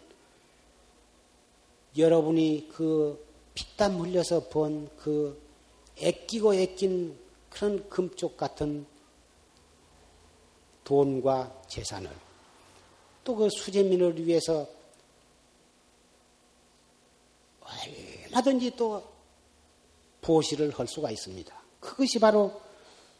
여러분이 1.97 2.69
그 2.71 3.25
피땀 3.53 3.99
흘려서 3.99 4.47
번 4.49 4.87
그 4.97 5.51
애끼고 6.01 6.55
애낀 6.55 7.15
그런 7.49 7.87
금쪽 7.89 8.37
같은 8.37 8.85
돈과 10.91 11.63
재산을 11.69 12.11
또 13.23 13.35
그 13.37 13.47
수재민을 13.49 14.27
위해서 14.27 14.67
얼마든지 17.61 18.75
또 18.75 19.01
보시를 20.19 20.71
할 20.71 20.87
수가 20.87 21.09
있습니다. 21.11 21.61
그것이 21.79 22.19
바로 22.19 22.59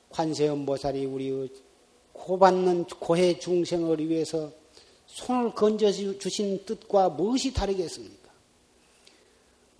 관세음 0.10 0.66
보살이 0.66 1.06
우리 1.06 1.50
고받는 2.12 2.86
고해 2.86 3.40
중생을 3.40 4.10
위해서 4.10 4.52
손을 5.06 5.54
건져 5.54 5.92
주신 5.92 6.66
뜻과 6.66 7.10
무엇이 7.10 7.54
다르겠습니까? 7.54 8.30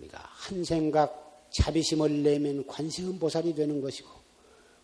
우리가 0.00 0.18
한 0.18 0.64
생각 0.64 1.46
자비심을 1.50 2.22
내면 2.22 2.66
관세음 2.66 3.18
보살이 3.18 3.54
되는 3.54 3.82
것이고 3.82 4.08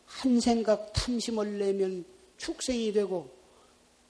한 0.04 0.40
생각 0.40 0.92
탐심을 0.92 1.58
내면 1.58 2.04
축생이 2.38 2.92
되고 2.92 3.30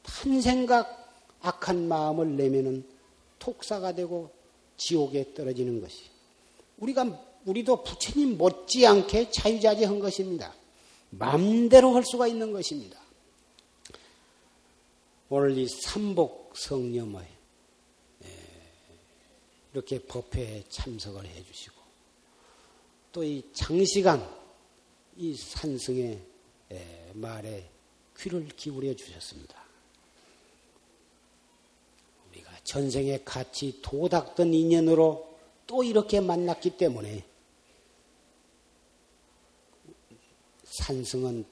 한 0.04 0.40
생각 0.40 1.12
악한 1.40 1.88
마음을 1.88 2.36
내면은 2.36 2.88
독사가 3.38 3.92
되고 3.92 4.32
지옥에 4.76 5.34
떨어지는 5.34 5.80
것이. 5.80 6.04
우리가, 6.78 7.04
우리도 7.44 7.82
부처님 7.82 8.38
못지않게 8.38 9.30
자유자재한 9.30 9.98
것입니다. 9.98 10.54
마음대로 11.10 11.94
할 11.94 12.04
수가 12.04 12.26
있는 12.26 12.52
것입니다. 12.52 12.98
오늘 15.30 15.58
이 15.58 15.68
삼복 15.68 16.54
성념의 16.56 17.26
예, 18.24 18.28
이렇게 19.74 19.98
법회에 20.00 20.64
참석을 20.68 21.26
해 21.26 21.44
주시고 21.44 21.76
또 23.12 23.22
이 23.22 23.42
장시간 23.52 24.26
이 25.16 25.34
산승의 25.34 26.20
예, 26.72 27.10
말에 27.14 27.68
귀를 28.18 28.48
기울여 28.48 28.94
주셨습니다. 28.94 29.62
우리가 32.30 32.50
전생에 32.64 33.22
같이 33.24 33.80
도닥던 33.82 34.52
인연으로 34.52 35.28
또 35.66 35.82
이렇게 35.82 36.20
만났기 36.20 36.76
때문에 36.76 37.24
산승은 40.64 41.44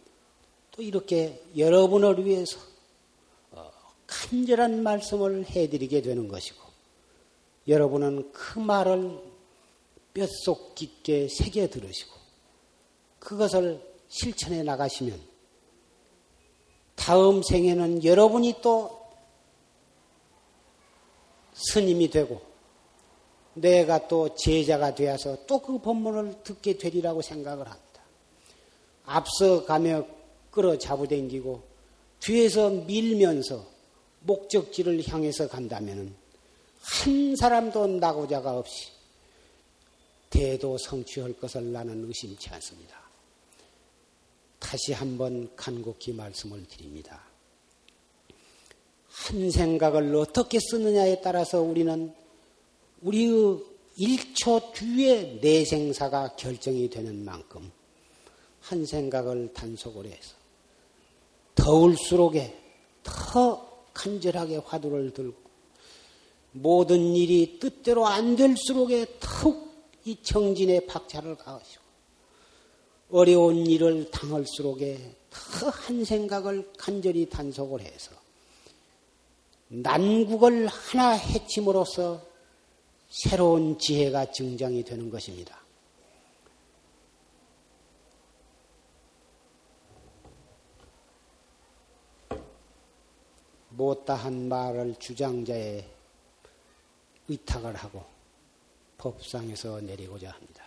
또 0.73 0.83
이렇게 0.83 1.43
여러분을 1.57 2.25
위해서 2.25 2.59
어, 3.53 3.71
간절한 4.07 4.83
말씀을 4.83 5.49
해드리게 5.49 6.03
되는 6.03 6.29
것이고 6.29 6.65
여러분은 7.69 8.33
그 8.33 8.59
말을 8.59 9.21
뼛속 10.15 10.75
깊게 10.75 11.29
새겨 11.29 11.69
들으시고 11.69 12.15
그것을 13.19 13.83
실천해 14.09 14.63
나가시면 14.63 15.21
다음 16.97 17.43
생에는 17.43 18.03
여러분이 18.03 18.57
또 18.63 19.01
스님이 21.55 22.11
되고 22.11 22.43
내가 23.55 24.09
또 24.09 24.35
제자가 24.35 24.95
되어서 24.95 25.47
또 25.47 25.59
그 25.61 25.79
법문을 25.79 26.43
듣게 26.43 26.77
되리라고 26.77 27.23
생각을 27.23 27.67
합니다. 27.67 28.03
앞서 29.05 29.65
가며 29.65 30.05
끌어 30.51 30.77
잡아당기고 30.79 31.63
뒤에서 32.21 32.71
밀면서 32.71 33.65
목적지를 34.21 35.07
향해서 35.07 35.49
간다면 35.49 36.15
한 36.81 37.37
사람도 37.37 37.87
나고자가 37.87 38.59
없이 38.59 38.89
대도 40.31 40.77
성취할 40.79 41.35
것을 41.35 41.73
나는 41.73 42.05
의심치 42.07 42.49
않습니다. 42.51 43.06
다시 44.59 44.93
한번 44.93 45.55
간곡히 45.57 46.13
말씀을 46.13 46.67
드립니다. 46.67 47.23
한 49.09 49.51
생각을 49.51 50.15
어떻게 50.15 50.59
쓰느냐에 50.61 51.21
따라서 51.21 51.61
우리는 51.61 52.13
우리의 53.03 53.63
1초 53.99 54.73
뒤에 54.75 55.39
내생사가 55.41 56.37
결정이 56.37 56.91
되는 56.91 57.25
만큼 57.25 57.71
한 58.61 58.85
생각을 58.85 59.53
단속을 59.55 60.07
해서 60.07 60.35
더울수록에 61.55 62.63
더 63.03 63.85
간절하게 63.95 64.57
화두를 64.59 65.13
들고 65.13 65.47
모든 66.53 67.15
일이 67.15 67.59
뜻대로 67.59 68.07
안 68.07 68.37
될수록에 68.37 69.07
더욱 69.21 69.67
이 70.05 70.17
정진의 70.23 70.87
박차를 70.87 71.37
가하시고 71.37 71.86
어려운 73.11 73.67
일을 73.67 74.11
당할수록에 74.11 75.17
더 75.31 75.71
한 75.87 76.05
생각을 76.05 76.73
간절히 76.77 77.29
단속을 77.29 77.81
해서 77.81 78.13
난국을 79.69 80.67
하나 80.67 81.11
해침으로써 81.13 82.21
새로운 83.09 83.79
지혜가 83.79 84.33
증장이 84.33 84.83
되는 84.83 85.11
것입니다. 85.11 85.61
못다한 93.71 94.49
말을 94.49 94.97
주장자의 94.99 95.89
의탁을 97.29 97.75
하고 97.77 98.05
법상에서 98.99 99.83
내리고자 99.83 100.31
합니다. 100.31 100.66